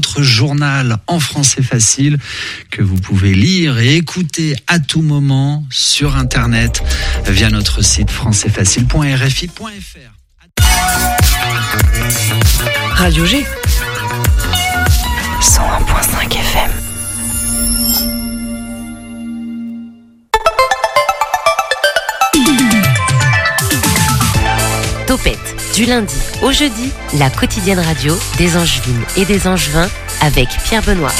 votre 0.00 0.22
journal 0.22 0.96
en 1.08 1.20
français 1.20 1.60
facile 1.60 2.16
que 2.70 2.80
vous 2.80 2.96
pouvez 2.96 3.34
lire 3.34 3.78
et 3.78 3.96
écouter 3.96 4.56
à 4.66 4.78
tout 4.78 5.02
moment 5.02 5.66
sur 5.68 6.16
Internet 6.16 6.82
via 7.26 7.50
notre 7.50 7.82
site 7.82 8.10
françaisfacile.rfi.fr. 8.10 10.62
Radio 12.94 13.26
G. 13.26 13.44
101.5 15.42 16.32
FM. 16.32 16.79
Du 25.80 25.86
lundi 25.86 26.14
au 26.42 26.52
jeudi, 26.52 26.90
la 27.18 27.30
quotidienne 27.30 27.78
radio 27.78 28.14
des 28.36 28.54
Angevines 28.54 29.02
et 29.16 29.24
des 29.24 29.46
Angevins 29.46 29.88
avec 30.20 30.48
Pierre 30.62 30.82
Benoît. 30.82 31.12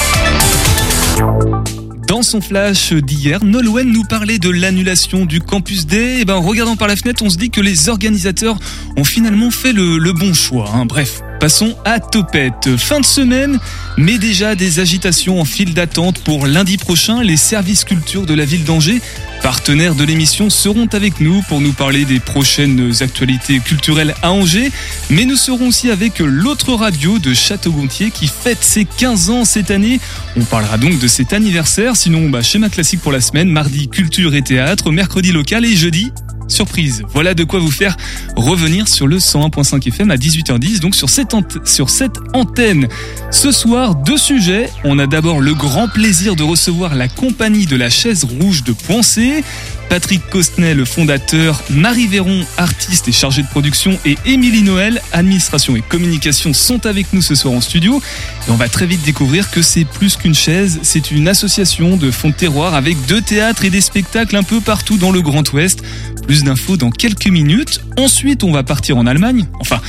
Dans 2.06 2.20
son 2.22 2.42
flash 2.42 2.92
d'hier, 2.92 3.42
Nolwenn 3.42 3.90
nous 3.90 4.04
parlait 4.04 4.38
de 4.38 4.50
l'annulation 4.50 5.24
du 5.24 5.40
Campus 5.40 5.86
D. 5.86 6.26
Ben, 6.26 6.34
en 6.34 6.42
regardant 6.42 6.76
par 6.76 6.88
la 6.88 6.96
fenêtre, 6.96 7.22
on 7.24 7.30
se 7.30 7.38
dit 7.38 7.48
que 7.48 7.62
les 7.62 7.88
organisateurs 7.88 8.58
ont 8.98 9.04
finalement 9.04 9.50
fait 9.50 9.72
le, 9.72 9.96
le 9.96 10.12
bon 10.12 10.34
choix. 10.34 10.70
hein. 10.74 10.84
Bref, 10.84 11.22
passons 11.40 11.74
à 11.86 12.00
Topette. 12.00 12.76
Fin 12.76 13.00
de 13.00 13.04
semaine, 13.04 13.58
mais 13.96 14.18
déjà 14.18 14.54
des 14.54 14.78
agitations 14.78 15.40
en 15.40 15.46
file 15.46 15.72
d'attente 15.72 16.18
pour 16.18 16.46
lundi 16.46 16.76
prochain. 16.76 17.22
Les 17.22 17.38
services 17.38 17.84
culture 17.84 18.26
de 18.26 18.34
la 18.34 18.44
ville 18.44 18.64
d'Angers, 18.64 19.00
partenaires 19.42 19.94
de 19.94 20.04
l'émission, 20.04 20.50
seront 20.50 20.86
avec 20.92 21.18
nous 21.20 21.40
pour 21.48 21.62
nous 21.62 21.72
parler 21.72 22.04
des 22.04 22.20
prochaines 22.20 22.92
actualités 23.00 23.58
culturelles 23.60 24.14
à 24.22 24.32
Angers. 24.32 24.70
Mais 25.08 25.24
nous 25.24 25.36
serons 25.36 25.68
aussi 25.68 25.90
avec 25.90 26.18
l'autre 26.18 26.74
radio 26.74 27.18
de 27.18 27.32
Château-Gontier 27.32 28.10
qui 28.10 28.26
fête 28.28 28.62
ses 28.62 28.84
15 28.84 29.30
ans 29.30 29.44
cette 29.46 29.70
année. 29.70 29.98
On 30.36 30.44
parlera 30.44 30.76
donc 30.76 30.98
de 30.98 31.08
cet 31.08 31.32
anniversaire. 31.32 31.96
Sinon, 31.96 32.28
bah, 32.28 32.42
schéma 32.42 32.68
classique 32.68 33.00
pour 33.00 33.12
la 33.12 33.22
semaine. 33.22 33.48
Mardi, 33.48 33.88
culture 33.88 34.34
et 34.34 34.42
théâtre. 34.42 34.90
Mercredi, 34.92 35.32
local. 35.32 35.64
Et 35.64 35.74
jeudi, 35.74 36.12
surprise. 36.50 37.02
Voilà 37.12 37.34
de 37.34 37.44
quoi 37.44 37.60
vous 37.60 37.70
faire 37.70 37.96
revenir 38.36 38.88
sur 38.88 39.06
le 39.06 39.18
101.5 39.18 39.88
FM 39.88 40.10
à 40.10 40.16
18h10, 40.16 40.80
donc 40.80 40.94
sur 40.94 41.10
cette, 41.10 41.34
sur 41.64 41.90
cette 41.90 42.16
antenne. 42.32 42.88
Ce 43.30 43.52
soir, 43.52 43.94
deux 43.94 44.18
sujets. 44.18 44.70
On 44.84 44.98
a 44.98 45.06
d'abord 45.06 45.40
le 45.40 45.54
grand 45.54 45.88
plaisir 45.88 46.36
de 46.36 46.42
recevoir 46.42 46.94
la 46.94 47.08
compagnie 47.08 47.66
de 47.66 47.76
la 47.76 47.90
chaise 47.90 48.24
rouge 48.24 48.64
de 48.64 48.72
Poincé. 48.72 49.44
Patrick 49.90 50.22
Costnet, 50.30 50.72
le 50.72 50.84
fondateur, 50.84 51.60
Marie 51.68 52.06
Véron, 52.06 52.46
artiste 52.56 53.08
et 53.08 53.12
chargée 53.12 53.42
de 53.42 53.48
production, 53.48 53.98
et 54.04 54.16
Émilie 54.24 54.62
Noël, 54.62 55.02
administration 55.12 55.74
et 55.74 55.82
communication, 55.82 56.54
sont 56.54 56.86
avec 56.86 57.12
nous 57.12 57.20
ce 57.20 57.34
soir 57.34 57.52
en 57.52 57.60
studio. 57.60 58.00
Et 58.46 58.52
on 58.52 58.54
va 58.54 58.68
très 58.68 58.86
vite 58.86 59.02
découvrir 59.02 59.50
que 59.50 59.62
c'est 59.62 59.84
plus 59.84 60.16
qu'une 60.16 60.34
chaise, 60.34 60.78
c'est 60.82 61.10
une 61.10 61.26
association 61.26 61.96
de 61.96 62.12
fonds 62.12 62.28
de 62.28 62.34
terroir 62.34 62.74
avec 62.74 63.04
deux 63.06 63.20
théâtres 63.20 63.64
et 63.64 63.70
des 63.70 63.80
spectacles 63.80 64.36
un 64.36 64.44
peu 64.44 64.60
partout 64.60 64.96
dans 64.96 65.10
le 65.10 65.22
Grand 65.22 65.52
Ouest. 65.52 65.82
Plus 66.24 66.44
d'infos 66.44 66.76
dans 66.76 66.92
quelques 66.92 67.26
minutes. 67.26 67.80
Ensuite, 67.96 68.44
on 68.44 68.52
va 68.52 68.62
partir 68.62 68.96
en 68.96 69.06
Allemagne. 69.06 69.48
Enfin, 69.58 69.80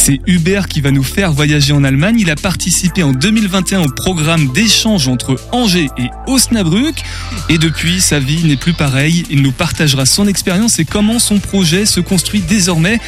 c'est 0.00 0.18
Hubert 0.26 0.66
qui 0.66 0.80
va 0.80 0.92
nous 0.92 1.02
faire 1.02 1.30
voyager 1.30 1.74
en 1.74 1.84
Allemagne. 1.84 2.16
Il 2.18 2.30
a 2.30 2.34
participé 2.34 3.02
en 3.02 3.12
2021 3.12 3.82
au 3.82 3.88
programme 3.88 4.48
d'échange 4.48 5.08
entre 5.08 5.36
Angers 5.52 5.90
et 5.98 6.08
Osnabrück. 6.26 7.02
Et 7.50 7.58
depuis, 7.58 8.00
sa 8.00 8.18
vie 8.18 8.42
n'est 8.44 8.56
plus 8.56 8.72
pareille. 8.72 9.26
Il 9.28 9.42
nous 9.42 9.52
partagera 9.52 10.06
son 10.06 10.26
expérience 10.26 10.78
et 10.78 10.86
comment 10.86 11.18
son 11.18 11.38
projet 11.38 11.84
se 11.84 12.00
construit 12.00 12.40
désormais 12.40 12.98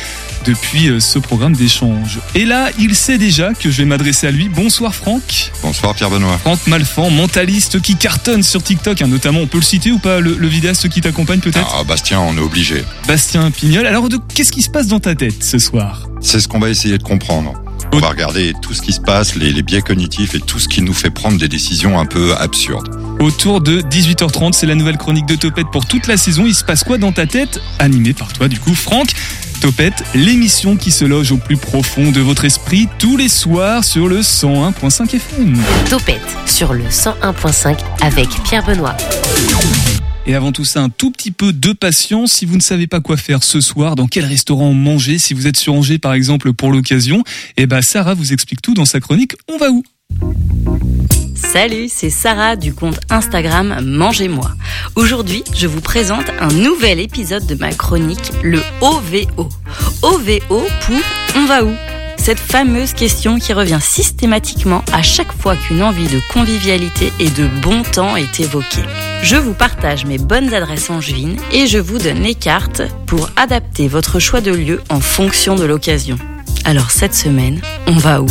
depuis 0.45 0.91
euh, 0.91 1.01
ce 1.01 1.19
programme 1.19 1.55
d'échange. 1.55 2.19
Et 2.35 2.45
là, 2.45 2.69
il 2.79 2.95
sait 2.95 3.17
déjà 3.17 3.55
que 3.55 3.71
je 3.71 3.79
vais 3.79 3.87
m'adresser 3.87 4.27
à 4.27 4.31
lui. 4.31 4.51
Bonsoir 4.51 4.95
Franck. 4.95 5.51
Bonsoir 5.63 5.95
Pierre 5.95 6.11
Benoît. 6.11 6.37
Franck 6.39 6.67
Malfan, 6.67 7.09
mentaliste 7.09 7.81
qui 7.81 7.97
cartonne 7.97 8.43
sur 8.43 8.63
TikTok, 8.63 9.01
hein, 9.01 9.07
notamment, 9.09 9.41
on 9.41 9.47
peut 9.47 9.59
le 9.59 9.65
citer 9.65 9.93
ou 9.93 9.99
pas, 9.99 10.21
le, 10.21 10.37
le 10.37 10.49
vidéaste 10.49 10.91
qui 10.91 11.01
t'accompagne 11.01 11.41
peut-être? 11.41 11.75
Ah 11.75 11.85
Bastien, 11.85 12.21
on 12.21 12.37
est 12.37 12.43
obligé. 12.43 12.85
Bastien 13.09 13.51
Pignol. 13.51 13.87
Alors, 13.87 14.07
qu'est-ce 14.35 14.53
qui 14.53 14.61
se 14.61 14.71
passe 14.71 14.89
dans 14.89 15.01
ta 15.01 15.15
tête 15.15 15.43
ce 15.43 15.59
soir? 15.59 16.12
C'est 16.23 16.41
ce 16.41 16.49
qu'on 16.49 16.61
va 16.61 16.71
essayer 16.71 16.99
de 16.99 17.03
comprendre. 17.03 17.55
On 17.93 17.99
va 17.99 18.09
regarder 18.09 18.55
tout 18.63 18.73
ce 18.73 18.81
qui 18.81 18.93
se 18.93 19.01
passe, 19.01 19.35
les, 19.35 19.53
les 19.53 19.63
biais 19.63 19.83
cognitifs 19.83 20.35
et 20.35 20.41
tout 20.41 20.59
ce 20.59 20.67
qui 20.67 20.81
nous 20.81 20.95
fait 20.95 21.11
prendre 21.11 21.37
des 21.39 21.49
décisions 21.49 21.99
un 21.99 22.07
peu 22.07 22.35
absurdes. 22.37 22.89
Autour 23.21 23.61
de 23.61 23.83
18h30, 23.83 24.53
c'est 24.53 24.67
la 24.67 24.75
nouvelle 24.75 24.97
chronique 24.97 25.27
de 25.27 25.35
Topette 25.35 25.67
pour 25.71 25.85
toute 25.85 26.07
la 26.07 26.17
saison. 26.17 26.45
Il 26.47 26.55
se 26.55 26.65
passe 26.65 26.85
quoi 26.85 26.97
dans 26.97 27.13
ta 27.13 27.27
tête? 27.27 27.61
Animé 27.79 28.15
par 28.15 28.33
toi, 28.33 28.49
du 28.49 28.59
coup, 28.59 28.75
Franck. 28.75 29.11
Topette, 29.61 30.03
l'émission 30.15 30.77
qui 30.77 30.91
se 30.91 31.05
loge 31.05 31.31
au 31.33 31.37
plus 31.37 31.57
profond 31.57 32.11
de 32.11 32.21
votre 32.21 32.45
esprit 32.45 32.89
tous 32.99 33.17
les 33.17 33.29
soirs 33.29 33.85
sur 33.85 34.09
le 34.09 34.21
101.5 34.21 35.15
FM. 35.15 35.57
Topette 35.89 36.37
sur 36.47 36.73
le 36.73 36.85
101.5 36.85 37.77
avec 38.01 38.29
Pierre 38.43 38.65
Benoît. 38.65 38.97
Et 40.27 40.35
avant 40.35 40.53
tout 40.53 40.65
ça, 40.65 40.81
un 40.83 40.89
tout 40.89 41.11
petit 41.11 41.31
peu 41.31 41.53
de 41.53 41.73
patience. 41.73 42.33
Si 42.33 42.47
vous 42.47 42.57
ne 42.57 42.63
savez 42.63 42.87
pas 42.87 43.01
quoi 43.01 43.17
faire 43.17 43.43
ce 43.43 43.61
soir, 43.61 43.97
dans 43.97 44.07
quel 44.07 44.25
restaurant 44.25 44.73
manger, 44.73 45.19
si 45.19 45.35
vous 45.35 45.47
êtes 45.47 45.57
sur 45.57 45.75
Angers 45.75 45.99
par 45.99 46.15
exemple 46.15 46.53
pour 46.53 46.71
l'occasion, 46.71 47.25
eh 47.57 47.67
ben 47.67 47.83
Sarah 47.83 48.15
vous 48.15 48.33
explique 48.33 48.63
tout 48.63 48.75
dans 48.75 48.85
sa 48.85 49.01
chronique. 49.01 49.35
On 49.49 49.59
va 49.59 49.71
où? 49.71 49.83
Salut, 51.35 51.89
c'est 51.89 52.11
Sarah 52.11 52.57
du 52.57 52.73
compte 52.73 53.01
Instagram 53.11 53.81
Mangez-moi. 53.85 54.53
Aujourd'hui, 54.95 55.43
je 55.55 55.67
vous 55.67 55.81
présente 55.81 56.31
un 56.41 56.49
nouvel 56.49 57.01
épisode 57.01 57.47
de 57.47 57.57
ma 57.57 57.73
chronique, 57.73 58.33
le 58.43 58.61
OVO. 58.81 59.49
OVO 60.03 60.67
pour 60.87 61.01
On 61.37 61.47
va 61.47 61.65
où? 61.65 61.73
Cette 62.23 62.39
fameuse 62.39 62.93
question 62.93 63.41
qui 63.41 63.53
revient 63.53 63.81
systématiquement 63.81 64.85
à 64.93 65.03
chaque 65.03 65.33
fois 65.33 65.57
qu'une 65.57 65.83
envie 65.83 66.07
de 66.07 66.21
convivialité 66.33 67.13
et 67.19 67.29
de 67.29 67.49
bon 67.63 67.83
temps 67.83 68.15
est 68.15 68.39
évoquée. 68.39 68.85
Je 69.25 69.35
vous 69.35 69.55
partage 69.55 70.07
mes 70.07 70.19
bonnes 70.19 70.55
adresses 70.55 70.89
angevines 70.89 71.37
et 71.51 71.67
je 71.67 71.79
vous 71.79 71.99
donne 71.99 72.23
les 72.23 72.37
cartes 72.37 72.83
pour 73.09 73.29
adapter 73.35 73.89
votre 73.89 74.21
choix 74.21 74.41
de 74.41 74.53
lieu 74.53 74.81
en 74.89 75.01
fonction 75.01 75.57
de 75.57 75.65
l'occasion. 75.65 76.17
Alors 76.65 76.93
cette 76.93 77.17
semaine, 77.17 77.61
on 77.89 77.97
va 77.97 78.23
où? 78.23 78.29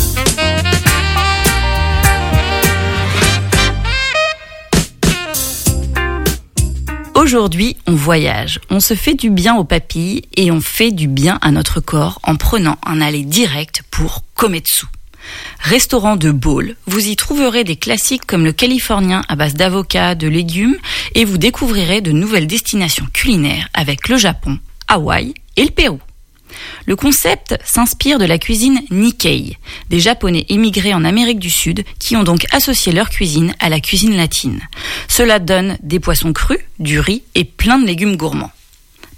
Aujourd'hui, 7.21 7.77
on 7.85 7.93
voyage, 7.93 8.59
on 8.71 8.79
se 8.79 8.95
fait 8.95 9.13
du 9.13 9.29
bien 9.29 9.55
aux 9.55 9.63
papilles 9.63 10.23
et 10.37 10.49
on 10.49 10.59
fait 10.59 10.89
du 10.89 11.07
bien 11.07 11.37
à 11.43 11.51
notre 11.51 11.79
corps 11.79 12.19
en 12.23 12.35
prenant 12.35 12.79
un 12.83 12.99
aller 12.99 13.21
direct 13.21 13.83
pour 13.91 14.23
Kometsu. 14.33 14.87
Restaurant 15.59 16.15
de 16.15 16.31
bowl, 16.31 16.75
vous 16.87 17.09
y 17.09 17.15
trouverez 17.15 17.63
des 17.63 17.75
classiques 17.75 18.25
comme 18.25 18.43
le 18.43 18.53
californien 18.53 19.21
à 19.27 19.35
base 19.35 19.53
d'avocats, 19.53 20.15
de 20.15 20.27
légumes 20.27 20.77
et 21.13 21.23
vous 21.23 21.37
découvrirez 21.37 22.01
de 22.01 22.11
nouvelles 22.11 22.47
destinations 22.47 23.05
culinaires 23.13 23.69
avec 23.75 24.09
le 24.09 24.17
Japon, 24.17 24.57
Hawaï 24.87 25.35
et 25.57 25.65
le 25.65 25.69
Pérou. 25.69 25.99
Le 26.85 26.95
concept 26.95 27.57
s'inspire 27.63 28.19
de 28.19 28.25
la 28.25 28.37
cuisine 28.37 28.81
Nikkei, 28.89 29.57
des 29.89 29.99
Japonais 29.99 30.45
émigrés 30.49 30.93
en 30.93 31.05
Amérique 31.05 31.39
du 31.39 31.49
Sud 31.49 31.83
qui 31.99 32.15
ont 32.15 32.23
donc 32.23 32.45
associé 32.51 32.91
leur 32.91 33.09
cuisine 33.09 33.53
à 33.59 33.69
la 33.69 33.79
cuisine 33.79 34.15
latine. 34.15 34.61
Cela 35.07 35.39
donne 35.39 35.77
des 35.81 35.99
poissons 35.99 36.33
crus, 36.33 36.59
du 36.79 36.99
riz 36.99 37.23
et 37.35 37.43
plein 37.43 37.79
de 37.79 37.85
légumes 37.85 38.17
gourmands. 38.17 38.51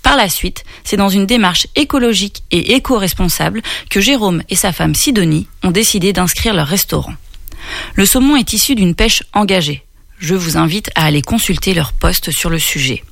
Par 0.03 0.17
la 0.17 0.29
suite, 0.29 0.65
c'est 0.83 0.97
dans 0.97 1.09
une 1.09 1.25
démarche 1.25 1.67
écologique 1.75 2.43
et 2.51 2.75
éco-responsable 2.75 3.61
que 3.89 4.01
Jérôme 4.01 4.43
et 4.49 4.55
sa 4.55 4.73
femme 4.73 4.95
Sidonie 4.95 5.47
ont 5.63 5.71
décidé 5.71 6.11
d'inscrire 6.11 6.53
leur 6.53 6.67
restaurant. 6.67 7.13
Le 7.95 8.05
saumon 8.05 8.35
est 8.35 8.51
issu 8.51 8.75
d'une 8.75 8.95
pêche 8.95 9.23
engagée. 9.33 9.83
Je 10.19 10.35
vous 10.35 10.57
invite 10.57 10.91
à 10.95 11.05
aller 11.05 11.21
consulter 11.21 11.73
leur 11.73 11.93
post 11.93 12.31
sur 12.31 12.49
le 12.49 12.59
sujet. 12.59 13.03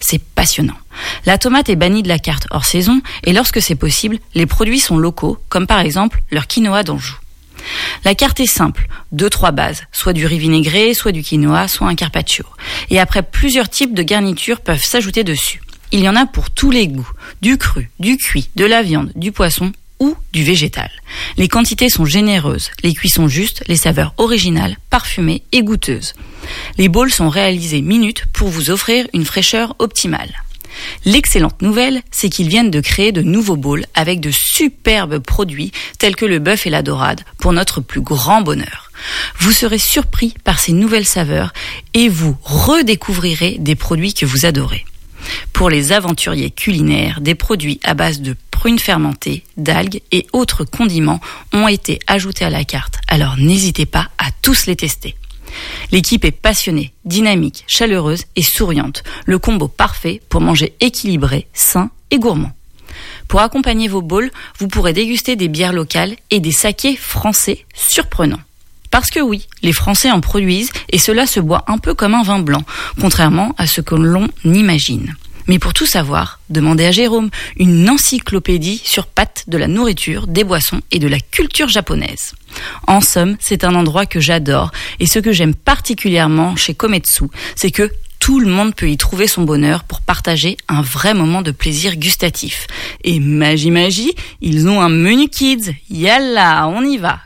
C'est 0.00 0.22
passionnant. 0.22 0.76
La 1.26 1.38
tomate 1.38 1.68
est 1.68 1.76
bannie 1.76 2.02
de 2.02 2.08
la 2.08 2.18
carte 2.18 2.46
hors 2.50 2.64
saison 2.64 3.00
et 3.24 3.32
lorsque 3.32 3.62
c'est 3.62 3.74
possible, 3.74 4.18
les 4.34 4.46
produits 4.46 4.80
sont 4.80 4.98
locaux, 4.98 5.38
comme 5.48 5.66
par 5.66 5.80
exemple 5.80 6.22
leur 6.30 6.46
quinoa 6.46 6.82
d'Anjou. 6.82 7.16
La 8.04 8.14
carte 8.14 8.40
est 8.40 8.46
simple, 8.46 8.88
deux 9.12 9.30
trois 9.30 9.50
bases, 9.50 9.84
soit 9.92 10.12
du 10.12 10.26
riz 10.26 10.38
vinaigré, 10.38 10.94
soit 10.94 11.12
du 11.12 11.22
quinoa, 11.22 11.68
soit 11.68 11.88
un 11.88 11.94
carpaccio. 11.94 12.44
Et 12.90 13.00
après 13.00 13.22
plusieurs 13.22 13.68
types 13.68 13.94
de 13.94 14.02
garnitures 14.02 14.60
peuvent 14.60 14.82
s'ajouter 14.82 15.24
dessus. 15.24 15.60
Il 15.90 16.00
y 16.00 16.08
en 16.08 16.16
a 16.16 16.26
pour 16.26 16.50
tous 16.50 16.70
les 16.70 16.86
goûts, 16.86 17.10
du 17.40 17.56
cru, 17.56 17.90
du 17.98 18.16
cuit, 18.16 18.50
de 18.56 18.64
la 18.64 18.82
viande, 18.82 19.10
du 19.16 19.32
poisson 19.32 19.72
ou 20.00 20.14
du 20.32 20.44
végétal. 20.44 20.90
Les 21.36 21.48
quantités 21.48 21.88
sont 21.88 22.04
généreuses, 22.04 22.70
les 22.82 22.94
cuissons 22.94 23.26
justes, 23.26 23.64
les 23.66 23.76
saveurs 23.76 24.14
originales, 24.18 24.76
parfumées 24.90 25.42
et 25.52 25.62
goûteuses. 25.62 26.14
Les 26.76 26.88
bowls 26.88 27.12
sont 27.12 27.28
réalisés 27.28 27.82
minutes 27.82 28.24
pour 28.32 28.48
vous 28.48 28.70
offrir 28.70 29.06
une 29.12 29.24
fraîcheur 29.24 29.74
optimale. 29.78 30.30
L'excellente 31.04 31.62
nouvelle, 31.62 32.02
c'est 32.10 32.28
qu'ils 32.28 32.48
viennent 32.48 32.70
de 32.70 32.80
créer 32.80 33.12
de 33.12 33.22
nouveaux 33.22 33.56
bowls 33.56 33.84
avec 33.94 34.20
de 34.20 34.30
superbes 34.30 35.18
produits 35.18 35.72
tels 35.98 36.16
que 36.16 36.26
le 36.26 36.38
bœuf 36.38 36.66
et 36.66 36.70
la 36.70 36.82
dorade 36.82 37.22
pour 37.38 37.52
notre 37.52 37.80
plus 37.80 38.00
grand 38.00 38.42
bonheur. 38.42 38.90
Vous 39.38 39.52
serez 39.52 39.78
surpris 39.78 40.34
par 40.44 40.58
ces 40.58 40.72
nouvelles 40.72 41.06
saveurs 41.06 41.52
et 41.94 42.08
vous 42.08 42.36
redécouvrirez 42.42 43.56
des 43.58 43.74
produits 43.74 44.14
que 44.14 44.26
vous 44.26 44.46
adorez. 44.46 44.84
Pour 45.52 45.70
les 45.70 45.92
aventuriers 45.92 46.50
culinaires, 46.50 47.20
des 47.20 47.34
produits 47.34 47.80
à 47.84 47.94
base 47.94 48.20
de 48.20 48.36
prunes 48.50 48.78
fermentées, 48.78 49.44
d'algues 49.56 50.00
et 50.12 50.26
autres 50.32 50.64
condiments 50.64 51.20
ont 51.52 51.68
été 51.68 52.00
ajoutés 52.06 52.44
à 52.44 52.50
la 52.50 52.64
carte. 52.64 52.94
Alors 53.06 53.36
n'hésitez 53.36 53.86
pas 53.86 54.08
à 54.18 54.30
tous 54.42 54.66
les 54.66 54.76
tester. 54.76 55.16
L'équipe 55.92 56.24
est 56.24 56.30
passionnée, 56.30 56.92
dynamique, 57.04 57.64
chaleureuse 57.66 58.24
et 58.36 58.42
souriante. 58.42 59.02
Le 59.26 59.38
combo 59.38 59.68
parfait 59.68 60.20
pour 60.28 60.40
manger 60.40 60.74
équilibré, 60.80 61.46
sain 61.52 61.90
et 62.10 62.18
gourmand. 62.18 62.52
Pour 63.28 63.40
accompagner 63.40 63.88
vos 63.88 64.02
bowls, 64.02 64.30
vous 64.58 64.68
pourrez 64.68 64.92
déguster 64.92 65.36
des 65.36 65.48
bières 65.48 65.72
locales 65.72 66.16
et 66.30 66.40
des 66.40 66.52
sakés 66.52 66.96
français 66.96 67.64
surprenants. 67.74 68.40
Parce 68.90 69.10
que 69.10 69.20
oui, 69.20 69.46
les 69.62 69.72
Français 69.72 70.10
en 70.10 70.20
produisent 70.20 70.70
et 70.90 70.98
cela 70.98 71.26
se 71.26 71.40
boit 71.40 71.64
un 71.66 71.78
peu 71.78 71.94
comme 71.94 72.14
un 72.14 72.22
vin 72.22 72.38
blanc, 72.38 72.62
contrairement 73.00 73.54
à 73.58 73.66
ce 73.66 73.80
que 73.80 73.94
l'on 73.94 74.28
imagine. 74.44 75.14
Mais 75.48 75.58
pour 75.58 75.72
tout 75.72 75.86
savoir, 75.86 76.40
demandez 76.50 76.84
à 76.84 76.90
Jérôme, 76.90 77.30
une 77.56 77.88
encyclopédie 77.88 78.80
sur 78.84 79.06
pattes 79.06 79.44
de 79.48 79.56
la 79.56 79.66
nourriture, 79.66 80.26
des 80.26 80.44
boissons 80.44 80.82
et 80.92 80.98
de 80.98 81.08
la 81.08 81.20
culture 81.20 81.68
japonaise. 81.68 82.34
En 82.86 83.00
somme, 83.00 83.36
c'est 83.40 83.64
un 83.64 83.74
endroit 83.74 84.04
que 84.04 84.20
j'adore 84.20 84.70
et 85.00 85.06
ce 85.06 85.18
que 85.18 85.32
j'aime 85.32 85.54
particulièrement 85.54 86.54
chez 86.54 86.74
Kometsu, 86.74 87.24
c'est 87.56 87.70
que 87.70 87.90
tout 88.18 88.40
le 88.40 88.50
monde 88.50 88.74
peut 88.74 88.90
y 88.90 88.96
trouver 88.98 89.26
son 89.26 89.42
bonheur 89.42 89.84
pour 89.84 90.02
partager 90.02 90.58
un 90.68 90.82
vrai 90.82 91.14
moment 91.14 91.40
de 91.40 91.50
plaisir 91.50 91.96
gustatif. 91.96 92.66
Et 93.04 93.20
magie 93.20 93.70
magie, 93.70 94.12
ils 94.42 94.68
ont 94.68 94.82
un 94.82 94.88
menu 94.90 95.28
kids. 95.28 95.72
Yalla, 95.88 96.68
on 96.68 96.82
y 96.82 96.98
va. 96.98 97.20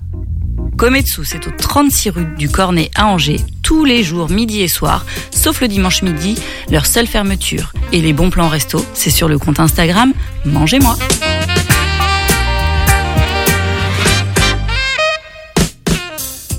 Kometsu, 0.77 1.23
c'est 1.25 1.47
au 1.47 1.51
36 1.51 2.11
rue 2.11 2.27
du 2.39 2.49
Cornet 2.49 2.91
à 2.95 3.07
Angers, 3.07 3.41
tous 3.63 3.85
les 3.85 4.03
jours 4.03 4.31
midi 4.31 4.61
et 4.63 4.69
soir, 4.69 5.07
sauf 5.31 5.61
le 5.61 5.69
dimanche 5.69 6.03
midi, 6.03 6.37
leur 6.71 6.87
seule 6.87 7.07
fermeture. 7.07 7.73
Et 7.93 8.01
les 8.01 8.13
bons 8.13 8.31
plans 8.31 8.49
resto, 8.49 8.85
c'est 8.95 9.11
sur 9.11 9.29
le 9.29 9.39
compte 9.39 9.61
Instagram 9.61 10.13
Mangez-moi. 10.45 10.97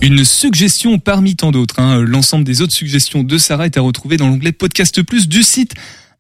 Une 0.01 0.25
suggestion 0.25 1.00
parmi 1.00 1.36
tant 1.36 1.51
d'autres. 1.51 1.80
hein. 1.80 2.01
L'ensemble 2.01 2.44
des 2.44 2.62
autres 2.62 2.74
suggestions 2.74 3.24
de 3.24 3.38
Sarah 3.38 3.66
est 3.68 3.77
à 3.77 3.81
retrouver 3.81 4.18
dans 4.18 4.27
l'onglet 4.27 4.51
Podcast 4.51 5.01
Plus 5.01 5.30
du 5.30 5.44
site 5.44 5.74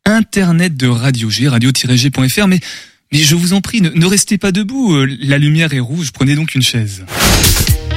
internet 0.05 0.77
de 0.77 0.87
Radio 0.87 1.29
G, 1.29 1.47
radio-g.fr. 1.49 2.47
Mais, 2.47 2.59
mais 3.11 3.19
je 3.19 3.35
vous 3.35 3.53
en 3.53 3.59
prie, 3.61 3.81
ne, 3.81 4.05
restez 4.05 4.37
pas 4.37 4.51
debout. 4.53 4.95
euh, 4.95 5.07
La 5.21 5.37
lumière 5.37 5.73
est 5.73 5.79
rouge. 5.81 6.11
Prenez 6.13 6.35
donc 6.35 6.55
une 6.55 6.61
chaise. 6.63 7.03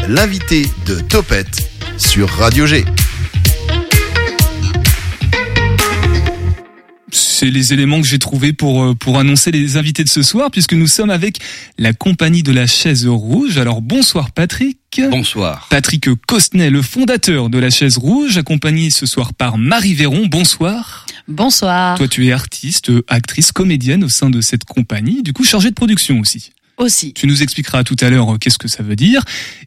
L'invité 0.09 0.67
de 0.87 1.01
Topette 1.01 1.69
sur 1.99 2.29
Radio 2.29 2.65
G. 2.65 2.85
C'est 7.11 7.51
les 7.51 7.73
éléments 7.73 8.01
que 8.01 8.07
j'ai 8.07 8.21
trouvés 8.21 8.53
pour, 8.53 8.85
euh, 8.85 8.95
pour 8.95 9.19
annoncer 9.19 9.51
les 9.51 9.77
invités 9.77 10.05
de 10.05 10.09
ce 10.09 10.23
soir, 10.23 10.53
puisque 10.53 10.75
nous 10.75 10.87
sommes 10.87 11.11
avec 11.11 11.41
la 11.77 11.93
compagnie 11.93 12.45
de 12.45 12.53
la 12.53 12.69
chaise 12.69 13.05
rouge. 13.09 13.59
Alors 13.59 13.83
bonsoir 13.83 14.31
Patrick. 14.31 14.79
Bonsoir. 15.11 15.67
Patrick 15.71 16.09
Costnet, 16.27 16.71
le 16.71 16.83
fondateur 16.83 17.51
de 17.51 17.59
la 17.59 17.71
chaise 17.71 17.99
rouge, 17.99 18.39
accompagné 18.39 18.91
ce 18.91 19.07
soir 19.07 19.35
par 19.35 19.59
Marie 19.59 19.95
Véron. 19.95 20.27
Bonsoir. 20.27 21.07
Bonsoir. 21.27 21.99
Toi, 21.99 22.07
tu 22.07 22.29
es 22.29 22.33
artiste, 22.33 22.93
actrice, 23.09 23.51
comédienne 23.51 24.05
au 24.05 24.09
sein 24.09 24.31
de 24.31 24.41
cette 24.41 24.65
compagnie, 24.67 25.25
du 25.25 25.33
coup 25.33 25.43
chargée 25.43 25.71
de 25.71 25.75
production 25.75 26.21
aussi. 26.21 26.53
Aussi. 26.79 27.15
Tu 27.15 27.27
nous 27.27 27.43
expliqueras 27.43 27.85
tout 27.85 27.97
à 28.01 28.11
l'heure 28.11 28.35
euh, 28.35 28.39
qu'est-ce 28.39 28.59
que 28.59 28.69
ça 28.69 28.83
veut 28.83 28.97
dire. 28.97 29.23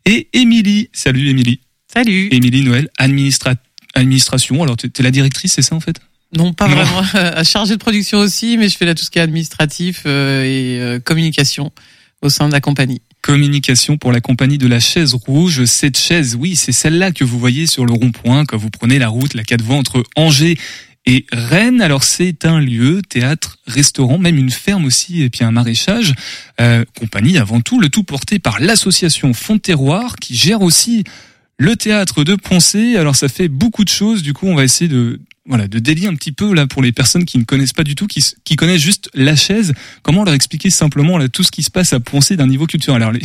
Et 0.06 0.30
Émilie, 0.34 0.90
salut 0.94 1.30
Émilie. 1.30 1.60
Salut. 1.92 2.28
Émilie 2.32 2.62
Noël, 2.64 2.88
administra- 3.00 3.56
administration. 3.96 4.62
Alors, 4.64 4.78
tu 4.78 4.88
es 4.88 5.04
la 5.04 5.12
directrice, 5.12 5.54
c'est 5.54 5.62
ça 5.64 5.76
en 5.76 5.80
fait? 5.80 6.00
Non, 6.38 6.54
pas 6.54 6.68
Non. 6.68 6.76
vraiment. 6.76 7.44
Chargé 7.44 7.74
de 7.76 7.80
production 7.80 8.20
aussi, 8.20 8.58
mais 8.58 8.70
je 8.70 8.78
fais 8.78 8.86
là 8.86 8.94
tout 8.94 9.04
ce 9.04 9.10
qui 9.10 9.18
est 9.18 9.24
administratif 9.24 10.04
euh, 10.06 10.44
et 10.44 10.80
euh, 10.80 11.00
communication 11.00 11.72
au 12.22 12.30
sein 12.30 12.48
de 12.48 12.54
la 12.54 12.62
compagnie. 12.62 13.02
Communication 13.22 13.98
pour 13.98 14.12
la 14.12 14.22
compagnie 14.22 14.58
de 14.60 14.68
la 14.68 14.80
chaise 14.80 15.14
rouge. 15.16 15.66
Cette 15.66 15.98
chaise, 15.98 16.36
oui, 16.40 16.56
c'est 16.56 16.72
celle-là 16.72 17.12
que 17.12 17.24
vous 17.24 17.40
voyez 17.40 17.66
sur 17.66 17.86
le 17.86 17.94
rond-point 17.94 18.46
quand 18.46 18.58
vous 18.58 18.70
prenez 18.70 19.00
la 19.00 19.10
route, 19.10 19.34
la 19.34 19.44
4 19.44 19.62
voies 19.64 19.76
entre 19.78 20.04
Angers 20.16 20.58
et 21.06 21.26
Rennes. 21.32 21.82
Alors 21.82 22.04
c'est 22.04 22.46
un 22.46 22.60
lieu, 22.60 23.02
théâtre, 23.08 23.58
restaurant, 23.68 24.18
même 24.18 24.38
une 24.38 24.52
ferme 24.52 24.86
aussi, 24.86 25.22
et 25.22 25.30
puis 25.30 25.44
un 25.44 25.52
maraîchage. 25.52 26.14
Euh, 26.62 26.86
compagnie 26.98 27.38
avant 27.38 27.62
tout, 27.62 27.80
le 27.80 27.90
tout 27.90 28.04
porté 28.04 28.40
par 28.40 28.60
l'association 28.60 29.34
Font-Terroir 29.34 30.16
qui 30.18 30.36
gère 30.36 30.62
aussi 30.62 31.04
le 31.58 31.76
théâtre 31.76 32.24
de 32.24 32.36
Poncé. 32.36 32.96
Alors 32.96 33.16
ça 33.16 33.28
fait 33.30 33.48
beaucoup 33.48 33.84
de 33.84 33.90
choses. 33.90 34.24
Du 34.24 34.34
coup, 34.34 34.48
on 34.48 34.56
va 34.56 34.64
essayer 34.64 34.88
de 34.88 35.20
voilà 35.46 35.68
de 35.68 35.80
délier 35.80 36.08
un 36.08 36.16
petit 36.16 36.32
peu 36.32 36.54
là 36.54 36.68
pour 36.68 36.82
les 36.82 36.92
personnes 36.92 37.26
qui 37.26 37.40
ne 37.40 37.44
connaissent 37.44 37.74
pas 37.74 37.84
du 37.84 37.96
tout, 37.96 38.08
qui, 38.08 38.24
qui 38.44 38.56
connaissent 38.56 38.82
juste 38.82 39.10
la 39.14 39.36
chaise. 39.36 39.74
Comment 40.04 40.24
leur 40.24 40.34
expliquer 40.34 40.70
simplement 40.70 41.18
là 41.18 41.28
tout 41.28 41.44
ce 41.44 41.52
qui 41.52 41.64
se 41.64 41.72
passe 41.72 41.94
à 41.94 42.00
Poncé 42.00 42.36
d'un 42.36 42.48
niveau 42.48 42.68
culturel. 42.68 43.02
Alors 43.02 43.20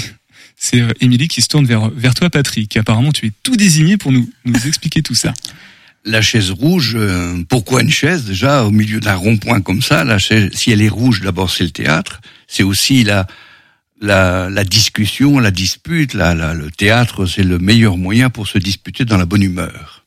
c'est 0.56 0.80
euh, 0.80 0.88
Émilie 1.00 1.28
qui 1.28 1.42
se 1.42 1.48
tourne 1.48 1.66
vers 1.66 1.90
vers 1.90 2.14
toi, 2.14 2.30
Patrick. 2.30 2.76
Apparemment, 2.76 3.12
tu 3.12 3.26
es 3.26 3.32
tout 3.42 3.56
désigné 3.56 3.96
pour 3.96 4.12
nous 4.12 4.28
nous 4.44 4.66
expliquer 4.66 5.02
tout 5.02 5.14
ça. 5.14 5.34
La 6.06 6.20
chaise 6.20 6.50
rouge, 6.50 6.94
euh, 6.96 7.42
pourquoi 7.48 7.80
une 7.82 7.90
chaise? 7.90 8.24
Déjà 8.24 8.64
au 8.64 8.70
milieu 8.70 9.00
d'un 9.00 9.14
rond-point 9.14 9.60
comme 9.62 9.80
ça 9.80 10.04
La 10.04 10.18
chaise, 10.18 10.50
si 10.52 10.70
elle 10.70 10.82
est 10.82 10.88
rouge, 10.88 11.20
d'abord 11.22 11.50
c'est 11.50 11.64
le 11.64 11.70
théâtre. 11.70 12.20
C'est 12.46 12.62
aussi 12.62 13.04
la, 13.04 13.26
la 14.02 14.50
la 14.50 14.64
discussion, 14.64 15.38
la 15.38 15.50
dispute. 15.50 16.12
La, 16.12 16.34
la- 16.34 16.52
le 16.52 16.70
théâtre, 16.70 17.24
c'est 17.24 17.42
le 17.42 17.58
meilleur 17.58 17.96
moyen 17.96 18.28
pour 18.28 18.48
se 18.48 18.58
disputer 18.58 19.06
dans 19.06 19.16
la 19.16 19.24
bonne 19.24 19.42
humeur. 19.42 20.04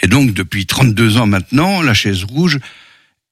Et 0.00 0.08
donc 0.08 0.34
depuis 0.34 0.66
32 0.66 1.16
ans 1.16 1.26
maintenant, 1.26 1.80
la 1.80 1.94
chaise 1.94 2.24
rouge, 2.24 2.58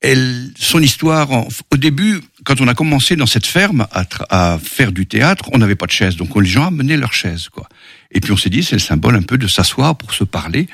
elle, 0.01 0.51
son 0.59 0.81
histoire, 0.83 1.31
au 1.71 1.77
début, 1.77 2.21
quand 2.45 2.61
on 2.61 2.69
a 2.69 2.75
commencé 2.75 3.17
dans 3.17 3.27
cette 3.27 3.47
ferme 3.47 3.87
à, 3.93 4.05
à 4.31 4.59
faire 4.59 4.93
du 4.93 5.07
théâtre, 5.07 5.51
on 5.53 5.59
n'avait 5.59 5.75
pas 5.75 5.87
de 5.87 5.93
chaise, 5.93 6.17
donc 6.17 6.35
les 6.41 6.49
gens 6.49 6.67
amenaient 6.67 6.97
leurs 6.99 7.13
chaises, 7.15 7.49
quoi. 7.49 7.69
Et 8.13 8.21
puis 8.21 8.33
on 8.33 8.37
s'est 8.37 8.51
dit, 8.51 8.63
c'est 8.63 8.77
le 8.77 8.81
symbole 8.81 9.17
un 9.17 9.23
peu 9.23 9.37
de 9.39 9.47
s'asseoir 9.49 9.97
pour 9.97 10.13
se 10.15 10.25
parler. 10.25 10.69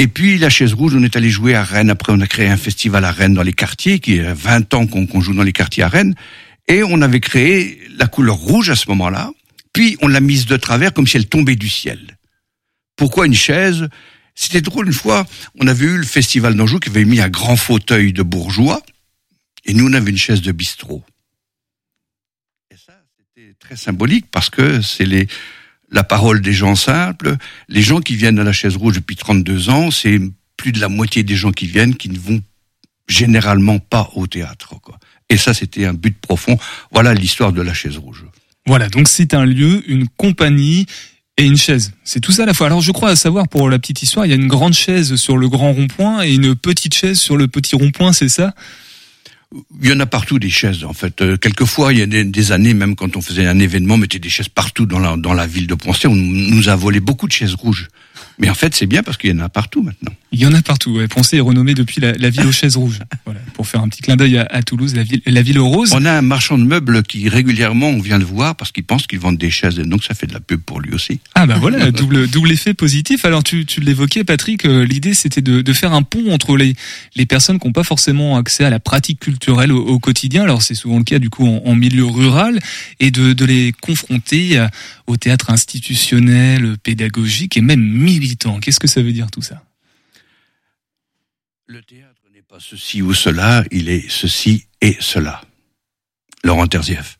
Et 0.00 0.06
puis 0.06 0.38
la 0.38 0.48
chaise 0.48 0.72
rouge, 0.74 0.94
on 0.94 1.02
est 1.02 1.16
allé 1.16 1.28
jouer 1.28 1.56
à 1.56 1.64
Rennes. 1.64 1.90
Après, 1.90 2.12
on 2.12 2.20
a 2.20 2.26
créé 2.28 2.46
un 2.46 2.56
festival 2.56 3.04
à 3.04 3.10
Rennes 3.10 3.34
dans 3.34 3.42
les 3.42 3.52
quartiers, 3.52 3.98
qui 3.98 4.16
est 4.16 4.32
20 4.32 4.72
ans 4.74 4.86
qu'on 4.86 5.20
joue 5.20 5.34
dans 5.34 5.42
les 5.42 5.52
quartiers 5.52 5.82
à 5.82 5.88
Rennes. 5.88 6.14
Et 6.68 6.84
on 6.84 7.02
avait 7.02 7.20
créé 7.20 7.80
la 7.96 8.06
couleur 8.06 8.36
rouge 8.36 8.70
à 8.70 8.76
ce 8.76 8.88
moment-là. 8.90 9.32
Puis 9.72 9.96
on 10.00 10.08
l'a 10.08 10.20
mise 10.20 10.46
de 10.46 10.56
travers 10.56 10.92
comme 10.94 11.06
si 11.06 11.16
elle 11.16 11.26
tombait 11.26 11.56
du 11.56 11.68
ciel. 11.68 12.16
Pourquoi 12.96 13.26
une 13.26 13.34
chaise? 13.34 13.88
C'était 14.34 14.60
drôle 14.60 14.86
une 14.86 14.92
fois. 14.92 15.26
On 15.58 15.66
avait 15.66 15.86
eu 15.86 15.96
le 15.96 16.04
festival 16.04 16.54
d'Anjou 16.54 16.78
qui 16.78 16.90
avait 16.90 17.04
mis 17.04 17.20
un 17.20 17.28
grand 17.28 17.56
fauteuil 17.56 18.12
de 18.12 18.22
bourgeois, 18.22 18.82
et 19.64 19.74
nous 19.74 19.88
on 19.88 19.92
avait 19.94 20.10
une 20.10 20.18
chaise 20.18 20.42
de 20.42 20.52
bistrot. 20.52 21.02
Et 22.70 22.76
ça, 22.76 22.92
c'était 23.16 23.54
très 23.58 23.76
symbolique 23.76 24.26
parce 24.30 24.48
que 24.48 24.80
c'est 24.80 25.06
les 25.06 25.26
la 25.90 26.04
parole 26.04 26.40
des 26.40 26.52
gens 26.52 26.74
simples, 26.74 27.36
les 27.68 27.82
gens 27.82 28.00
qui 28.00 28.14
viennent 28.14 28.38
à 28.38 28.44
la 28.44 28.52
chaise 28.52 28.76
rouge 28.76 28.96
depuis 28.96 29.16
32 29.16 29.70
ans, 29.70 29.90
c'est 29.90 30.20
plus 30.56 30.72
de 30.72 30.80
la 30.80 30.88
moitié 30.88 31.22
des 31.22 31.36
gens 31.36 31.52
qui 31.52 31.66
viennent 31.66 31.94
qui 31.94 32.08
ne 32.08 32.18
vont 32.18 32.42
généralement 33.06 33.78
pas 33.78 34.10
au 34.14 34.26
théâtre. 34.26 34.74
Quoi. 34.82 34.98
Et 35.30 35.36
ça, 35.36 35.54
c'était 35.54 35.86
un 35.86 35.94
but 35.94 36.16
profond. 36.18 36.58
Voilà 36.92 37.14
l'histoire 37.14 37.52
de 37.52 37.62
la 37.62 37.72
chaise 37.72 37.96
rouge. 37.96 38.24
Voilà, 38.66 38.88
donc 38.88 39.08
c'est 39.08 39.32
un 39.32 39.46
lieu, 39.46 39.82
une 39.90 40.08
compagnie 40.08 40.86
et 41.38 41.44
une 41.44 41.56
chaise. 41.56 41.92
C'est 42.04 42.20
tout 42.20 42.32
ça 42.32 42.42
à 42.42 42.46
la 42.46 42.52
fois. 42.52 42.66
Alors 42.66 42.82
je 42.82 42.92
crois 42.92 43.10
à 43.10 43.16
savoir 43.16 43.48
pour 43.48 43.70
la 43.70 43.78
petite 43.78 44.02
histoire, 44.02 44.26
il 44.26 44.28
y 44.28 44.32
a 44.32 44.36
une 44.36 44.48
grande 44.48 44.74
chaise 44.74 45.14
sur 45.16 45.38
le 45.38 45.48
grand 45.48 45.72
rond-point 45.72 46.22
et 46.22 46.34
une 46.34 46.54
petite 46.54 46.92
chaise 46.92 47.18
sur 47.18 47.36
le 47.36 47.48
petit 47.48 47.76
rond-point, 47.76 48.12
c'est 48.12 48.28
ça? 48.28 48.54
Il 49.80 49.88
y 49.88 49.92
en 49.92 50.00
a 50.00 50.06
partout 50.06 50.38
des 50.38 50.50
chaises, 50.50 50.84
en 50.84 50.92
fait. 50.92 51.22
Euh, 51.22 51.36
quelquefois, 51.38 51.92
il 51.92 51.98
y 51.98 52.02
a 52.02 52.06
des, 52.06 52.52
années, 52.52 52.74
même 52.74 52.96
quand 52.96 53.16
on 53.16 53.22
faisait 53.22 53.46
un 53.46 53.58
événement, 53.58 53.94
on 53.94 53.98
mettait 53.98 54.18
des 54.18 54.28
chaises 54.28 54.48
partout 54.48 54.84
dans 54.84 54.98
la, 54.98 55.16
dans 55.16 55.32
la 55.32 55.46
ville 55.46 55.66
de 55.66 55.74
Poncé. 55.74 56.06
On 56.06 56.14
nous 56.14 56.68
a 56.68 56.76
volé 56.76 57.00
beaucoup 57.00 57.26
de 57.26 57.32
chaises 57.32 57.54
rouges. 57.54 57.88
Mais 58.38 58.48
en 58.50 58.54
fait, 58.54 58.74
c'est 58.74 58.86
bien 58.86 59.02
parce 59.02 59.16
qu'il 59.16 59.30
y 59.30 59.32
en 59.32 59.40
a 59.40 59.48
partout 59.48 59.82
maintenant. 59.82 60.12
Il 60.30 60.38
y 60.38 60.46
en 60.46 60.52
a 60.52 60.62
partout. 60.62 60.90
Ouais. 60.96 61.08
Poncé 61.08 61.38
est 61.38 61.40
renommé 61.40 61.74
depuis 61.74 62.00
la, 62.00 62.12
la 62.12 62.30
ville 62.30 62.46
aux 62.46 62.52
chaises 62.52 62.76
rouges. 62.76 62.98
Voilà, 63.24 63.40
pour 63.52 63.66
faire 63.66 63.82
un 63.82 63.88
petit 63.90 64.00
clin 64.00 64.16
d'œil 64.16 64.38
à, 64.38 64.46
à 64.50 64.62
Toulouse, 64.62 64.94
la 64.94 65.02
ville, 65.02 65.20
la 65.26 65.42
ville 65.42 65.58
aux 65.58 65.68
roses. 65.68 65.92
On 65.94 66.04
a 66.06 66.12
un 66.12 66.22
marchand 66.22 66.56
de 66.56 66.64
meubles 66.64 67.02
qui 67.02 67.28
régulièrement 67.28 67.88
on 67.90 68.00
vient 68.00 68.16
le 68.18 68.24
voir 68.24 68.56
parce 68.56 68.72
qu'il 68.72 68.84
pense 68.84 69.06
qu'ils 69.06 69.18
vendent 69.18 69.36
des 69.36 69.50
chaises 69.50 69.78
et 69.78 69.82
donc 69.84 70.02
ça 70.02 70.14
fait 70.14 70.26
de 70.26 70.32
la 70.32 70.40
pub 70.40 70.60
pour 70.62 70.80
lui 70.80 70.94
aussi. 70.94 71.20
Ah 71.34 71.44
bah 71.46 71.58
voilà, 71.60 71.90
double 71.92 72.26
double 72.26 72.52
effet 72.52 72.72
positif. 72.72 73.26
Alors 73.26 73.42
tu, 73.44 73.66
tu 73.66 73.80
l'évoquais 73.80 74.24
Patrick, 74.24 74.64
euh, 74.64 74.86
l'idée 74.86 75.12
c'était 75.12 75.42
de, 75.42 75.60
de 75.60 75.72
faire 75.74 75.92
un 75.92 76.02
pont 76.02 76.32
entre 76.32 76.56
les 76.56 76.74
les 77.16 77.26
personnes 77.26 77.58
qui 77.58 77.66
n'ont 77.66 77.72
pas 77.74 77.84
forcément 77.84 78.38
accès 78.38 78.64
à 78.64 78.70
la 78.70 78.80
pratique 78.80 79.20
culturelle 79.20 79.72
au, 79.72 79.84
au 79.84 79.98
quotidien. 79.98 80.44
Alors 80.44 80.62
c'est 80.62 80.74
souvent 80.74 80.96
le 80.96 81.04
cas 81.04 81.18
du 81.18 81.28
coup 81.28 81.46
en, 81.46 81.60
en 81.66 81.74
milieu 81.74 82.06
rural 82.06 82.58
et 82.98 83.10
de, 83.10 83.34
de 83.34 83.44
les 83.44 83.72
confronter 83.72 84.56
à- 84.56 84.70
au 85.06 85.16
théâtre 85.18 85.50
institutionnel, 85.50 86.76
pédagogique 86.82 87.56
et 87.56 87.60
même 87.62 87.80
Qu'est-ce 88.36 88.80
que 88.80 88.88
ça 88.88 89.02
veut 89.02 89.12
dire 89.12 89.30
tout 89.30 89.42
ça? 89.42 89.62
Le 91.66 91.82
théâtre 91.82 92.22
n'est 92.32 92.42
pas 92.42 92.58
ceci 92.60 93.02
ou 93.02 93.14
cela, 93.14 93.64
il 93.70 93.88
est 93.88 94.08
ceci 94.08 94.66
et 94.80 94.96
cela. 95.00 95.42
Laurent 96.44 96.66
Terzieff. 96.66 97.18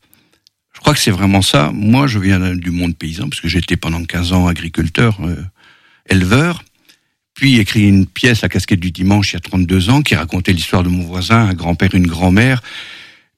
Je 0.73 0.79
crois 0.79 0.93
que 0.93 0.99
c'est 0.99 1.11
vraiment 1.11 1.41
ça. 1.41 1.71
Moi, 1.73 2.07
je 2.07 2.19
viens 2.19 2.55
du 2.55 2.71
monde 2.71 2.97
paysan, 2.97 3.29
parce 3.29 3.41
que 3.41 3.49
j'étais 3.49 3.75
pendant 3.75 4.03
15 4.03 4.33
ans 4.33 4.47
agriculteur, 4.47 5.19
euh, 5.21 5.35
éleveur, 6.09 6.63
puis 7.33 7.59
écrit 7.59 7.87
une 7.87 8.07
pièce, 8.07 8.41
La 8.41 8.49
casquette 8.49 8.79
du 8.79 8.91
dimanche, 8.91 9.33
il 9.33 9.35
y 9.35 9.37
a 9.37 9.41
32 9.41 9.89
ans, 9.89 10.01
qui 10.01 10.15
racontait 10.15 10.53
l'histoire 10.53 10.83
de 10.83 10.89
mon 10.89 11.03
voisin, 11.03 11.49
un 11.49 11.53
grand-père, 11.53 11.93
une 11.93 12.07
grand-mère, 12.07 12.61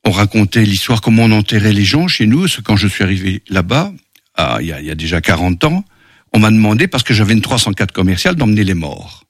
on 0.03 0.11
racontait 0.11 0.63
l'histoire, 0.63 1.01
comment 1.01 1.23
on 1.23 1.31
enterrait 1.31 1.73
les 1.73 1.83
gens 1.83 2.07
chez 2.07 2.25
nous. 2.25 2.45
Quand 2.63 2.75
je 2.75 2.87
suis 2.87 3.03
arrivé 3.03 3.41
là-bas, 3.49 3.91
il 4.59 4.65
y 4.65 4.91
a 4.91 4.95
déjà 4.95 5.21
40 5.21 5.63
ans, 5.65 5.85
on 6.33 6.39
m'a 6.39 6.51
demandé, 6.51 6.87
parce 6.87 7.03
que 7.03 7.13
j'avais 7.13 7.33
une 7.33 7.41
304 7.41 7.91
commerciale, 7.91 8.35
d'emmener 8.35 8.63
les 8.63 8.73
morts. 8.73 9.25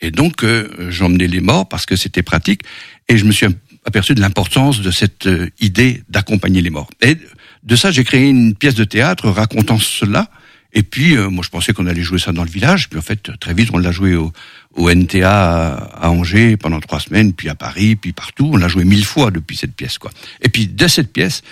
Et 0.00 0.10
donc, 0.10 0.44
euh, 0.44 0.90
j'emmenais 0.90 1.26
les 1.26 1.40
morts 1.40 1.68
parce 1.68 1.86
que 1.86 1.96
c'était 1.96 2.22
pratique. 2.22 2.62
Et 3.08 3.16
je 3.16 3.24
me 3.24 3.32
suis 3.32 3.46
aperçu 3.84 4.14
de 4.14 4.20
l'importance 4.20 4.80
de 4.80 4.90
cette 4.90 5.26
euh, 5.26 5.50
idée 5.60 6.02
d'accompagner 6.08 6.62
les 6.62 6.70
morts. 6.70 6.90
Et 7.00 7.16
de 7.64 7.76
ça, 7.76 7.90
j'ai 7.90 8.04
créé 8.04 8.28
une 8.28 8.54
pièce 8.54 8.74
de 8.74 8.84
théâtre 8.84 9.28
racontant 9.28 9.78
cela. 9.78 10.30
Et 10.72 10.82
puis, 10.82 11.16
euh, 11.16 11.30
moi, 11.30 11.42
je 11.44 11.48
pensais 11.48 11.72
qu'on 11.72 11.86
allait 11.86 12.02
jouer 12.02 12.18
ça 12.18 12.32
dans 12.32 12.44
le 12.44 12.50
village. 12.50 12.88
Puis, 12.88 12.98
en 12.98 13.02
fait, 13.02 13.30
très 13.40 13.54
vite, 13.54 13.70
on 13.72 13.78
l'a 13.78 13.90
joué 13.90 14.14
au, 14.14 14.32
au 14.74 14.90
NTA 14.90 15.76
à, 15.76 16.10
Angers 16.10 16.56
pendant 16.56 16.78
trois 16.78 17.00
semaines, 17.00 17.32
puis 17.32 17.48
à 17.48 17.54
Paris, 17.54 17.96
puis 17.96 18.12
partout. 18.12 18.50
On 18.52 18.56
l'a 18.56 18.68
joué 18.68 18.84
mille 18.84 19.04
fois 19.04 19.30
depuis 19.30 19.56
cette 19.56 19.74
pièce, 19.74 19.98
quoi. 19.98 20.12
Et 20.42 20.48
puis, 20.48 20.68
de 20.68 20.86
cette 20.86 21.12
pièce, 21.12 21.42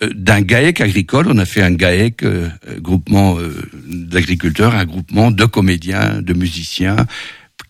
d'un 0.00 0.42
GAEC 0.42 0.80
agricole, 0.80 1.26
on 1.28 1.38
a 1.38 1.44
fait 1.44 1.62
un 1.62 1.72
GAEC, 1.72 2.22
euh, 2.22 2.48
euh, 2.68 2.78
groupement 2.78 3.38
euh, 3.38 3.68
d'agriculteurs, 3.86 4.74
un 4.74 4.84
groupement 4.84 5.30
de 5.30 5.44
comédiens, 5.44 6.22
de 6.22 6.34
musiciens, 6.34 6.96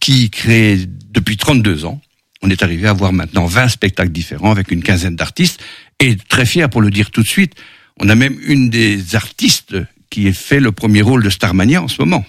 qui 0.00 0.30
crée 0.30 0.78
depuis 1.11 1.37
32 1.37 1.87
ans. 1.87 2.00
On 2.42 2.50
est 2.50 2.62
arrivé 2.62 2.87
à 2.87 2.90
avoir 2.90 3.12
maintenant 3.12 3.47
20 3.47 3.68
spectacles 3.68 4.12
différents 4.12 4.52
avec 4.52 4.70
une 4.70 4.82
quinzaine 4.82 5.16
d'artistes. 5.16 5.61
Et 6.00 6.16
très 6.16 6.47
fier 6.47 6.68
pour 6.68 6.82
le 6.82 6.90
dire 6.90 7.11
tout 7.11 7.23
de 7.23 7.28
suite, 7.28 7.54
on 7.99 8.08
a 8.08 8.14
même 8.14 8.37
une 8.47 8.70
des 8.70 9.16
artistes 9.16 9.76
qui 10.11 10.32
fait 10.32 10.61
le 10.61 10.70
premier 10.70 11.02
rôle 11.02 11.25
de 11.25 11.30
Starmania 11.30 11.82
en 11.82 11.88
ce 11.88 12.00
moment. 12.00 12.25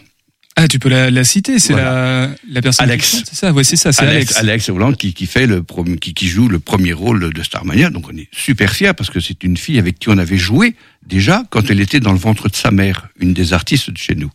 Ah, 0.62 0.68
tu 0.68 0.78
peux 0.78 0.90
la, 0.90 1.10
la 1.10 1.24
citer, 1.24 1.58
c'est 1.58 1.72
Voilà. 1.72 2.28
la, 2.28 2.36
la 2.50 2.62
personne 2.62 2.86
qui 2.86 2.92
Alex. 2.92 3.24
c'est 3.26 3.36
ça, 3.36 3.54
ouais, 3.54 3.64
c'est 3.64 3.78
ça, 3.78 3.94
c'est 3.94 4.02
Alex, 4.06 4.36
Alex. 4.36 4.68
Hollande 4.68 4.98
qui, 4.98 5.14
qui 5.14 5.26
fait 5.26 5.48
le 5.48 5.64
qui, 6.02 6.14
qui 6.14 6.28
joue 6.28 6.50
le 6.50 6.60
premier 6.60 6.92
rôle 6.92 7.32
de 7.34 7.44
Starmania. 7.44 7.90
Donc 7.90 8.10
on 8.12 8.18
est 8.18 8.28
super 8.34 8.74
fiers 8.74 8.94
parce 8.94 9.10
que 9.10 9.22
c'est 9.22 9.42
une 9.46 9.56
fille 9.56 9.80
avec 9.80 10.00
qui 10.00 10.10
on 10.10 10.18
avait 10.18 10.38
joué 10.38 10.76
déjà 11.08 11.44
quand 11.50 11.70
elle 11.70 11.80
était 11.80 12.02
dans 12.02 12.12
le 12.12 12.20
ventre 12.20 12.50
de 12.50 12.56
sa 12.58 12.72
mère, 12.72 13.08
une 13.20 13.34
des 13.34 13.54
artistes 13.54 13.90
de 13.90 13.98
chez 13.98 14.16
nous. 14.16 14.30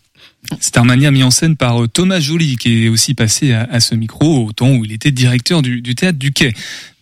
Starmania 0.60 1.10
mis 1.10 1.22
en 1.22 1.30
scène 1.30 1.56
par 1.56 1.82
euh, 1.82 1.88
Thomas 1.88 2.20
Joly, 2.20 2.56
qui 2.56 2.84
est 2.84 2.88
aussi 2.88 3.14
passé 3.14 3.52
à, 3.52 3.62
à 3.70 3.80
ce 3.80 3.94
micro 3.94 4.46
au 4.46 4.52
temps 4.52 4.72
où 4.74 4.84
il 4.84 4.92
était 4.92 5.10
directeur 5.10 5.62
du, 5.62 5.80
du 5.80 5.94
théâtre 5.94 6.18
du 6.18 6.32
Quai. 6.32 6.52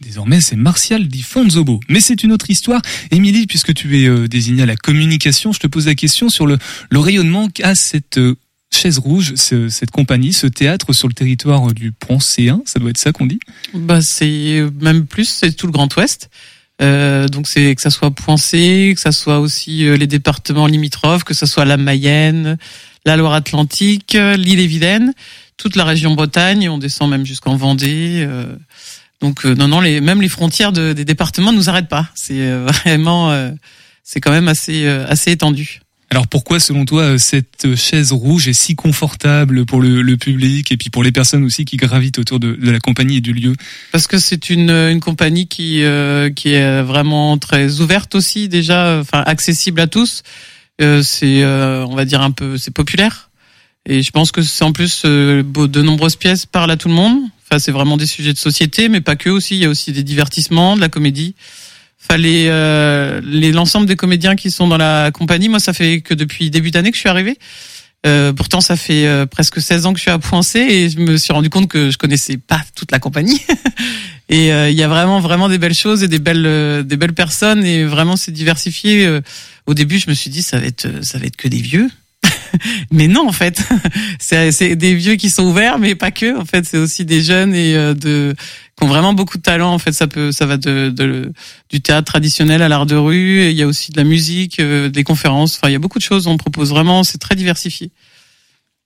Désormais, 0.00 0.40
c'est 0.40 0.54
Martial 0.54 1.08
Di 1.08 1.22
Fonzobo. 1.22 1.80
Mais 1.88 2.00
c'est 2.00 2.22
une 2.22 2.30
autre 2.32 2.50
histoire. 2.50 2.80
Émilie, 3.10 3.46
puisque 3.48 3.74
tu 3.74 4.00
es 4.00 4.06
euh, 4.08 4.28
désignée 4.28 4.62
à 4.62 4.66
la 4.66 4.76
communication, 4.76 5.52
je 5.52 5.58
te 5.58 5.66
pose 5.66 5.86
la 5.86 5.96
question 5.96 6.28
sur 6.28 6.46
le, 6.46 6.56
le 6.90 6.98
rayonnement 7.00 7.48
qu'a 7.48 7.74
cette 7.74 8.18
euh, 8.18 8.36
chaise 8.74 8.98
rouge, 8.98 9.34
ce- 9.36 9.68
cette 9.68 9.90
compagnie, 9.90 10.32
ce 10.32 10.46
théâtre 10.46 10.92
sur 10.92 11.08
le 11.08 11.14
territoire 11.14 11.68
euh, 11.68 11.72
du 11.72 11.92
Poncéen. 11.92 12.62
Ça 12.64 12.78
doit 12.80 12.90
être 12.90 12.98
ça 12.98 13.12
qu'on 13.12 13.26
dit 13.26 13.38
Bah 13.74 14.00
c'est 14.00 14.64
même 14.80 15.06
plus, 15.06 15.26
c'est 15.28 15.52
tout 15.52 15.66
le 15.66 15.72
Grand 15.72 15.94
Ouest. 15.96 16.30
Euh, 16.80 17.28
donc 17.28 17.46
c'est 17.48 17.74
que 17.74 17.82
ça 17.82 17.90
soit 17.90 18.10
Poincé, 18.10 18.92
que 18.94 19.00
ça 19.00 19.12
soit 19.12 19.38
aussi 19.40 19.84
euh, 19.86 19.96
les 19.96 20.06
départements 20.06 20.66
limitrophes, 20.66 21.22
que 21.22 21.34
ça 21.34 21.46
soit 21.46 21.64
la 21.64 21.76
Mayenne, 21.76 22.56
la 23.04 23.16
Loire-Atlantique, 23.16 24.14
euh, 24.16 24.36
l'île-et-Vilaine, 24.36 25.12
toute 25.58 25.76
la 25.76 25.84
région 25.84 26.14
Bretagne, 26.14 26.68
on 26.68 26.78
descend 26.78 27.10
même 27.10 27.26
jusqu'en 27.26 27.56
Vendée. 27.56 28.24
euh. 28.26 28.56
donc 29.20 29.44
euh, 29.46 29.54
non 29.54 29.68
non, 29.68 29.80
les, 29.80 30.00
même 30.00 30.20
les 30.22 30.28
frontières 30.30 30.72
de- 30.72 30.92
des 30.92 31.04
départements 31.04 31.52
nous 31.52 31.68
arrêtent 31.68 31.88
pas. 31.90 32.08
C'est 32.14 32.40
euh, 32.40 32.66
vraiment, 32.84 33.30
euh, 33.30 33.50
c'est 34.02 34.20
quand 34.20 34.32
même 34.32 34.48
assez 34.48 34.84
euh, 34.86 35.06
assez 35.08 35.30
étendu. 35.30 35.80
Alors 36.12 36.26
pourquoi, 36.26 36.60
selon 36.60 36.84
toi, 36.84 37.04
euh, 37.04 37.16
cette 37.16 37.74
chaise 37.74 38.12
rouge 38.12 38.46
est 38.46 38.52
si 38.52 38.76
confortable 38.76 39.64
pour 39.64 39.80
le, 39.80 40.02
le 40.02 40.18
public 40.18 40.70
et 40.70 40.76
puis 40.76 40.90
pour 40.90 41.02
les 41.02 41.10
personnes 41.10 41.42
aussi 41.42 41.64
qui 41.64 41.78
gravitent 41.78 42.18
autour 42.18 42.38
de, 42.38 42.52
de 42.52 42.70
la 42.70 42.80
compagnie 42.80 43.16
et 43.16 43.20
du 43.22 43.32
lieu? 43.32 43.54
Parce 43.92 44.06
que 44.06 44.18
c'est 44.18 44.50
une, 44.50 44.68
une 44.68 45.00
compagnie 45.00 45.48
qui 45.48 45.82
euh, 45.82 46.28
qui 46.28 46.52
est 46.52 46.82
vraiment 46.82 47.38
très 47.38 47.80
ouverte 47.80 48.14
aussi 48.14 48.50
déjà, 48.50 48.98
enfin 49.00 49.22
accessible 49.24 49.80
à 49.80 49.86
tous. 49.86 50.22
Euh, 50.82 51.02
c'est 51.02 51.42
euh, 51.42 51.86
on 51.86 51.94
va 51.94 52.04
dire 52.04 52.20
un 52.20 52.30
peu 52.30 52.58
c'est 52.58 52.74
populaire 52.74 53.30
et 53.86 54.02
je 54.02 54.10
pense 54.10 54.32
que 54.32 54.42
c'est 54.42 54.64
en 54.64 54.72
plus 54.72 55.04
euh, 55.06 55.42
de 55.42 55.82
nombreuses 55.82 56.16
pièces 56.16 56.44
parlent 56.44 56.72
à 56.72 56.76
tout 56.76 56.88
le 56.88 56.94
monde. 56.94 57.20
Enfin 57.44 57.58
c'est 57.58 57.72
vraiment 57.72 57.96
des 57.96 58.06
sujets 58.06 58.34
de 58.34 58.38
société, 58.38 58.90
mais 58.90 59.00
pas 59.00 59.16
que 59.16 59.30
aussi. 59.30 59.54
Il 59.54 59.62
y 59.62 59.64
a 59.64 59.70
aussi 59.70 59.92
des 59.92 60.02
divertissements, 60.02 60.76
de 60.76 60.82
la 60.82 60.90
comédie. 60.90 61.34
Fallait 62.08 62.46
euh, 62.48 63.20
l'ensemble 63.52 63.86
des 63.86 63.96
comédiens 63.96 64.34
qui 64.34 64.50
sont 64.50 64.66
dans 64.66 64.76
la 64.76 65.10
compagnie. 65.12 65.48
Moi 65.48 65.60
ça 65.60 65.72
fait 65.72 66.00
que 66.00 66.14
depuis 66.14 66.50
début 66.50 66.70
d'année 66.70 66.90
que 66.90 66.96
je 66.96 67.00
suis 67.00 67.08
arrivé. 67.08 67.38
Euh, 68.04 68.32
pourtant, 68.32 68.60
ça 68.60 68.76
fait 68.76 69.06
euh, 69.06 69.26
presque 69.26 69.60
16 69.60 69.86
ans 69.86 69.92
que 69.92 69.98
je 69.98 70.02
suis 70.02 70.10
à 70.10 70.18
Poincé 70.18 70.58
et 70.58 70.90
je 70.90 70.98
me 70.98 71.16
suis 71.16 71.32
rendu 71.32 71.50
compte 71.50 71.68
que 71.68 71.90
je 71.90 71.98
connaissais 71.98 72.36
pas 72.36 72.60
toute 72.74 72.90
la 72.90 72.98
compagnie. 72.98 73.40
et 74.28 74.52
euh, 74.52 74.70
il 74.70 74.76
y 74.76 74.82
a 74.82 74.88
vraiment, 74.88 75.20
vraiment 75.20 75.48
des 75.48 75.58
belles 75.58 75.74
choses 75.74 76.02
et 76.02 76.08
des 76.08 76.18
belles, 76.18 76.44
euh, 76.46 76.82
des 76.82 76.96
belles 76.96 77.12
personnes 77.12 77.64
et 77.64 77.84
vraiment 77.84 78.16
c'est 78.16 78.32
diversifié. 78.32 79.06
Euh, 79.06 79.20
Au 79.66 79.74
début, 79.74 79.98
je 79.98 80.10
me 80.10 80.14
suis 80.14 80.30
dit 80.30 80.42
ça 80.42 80.58
va 80.58 80.66
être, 80.66 81.04
ça 81.04 81.18
va 81.18 81.26
être 81.26 81.36
que 81.36 81.48
des 81.48 81.60
vieux. 81.60 81.88
mais 82.90 83.06
non, 83.06 83.28
en 83.28 83.32
fait, 83.32 83.62
c'est 84.18 84.74
des 84.74 84.94
vieux 84.94 85.14
qui 85.14 85.30
sont 85.30 85.44
ouverts, 85.44 85.78
mais 85.78 85.94
pas 85.94 86.10
que. 86.10 86.36
En 86.36 86.44
fait, 86.44 86.66
c'est 86.66 86.78
aussi 86.78 87.04
des 87.04 87.22
jeunes 87.22 87.54
et 87.54 87.74
de 87.94 88.34
qui 88.82 88.84
ont 88.84 88.88
vraiment 88.88 89.14
beaucoup 89.14 89.38
de 89.38 89.42
talent. 89.42 89.72
En 89.72 89.78
fait, 89.78 89.92
ça 89.92 90.06
peut, 90.06 90.32
ça 90.32 90.46
va 90.46 90.56
de, 90.56 90.90
de 90.90 91.32
du 91.70 91.80
théâtre 91.80 92.10
traditionnel 92.10 92.62
à 92.62 92.68
l'art 92.68 92.86
de 92.86 92.96
rue. 92.96 93.40
Et 93.40 93.50
il 93.50 93.56
y 93.56 93.62
a 93.62 93.66
aussi 93.66 93.92
de 93.92 93.96
la 93.96 94.04
musique, 94.04 94.58
euh, 94.58 94.88
des 94.88 95.04
conférences. 95.04 95.56
Enfin, 95.56 95.68
il 95.68 95.72
y 95.72 95.76
a 95.76 95.78
beaucoup 95.78 95.98
de 95.98 96.04
choses. 96.04 96.26
On 96.26 96.36
propose 96.36 96.70
vraiment. 96.70 97.04
C'est 97.04 97.18
très 97.18 97.36
diversifié. 97.36 97.90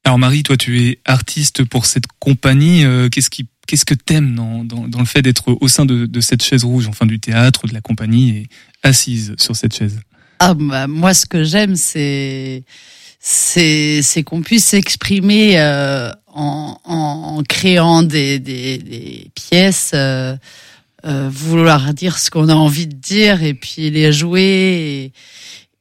Alors 0.04 0.18
Marie, 0.18 0.44
toi 0.44 0.56
tu 0.56 0.82
es 0.82 1.00
artiste 1.04 1.64
pour 1.64 1.86
cette 1.86 2.06
compagnie. 2.20 2.84
euh, 2.84 3.08
qu'est-ce 3.08 3.30
qui, 3.30 3.48
qu'est-ce 3.66 3.84
que 3.84 3.94
t'aimes 3.94 4.36
dans, 4.36 4.62
dans, 4.62 4.86
dans 4.86 5.00
le 5.00 5.04
fait 5.04 5.22
d'être 5.22 5.56
au 5.60 5.66
sein 5.66 5.84
de, 5.84 6.06
de 6.06 6.20
cette 6.20 6.44
chaise 6.44 6.62
rouge, 6.62 6.86
enfin 6.86 7.06
du 7.06 7.18
théâtre, 7.18 7.66
de 7.66 7.74
la 7.74 7.80
compagnie, 7.80 8.30
et 8.30 8.46
assise 8.84 9.34
sur 9.38 9.56
cette 9.56 9.76
chaise? 9.76 9.98
Ah 10.38 10.54
bah, 10.54 10.86
moi 10.86 11.12
ce 11.12 11.26
que 11.26 11.42
j'aime 11.42 11.74
c'est 11.74 12.62
c'est 13.18 14.00
c'est 14.02 14.22
qu'on 14.22 14.42
puisse 14.42 14.66
s'exprimer 14.66 15.58
euh, 15.58 16.12
en, 16.36 16.78
en, 16.84 17.42
créant 17.48 18.02
des, 18.02 18.38
des, 18.38 18.78
des 18.78 19.30
pièces 19.34 19.92
euh, 19.94 20.36
euh, 21.06 21.28
vouloir 21.32 21.94
dire 21.94 22.18
ce 22.18 22.30
qu'on 22.30 22.48
a 22.48 22.54
envie 22.54 22.86
de 22.86 22.94
dire 22.94 23.42
et 23.42 23.54
puis 23.54 23.90
les 23.90 24.12
jouer 24.12 24.42
et 24.44 25.12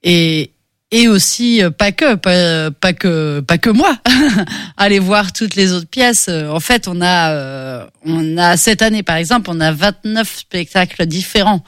et, 0.08 0.52
et 0.92 1.08
aussi 1.10 1.62
euh, 1.62 1.72
pas 1.72 1.92
que 1.92 2.16
pas, 2.16 2.72
pas 2.72 2.94
que 2.94 3.42
pas 3.42 3.58
que 3.58 3.70
moi 3.70 3.98
aller 4.78 5.00
voir 5.00 5.34
toutes 5.34 5.56
les 5.56 5.74
autres 5.74 5.90
pièces. 5.90 6.30
En 6.30 6.60
fait 6.62 6.88
on 6.88 7.02
a 7.02 7.32
euh, 7.32 7.86
on 8.06 8.38
a 8.38 8.56
cette 8.56 8.82
année 8.82 9.04
par 9.04 9.18
exemple 9.18 9.50
on 9.52 9.60
a 9.60 9.74
29 9.74 10.38
spectacles 10.38 11.06
différents. 11.06 11.64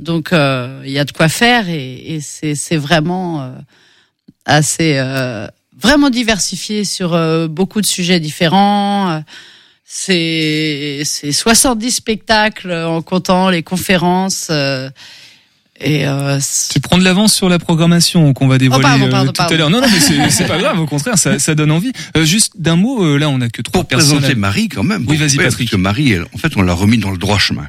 Donc 0.00 0.32
euh, 0.32 0.82
il 0.84 0.90
y 0.90 0.98
a 0.98 1.04
de 1.04 1.12
quoi 1.12 1.28
faire 1.28 1.68
et, 1.68 2.14
et 2.14 2.20
c'est 2.20 2.56
c'est 2.56 2.76
vraiment 2.76 3.42
euh, 3.42 3.52
assez 4.44 4.96
euh, 4.98 5.46
vraiment 5.80 6.10
diversifié 6.10 6.84
sur 6.84 7.12
euh, 7.14 7.48
beaucoup 7.48 7.80
de 7.80 7.86
sujets 7.86 8.20
différents. 8.20 9.10
Euh, 9.10 9.20
C'est 9.86 11.02
c'est 11.04 11.32
70 11.32 11.90
spectacles 11.90 12.72
en 12.72 13.02
comptant 13.02 13.50
les 13.50 13.62
conférences 13.62 14.48
euh, 14.50 14.88
et 15.80 16.06
euh, 16.06 16.38
Tu 16.70 16.80
prends 16.80 16.98
de 16.98 17.04
l'avance 17.04 17.34
sur 17.34 17.48
la 17.48 17.58
programmation 17.58 18.32
qu'on 18.32 18.46
va 18.48 18.58
dévoiler 18.58 18.82
Oh, 18.84 18.88
pardon, 18.88 19.06
euh, 19.06 19.10
pardon, 19.10 19.32
tout 19.32 19.42
à 19.42 19.56
l'heure. 19.56 19.70
Non, 19.70 19.80
non, 19.80 19.88
mais 19.92 20.00
c'est, 20.30 20.46
pas 20.46 20.58
grave. 20.58 20.78
Au 20.80 20.86
contraire, 20.86 21.18
ça, 21.18 21.38
ça 21.38 21.54
donne 21.54 21.70
envie. 21.70 21.92
Euh, 22.16 22.24
juste 22.24 22.52
d'un 22.58 22.76
mot, 22.76 23.04
euh, 23.04 23.18
là, 23.18 23.28
on 23.28 23.40
a 23.40 23.48
que 23.48 23.60
trois 23.62 23.82
Pour 23.82 23.88
personnes. 23.88 24.16
présenter 24.18 24.34
à- 24.34 24.38
Marie 24.38 24.68
quand 24.68 24.84
même. 24.84 25.04
Oui, 25.08 25.16
vas-y, 25.16 25.36
Patrick. 25.36 25.68
Parce 25.68 25.70
que 25.70 25.76
Marie, 25.76 26.12
elle- 26.12 26.26
en 26.34 26.38
fait, 26.38 26.56
on 26.56 26.62
l'a 26.62 26.74
remis 26.74 26.98
dans 26.98 27.10
le 27.10 27.18
droit 27.18 27.38
chemin. 27.38 27.68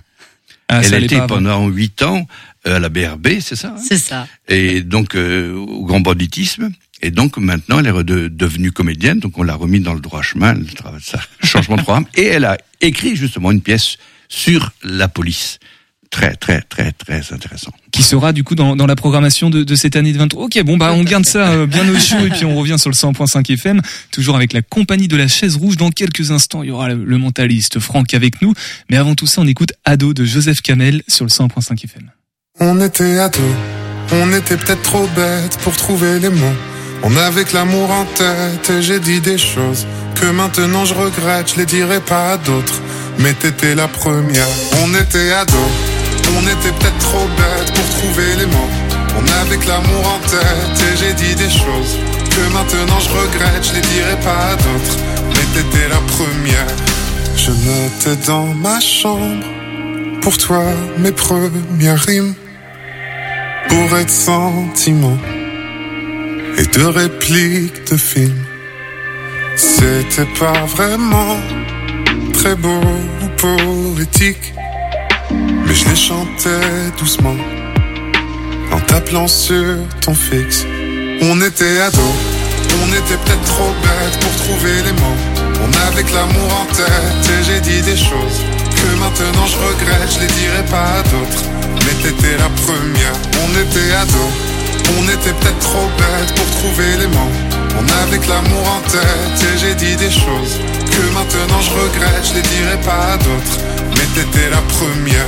Ah, 0.67 0.81
elle 0.83 0.93
a 0.95 0.99
été 0.99 1.19
pendant 1.27 1.67
huit 1.67 2.01
ans 2.01 2.25
euh, 2.67 2.77
à 2.77 2.79
la 2.79 2.89
BRB, 2.89 3.39
c'est 3.39 3.55
ça 3.55 3.75
hein? 3.77 3.81
C'est 3.87 3.99
ça. 3.99 4.27
Et 4.47 4.81
donc 4.81 5.13
euh, 5.15 5.53
au 5.55 5.83
grand 5.85 5.99
banditisme. 5.99 6.71
Et 7.01 7.11
donc 7.11 7.37
maintenant, 7.37 7.79
elle 7.79 7.87
est 7.87 7.91
rede- 7.91 8.35
devenue 8.35 8.71
comédienne, 8.71 9.19
donc 9.19 9.37
on 9.37 9.43
l'a 9.43 9.55
remis 9.55 9.79
dans 9.79 9.93
le 9.93 9.99
droit 9.99 10.21
chemin, 10.21 10.53
le 10.53 10.65
changement 11.43 11.75
de 11.75 11.81
programme. 11.81 12.05
Et 12.15 12.25
elle 12.25 12.45
a 12.45 12.57
écrit 12.81 13.15
justement 13.15 13.51
une 13.51 13.61
pièce 13.61 13.97
sur 14.29 14.71
la 14.83 15.07
police. 15.07 15.59
Très, 16.11 16.35
très, 16.35 16.61
très, 16.61 16.93
très 16.93 17.33
intéressant. 17.33 17.71
Qui 17.91 18.01
sera 18.01 18.31
du 18.31 18.43
coup 18.45 18.55
dans, 18.55 18.77
dans 18.77 18.85
la 18.85 18.95
programmation 18.95 19.49
de, 19.49 19.63
de 19.63 19.75
cette 19.75 19.97
année 19.97 20.13
de 20.13 20.17
23. 20.17 20.45
Ok, 20.45 20.63
bon 20.63 20.77
bah 20.77 20.93
on 20.93 21.03
garde 21.03 21.25
ça 21.25 21.49
euh, 21.51 21.65
bien 21.65 21.87
au 21.89 21.97
chaud 21.99 22.25
et 22.25 22.29
puis 22.29 22.45
on 22.45 22.55
revient 22.55 22.79
sur 22.79 22.89
le 22.89 22.95
100.5 22.95 23.51
FM, 23.51 23.81
toujours 24.11 24.37
avec 24.37 24.53
la 24.53 24.61
compagnie 24.61 25.09
de 25.09 25.17
la 25.17 25.27
chaise 25.27 25.57
rouge. 25.57 25.75
Dans 25.75 25.89
quelques 25.89 26.31
instants, 26.31 26.63
il 26.63 26.69
y 26.69 26.71
aura 26.71 26.89
le, 26.89 27.03
le 27.03 27.17
mentaliste 27.17 27.79
Franck 27.79 28.13
avec 28.13 28.41
nous. 28.41 28.53
Mais 28.89 28.95
avant 28.95 29.15
tout 29.15 29.27
ça, 29.27 29.41
on 29.41 29.47
écoute 29.47 29.73
Ado 29.83 30.13
de 30.13 30.23
Joseph 30.23 30.61
Kamel 30.61 31.01
sur 31.09 31.25
le 31.25 31.29
100.5 31.29 31.83
FM. 31.83 32.09
On 32.61 32.79
était 32.79 33.19
ados, 33.19 33.41
on 34.13 34.31
était 34.31 34.55
peut-être 34.57 34.83
trop 34.83 35.07
bêtes 35.15 35.57
pour 35.63 35.75
trouver 35.75 36.19
les 36.19 36.29
mots. 36.29 36.53
On 37.07 37.15
avait 37.17 37.45
l'amour 37.53 37.91
en 37.91 38.03
tête 38.05 38.67
et 38.71 38.81
j'ai 38.81 38.99
dit 38.99 39.21
des 39.21 39.37
choses 39.37 39.85
que 40.15 40.25
maintenant 40.25 40.85
je 40.85 40.95
regrette, 40.95 41.51
je 41.53 41.59
les 41.59 41.67
dirai 41.67 41.99
pas 41.99 42.31
à 42.31 42.37
d'autres. 42.37 42.81
Mais 43.19 43.33
t'étais 43.33 43.75
la 43.75 43.87
première. 43.87 44.47
On 44.81 44.89
était 44.95 45.31
ados, 45.31 45.71
on 46.35 46.41
était 46.41 46.73
peut-être 46.79 46.97
trop 46.97 47.27
bêtes 47.37 47.71
pour 47.75 47.87
trouver 47.99 48.35
les 48.39 48.47
mots. 48.47 48.71
On 49.19 49.23
avait 49.39 49.63
l'amour 49.67 50.15
en 50.15 50.19
tête 50.27 50.77
et 50.81 50.97
j'ai 50.97 51.13
dit 51.13 51.35
des 51.35 51.51
choses 51.51 51.95
que 52.31 52.53
maintenant 52.53 52.99
je 52.99 53.09
regrette, 53.09 53.63
je 53.63 53.73
les 53.75 53.81
dirai 53.81 54.15
pas 54.23 54.53
à 54.53 54.55
d'autres. 54.55 54.97
Mais 55.29 55.45
t'étais 55.53 55.87
la 55.87 56.01
première. 56.17 56.73
Je 57.37 57.51
notais 57.51 58.19
dans 58.25 58.47
ma 58.47 58.79
chambre 58.79 59.45
pour 60.21 60.35
toi 60.39 60.63
mes 60.97 61.11
premières 61.11 61.99
rimes 61.99 62.33
bourrées 63.69 64.05
de 64.05 64.09
sentiments 64.09 65.19
et 66.57 66.65
de 66.65 66.85
répliques 66.85 67.91
de 67.91 67.97
films. 67.97 68.45
C'était 69.55 70.31
pas 70.39 70.65
vraiment 70.65 71.37
très 72.33 72.55
beau 72.55 72.81
ou 73.21 73.27
poétique, 73.37 74.53
mais 75.31 75.73
je 75.73 75.89
les 75.89 75.95
chantais 75.95 76.91
doucement 76.97 77.37
en 78.71 78.79
t'appelant 78.81 79.27
sur 79.27 79.75
ton 80.01 80.13
fixe. 80.13 80.65
On 81.21 81.41
était 81.41 81.79
ados, 81.79 82.15
on 82.83 82.87
était 82.89 83.17
peut-être 83.23 83.45
trop 83.45 83.73
bêtes 83.83 84.19
pour 84.19 84.35
trouver 84.45 84.75
les 84.85 84.91
mots. 85.01 85.19
On 85.63 85.87
avait 85.87 86.03
que 86.03 86.13
l'amour 86.13 86.49
en 86.61 86.65
tête 86.73 87.29
et 87.33 87.43
j'ai 87.43 87.61
dit 87.61 87.81
des 87.81 87.97
choses 87.97 88.39
que 88.75 88.87
maintenant 88.99 89.47
je 89.47 89.57
regrette, 89.57 90.11
je 90.13 90.19
les 90.19 90.27
dirai 90.27 90.63
pas 90.69 90.99
à 90.99 91.03
d'autres. 91.03 91.43
Mais 91.85 91.95
t'étais 92.03 92.37
la 92.37 92.49
première, 92.65 93.15
on 93.43 93.49
était 93.63 93.93
ados, 93.93 94.33
on 94.97 95.03
était 95.03 95.33
peut-être 95.33 95.59
trop 95.59 95.87
bêtes 95.97 96.33
pour 96.35 96.45
trouver 96.57 96.97
les 96.99 97.07
mots. 97.07 97.35
On 97.77 98.03
avait 98.03 98.17
que 98.17 98.29
l'amour 98.29 98.67
en 98.77 98.81
tête 98.89 99.37
et 99.41 99.57
j'ai 99.57 99.75
dit 99.75 99.95
des 99.95 100.11
choses 100.11 100.59
que 100.85 101.13
maintenant 101.13 101.61
je 101.61 101.71
regrette, 101.71 102.25
je 102.29 102.33
les 102.35 102.41
dirai 102.41 102.77
pas 102.85 103.13
à 103.13 103.17
d'autres. 103.17 103.57
Mais 103.91 104.07
t'étais 104.13 104.49
la 104.49 104.61
première. 104.77 105.27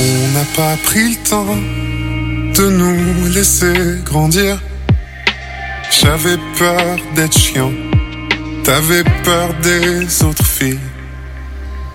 On 0.00 0.38
n'a 0.38 0.44
pas 0.56 0.76
pris 0.84 1.10
le 1.10 1.28
temps 1.28 1.56
de 2.56 2.68
nous 2.70 3.28
laisser 3.32 4.00
grandir. 4.04 4.58
J'avais 6.02 6.36
peur 6.58 6.96
d'être 7.14 7.38
chiant, 7.38 7.72
t'avais 8.64 9.04
peur 9.24 9.54
des 9.62 10.24
autres 10.24 10.46
filles. 10.46 10.78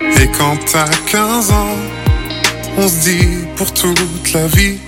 Et 0.00 0.26
quand 0.38 0.56
t'as 0.70 0.90
15 1.10 1.50
ans, 1.50 1.76
on 2.76 2.88
se 2.88 3.00
dit 3.04 3.28
pour 3.56 3.72
toute 3.72 4.32
la 4.32 4.46
vie, 4.48 4.78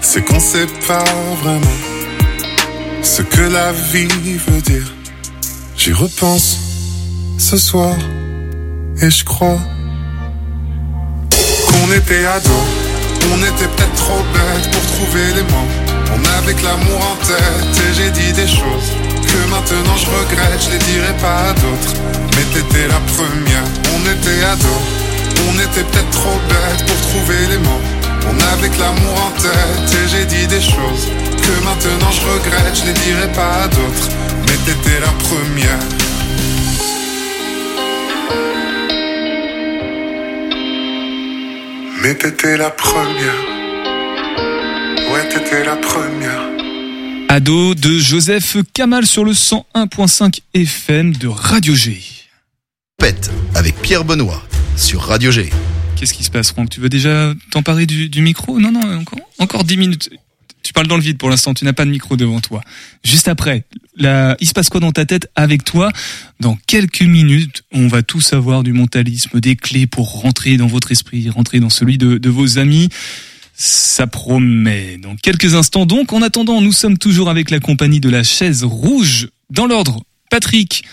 c'est 0.00 0.24
qu'on 0.24 0.40
sait 0.40 0.66
pas 0.86 1.04
vraiment 1.42 1.78
ce 3.02 3.22
que 3.22 3.40
la 3.40 3.72
vie 3.72 4.08
veut 4.48 4.60
dire. 4.60 4.92
J'y 5.76 5.92
repense 5.92 6.58
ce 7.38 7.56
soir 7.56 7.94
et 9.00 9.10
je 9.10 9.24
crois 9.24 9.58
qu'on 11.68 11.92
était 11.92 12.24
ados, 12.26 12.66
on 13.32 13.38
était 13.38 13.68
peut-être 13.68 13.94
trop 13.94 14.22
bêtes 14.34 14.70
pour 14.72 14.82
trouver 14.92 15.26
les 15.36 15.42
mots. 15.42 15.70
On 16.14 16.38
avait 16.38 16.54
que 16.54 16.64
l'amour 16.64 17.00
en 17.12 17.16
tête 17.24 17.82
et 17.88 17.94
j'ai 17.94 18.10
dit 18.10 18.32
des 18.32 18.48
choses 18.48 18.90
que 19.22 19.50
maintenant 19.50 19.96
je 19.96 20.06
regrette, 20.06 20.60
je 20.64 20.70
les 20.70 20.78
dirai 20.78 21.12
pas 21.20 21.50
à 21.50 21.52
d'autres. 21.52 21.94
Mais 22.34 22.44
t'étais 22.54 22.88
la 22.88 23.00
première, 23.14 23.64
on 23.94 24.00
était 24.02 24.44
ados, 24.44 24.82
on 25.48 25.54
était 25.54 25.84
peut-être 25.84 26.10
trop 26.10 26.38
bêtes 26.48 26.86
pour 26.86 26.96
trouver 27.08 27.46
les 27.50 27.58
mots. 27.58 27.97
On 28.26 28.52
avait 28.52 28.68
que 28.68 28.80
l'amour 28.80 29.26
en 29.26 29.40
tête 29.40 29.94
et 29.94 30.08
j'ai 30.08 30.24
dit 30.26 30.46
des 30.46 30.60
choses 30.60 31.08
que 31.36 31.64
maintenant 31.64 32.10
je 32.10 32.20
regrette, 32.26 32.76
je 32.76 32.86
les 32.86 32.92
dirai 32.92 33.32
pas 33.32 33.64
à 33.64 33.68
d'autres. 33.68 34.08
Mais 34.46 34.56
t'étais 34.64 35.00
la 35.00 35.12
première. 35.26 35.78
Mais 42.02 42.14
t'étais 42.14 42.56
la 42.56 42.70
première. 42.70 43.42
Ouais, 45.12 45.28
t'étais 45.28 45.64
la 45.64 45.76
première. 45.76 46.42
Ado 47.28 47.74
de 47.74 47.98
Joseph 47.98 48.56
Kamal 48.72 49.04
sur 49.06 49.24
le 49.24 49.32
101.5 49.32 50.40
FM 50.54 51.14
de 51.16 51.28
Radio 51.28 51.74
G. 51.74 52.00
Pète 52.98 53.30
avec 53.54 53.76
Pierre 53.80 54.04
Benoît 54.04 54.42
sur 54.76 55.02
Radio 55.02 55.30
G. 55.30 55.50
Qu'est-ce 55.98 56.14
qui 56.14 56.22
se 56.22 56.30
passe, 56.30 56.52
Franck? 56.52 56.70
Tu 56.70 56.80
veux 56.80 56.88
déjà 56.88 57.34
t'emparer 57.50 57.84
du, 57.84 58.22
micro? 58.22 58.60
Non, 58.60 58.70
non, 58.70 58.98
encore, 58.98 59.18
encore 59.38 59.64
10 59.64 59.76
minutes. 59.76 60.10
Tu 60.62 60.72
parles 60.72 60.86
dans 60.86 60.96
le 60.96 61.02
vide 61.02 61.18
pour 61.18 61.28
l'instant, 61.28 61.54
tu 61.54 61.64
n'as 61.64 61.72
pas 61.72 61.84
de 61.84 61.90
micro 61.90 62.16
devant 62.16 62.40
toi. 62.40 62.62
Juste 63.02 63.26
après, 63.26 63.64
là, 63.96 64.36
il 64.38 64.46
se 64.46 64.52
passe 64.52 64.68
quoi 64.68 64.80
dans 64.80 64.92
ta 64.92 65.06
tête 65.06 65.28
avec 65.34 65.64
toi? 65.64 65.90
Dans 66.38 66.56
quelques 66.66 67.02
minutes, 67.02 67.64
on 67.72 67.88
va 67.88 68.02
tout 68.02 68.20
savoir 68.20 68.62
du 68.62 68.72
mentalisme, 68.72 69.40
des 69.40 69.56
clés 69.56 69.86
pour 69.86 70.20
rentrer 70.20 70.56
dans 70.56 70.68
votre 70.68 70.92
esprit, 70.92 71.28
rentrer 71.30 71.58
dans 71.58 71.70
celui 71.70 71.98
de 71.98 72.28
vos 72.28 72.58
amis. 72.58 72.90
Ça 73.54 74.06
promet. 74.06 74.98
Dans 74.98 75.16
quelques 75.16 75.54
instants, 75.54 75.84
donc, 75.84 76.12
en 76.12 76.22
attendant, 76.22 76.60
nous 76.60 76.70
sommes 76.70 76.96
toujours 76.96 77.28
avec 77.28 77.50
la 77.50 77.58
compagnie 77.58 77.98
de 77.98 78.08
la 78.08 78.22
chaise 78.22 78.62
rouge. 78.62 79.30
Dans 79.50 79.66
l'ordre, 79.66 80.04
Patrick, 80.30 80.84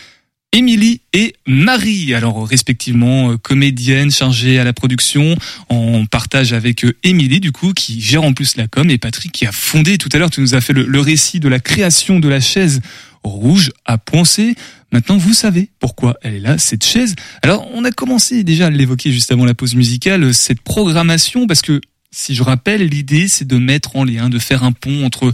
Émilie 0.56 1.02
et 1.12 1.36
Marie, 1.46 2.14
alors 2.14 2.48
respectivement 2.48 3.32
euh, 3.32 3.38
comédienne 3.38 4.10
chargée 4.10 4.58
à 4.58 4.64
la 4.64 4.72
production, 4.72 5.36
en 5.68 6.06
partage 6.06 6.54
avec 6.54 6.86
euh, 6.86 6.96
Émilie 7.04 7.42
du 7.42 7.52
coup 7.52 7.74
qui 7.74 8.00
gère 8.00 8.24
en 8.24 8.32
plus 8.32 8.56
la 8.56 8.66
com 8.70 8.90
et 8.90 8.98
Patrick 8.98 9.34
qui 9.34 9.46
a 9.46 9.52
fondé 9.52 9.98
tout 9.98 10.08
à 10.14 10.18
l'heure, 10.18 10.30
tu 10.30 10.40
nous 10.40 10.56
as 10.56 10.62
fait 10.62 10.72
le, 10.72 10.86
le 10.86 11.00
récit 11.02 11.42
de 11.42 11.50
la 11.50 11.60
création 11.60 12.22
de 12.22 12.30
la 12.30 12.40
chaise 12.40 12.80
rouge 13.22 13.74
à 13.84 13.98
Poncé. 13.98 14.56
Maintenant, 14.94 15.18
vous 15.18 15.34
savez 15.34 15.72
pourquoi 15.80 16.16
elle 16.22 16.36
est 16.36 16.40
là, 16.40 16.58
cette 16.58 16.86
chaise. 16.86 17.16
Alors, 17.42 17.68
on 17.74 17.84
a 17.84 17.92
commencé 17.92 18.46
déjà 18.46 18.68
à 18.68 18.70
l'évoquer 18.70 19.12
juste 19.12 19.34
avant 19.34 19.44
la 19.44 19.56
pause 19.56 19.76
musicale, 19.76 20.24
euh, 20.24 20.32
cette 20.32 20.62
programmation, 20.62 21.48
parce 21.48 21.64
que 21.64 21.82
si 22.12 22.34
je 22.34 22.44
rappelle, 22.44 22.88
l'idée 22.88 23.28
c'est 23.28 23.46
de 23.46 23.58
mettre 23.58 23.98
en 23.98 24.06
lien, 24.06 24.30
de 24.30 24.40
faire 24.40 24.64
un 24.64 24.72
pont 24.72 25.04
entre 25.04 25.34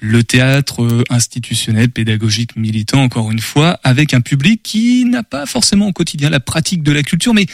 le 0.00 0.22
théâtre 0.24 0.82
euh, 0.82 1.04
institutionnel, 1.10 1.90
pédagogique, 1.90 2.56
militant, 2.56 3.02
encore 3.02 3.30
une 3.30 3.40
fois, 3.40 3.78
avec 3.82 4.14
un 4.14 4.20
public 4.20 4.62
qui 4.62 5.04
n'a 5.04 5.22
pas 5.22 5.46
forcément 5.46 5.88
au 5.88 5.92
quotidien 5.92 6.30
la 6.30 6.40
pratique 6.40 6.82
de 6.82 6.92
la 6.92 7.02
culture, 7.02 7.34
mais 7.34 7.46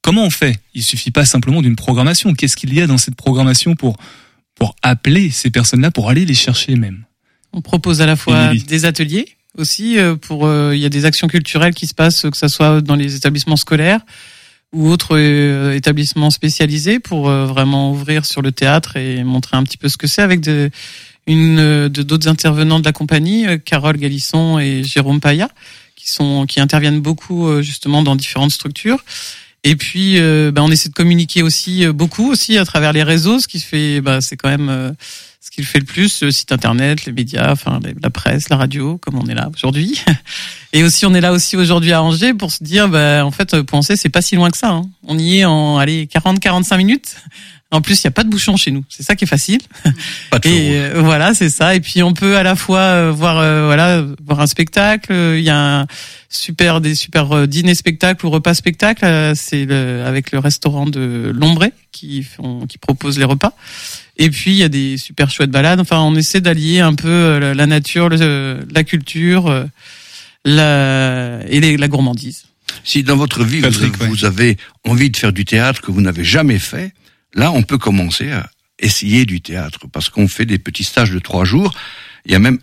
comment 0.00 0.24
on 0.24 0.30
fait? 0.30 0.58
Il 0.74 0.82
suffit 0.82 1.10
pas 1.10 1.24
simplement 1.24 1.62
d'une 1.62 1.76
programmation. 1.76 2.34
Qu'est-ce 2.34 2.56
qu'il 2.56 2.74
y 2.74 2.80
a 2.80 2.86
dans 2.86 2.98
cette 2.98 3.14
programmation 3.14 3.74
pour, 3.74 3.96
pour 4.54 4.74
appeler 4.82 5.30
ces 5.30 5.50
personnes-là, 5.50 5.90
pour 5.90 6.10
aller 6.10 6.24
les 6.24 6.34
chercher 6.34 6.76
même? 6.76 7.04
On 7.52 7.60
propose 7.60 8.00
à 8.00 8.06
la 8.06 8.16
fois 8.16 8.54
des 8.54 8.84
ateliers 8.84 9.36
aussi 9.58 9.98
euh, 9.98 10.16
pour 10.16 10.46
euh, 10.46 10.74
il 10.74 10.80
y 10.80 10.86
a 10.86 10.88
des 10.88 11.04
actions 11.04 11.28
culturelles 11.28 11.74
qui 11.74 11.86
se 11.86 11.92
passent 11.92 12.22
que 12.22 12.36
ça 12.36 12.48
soit 12.48 12.80
dans 12.80 12.96
les 12.96 13.16
établissements 13.16 13.56
scolaires 13.56 14.00
ou 14.72 14.88
autres 14.88 15.18
euh, 15.18 15.74
établissements 15.74 16.30
spécialisés 16.30 16.98
pour 16.98 17.28
euh, 17.28 17.46
vraiment 17.46 17.92
ouvrir 17.92 18.24
sur 18.24 18.40
le 18.42 18.52
théâtre 18.52 18.96
et 18.96 19.22
montrer 19.22 19.56
un 19.56 19.64
petit 19.64 19.76
peu 19.76 19.88
ce 19.88 19.96
que 19.96 20.06
c'est 20.06 20.22
avec 20.22 20.40
de, 20.40 20.70
une 21.26 21.58
euh, 21.58 21.88
de 21.88 22.02
d'autres 22.02 22.28
intervenants 22.28 22.80
de 22.80 22.84
la 22.84 22.92
compagnie, 22.92 23.46
euh, 23.46 23.58
Carole 23.58 23.96
Galisson 23.96 24.58
et 24.58 24.82
Jérôme 24.84 25.20
Paya, 25.20 25.48
qui 25.96 26.10
sont 26.10 26.46
qui 26.46 26.60
interviennent 26.60 27.00
beaucoup 27.00 27.46
euh, 27.48 27.62
justement 27.62 28.02
dans 28.02 28.16
différentes 28.16 28.52
structures. 28.52 29.02
Et 29.64 29.76
puis, 29.76 30.18
euh, 30.18 30.50
ben, 30.50 30.62
on 30.62 30.70
essaie 30.72 30.88
de 30.88 30.94
communiquer 30.94 31.42
aussi 31.42 31.84
euh, 31.84 31.92
beaucoup 31.92 32.28
aussi 32.30 32.58
à 32.58 32.64
travers 32.64 32.92
les 32.92 33.04
réseaux, 33.04 33.38
ce 33.38 33.46
qui 33.46 33.60
se 33.60 33.66
fait, 33.66 34.00
bah, 34.00 34.20
c'est 34.20 34.36
quand 34.36 34.48
même 34.48 34.68
euh, 34.68 34.90
ce 35.40 35.52
qui 35.52 35.60
le 35.60 35.66
fait 35.68 35.78
le 35.78 35.84
plus, 35.84 36.22
le 36.22 36.32
site 36.32 36.50
internet, 36.50 37.04
les 37.04 37.12
médias, 37.12 37.52
enfin 37.52 37.78
la 38.02 38.10
presse, 38.10 38.48
la 38.48 38.56
radio, 38.56 38.98
comme 38.98 39.16
on 39.20 39.26
est 39.26 39.34
là 39.34 39.48
aujourd'hui. 39.54 40.02
Et 40.72 40.82
aussi, 40.82 41.06
on 41.06 41.14
est 41.14 41.20
là 41.20 41.30
aussi 41.32 41.56
aujourd'hui 41.56 41.92
à 41.92 42.02
Angers 42.02 42.34
pour 42.34 42.50
se 42.50 42.64
dire, 42.64 42.88
bah, 42.88 43.24
en 43.24 43.30
fait, 43.30 43.62
penser, 43.62 43.94
c'est 43.94 44.08
pas 44.08 44.22
si 44.22 44.34
loin 44.34 44.50
que 44.50 44.56
ça. 44.58 44.70
hein. 44.70 44.90
On 45.06 45.16
y 45.16 45.38
est 45.38 45.44
en, 45.44 45.76
allez, 45.78 46.06
40-45 46.06 46.76
minutes. 46.78 47.14
En 47.72 47.80
plus, 47.80 48.00
il 48.00 48.04
y 48.04 48.06
a 48.08 48.10
pas 48.12 48.22
de 48.22 48.28
bouchon 48.28 48.56
chez 48.56 48.70
nous. 48.70 48.84
C'est 48.88 49.02
ça 49.02 49.16
qui 49.16 49.24
est 49.24 49.26
facile. 49.26 49.60
Pas 50.30 50.38
de 50.38 50.46
Et 50.48 50.76
euh, 50.78 51.00
voilà, 51.00 51.32
c'est 51.34 51.48
ça. 51.48 51.74
Et 51.74 51.80
puis 51.80 52.02
on 52.02 52.12
peut 52.12 52.36
à 52.36 52.42
la 52.42 52.54
fois 52.54 52.80
euh, 52.80 53.10
voir, 53.10 53.38
euh, 53.38 53.64
voilà, 53.64 54.04
voir 54.24 54.40
un 54.40 54.46
spectacle. 54.46 55.10
Il 55.38 55.42
y 55.42 55.48
a 55.50 55.80
un 55.80 55.86
super 56.28 56.80
des 56.82 56.94
super 56.94 57.32
euh, 57.32 57.46
dîners 57.46 57.74
spectacles 57.74 58.26
ou 58.26 58.30
repas 58.30 58.52
spectacles. 58.54 59.04
Euh, 59.06 59.32
C'est 59.34 59.64
le, 59.64 60.04
avec 60.06 60.32
le 60.32 60.38
restaurant 60.38 60.84
de 60.86 61.32
Lombré 61.34 61.72
qui 61.92 62.22
font, 62.22 62.66
qui 62.66 62.76
propose 62.76 63.18
les 63.18 63.24
repas. 63.24 63.54
Et 64.18 64.28
puis 64.28 64.50
il 64.50 64.58
y 64.58 64.62
a 64.64 64.68
des 64.68 64.98
super 64.98 65.30
chouettes 65.30 65.50
balades. 65.50 65.80
Enfin, 65.80 66.00
on 66.00 66.14
essaie 66.14 66.42
d'allier 66.42 66.80
un 66.80 66.94
peu 66.94 67.38
la- 67.38 67.54
la 67.54 67.66
nature, 67.66 68.10
le- 68.10 68.60
la 68.70 68.84
culture, 68.84 69.64
la 70.44 71.40
et 71.48 71.60
les- 71.60 71.76
la 71.76 71.88
gourmandise. 71.88 72.44
Si 72.84 73.02
dans 73.02 73.16
votre 73.16 73.44
vie, 73.44 73.60
Patrick, 73.60 73.96
vous, 73.96 74.02
ouais. 74.04 74.08
vous 74.08 74.24
avez 74.24 74.56
envie 74.84 75.10
de 75.10 75.16
faire 75.16 75.32
du 75.32 75.44
théâtre 75.44 75.80
que 75.80 75.90
vous 75.90 76.00
n'avez 76.00 76.24
jamais 76.24 76.58
fait, 76.58 76.92
là, 77.34 77.52
on 77.52 77.62
peut 77.62 77.78
commencer 77.78 78.30
à 78.30 78.48
essayer 78.78 79.24
du 79.24 79.40
théâtre 79.40 79.86
parce 79.92 80.10
qu'on 80.10 80.28
fait 80.28 80.44
des 80.44 80.58
petits 80.58 80.84
stages 80.84 81.10
de 81.10 81.18
trois 81.18 81.44
jours. 81.44 81.72
Il 82.24 82.32
y 82.32 82.34
a 82.36 82.38
même 82.38 82.58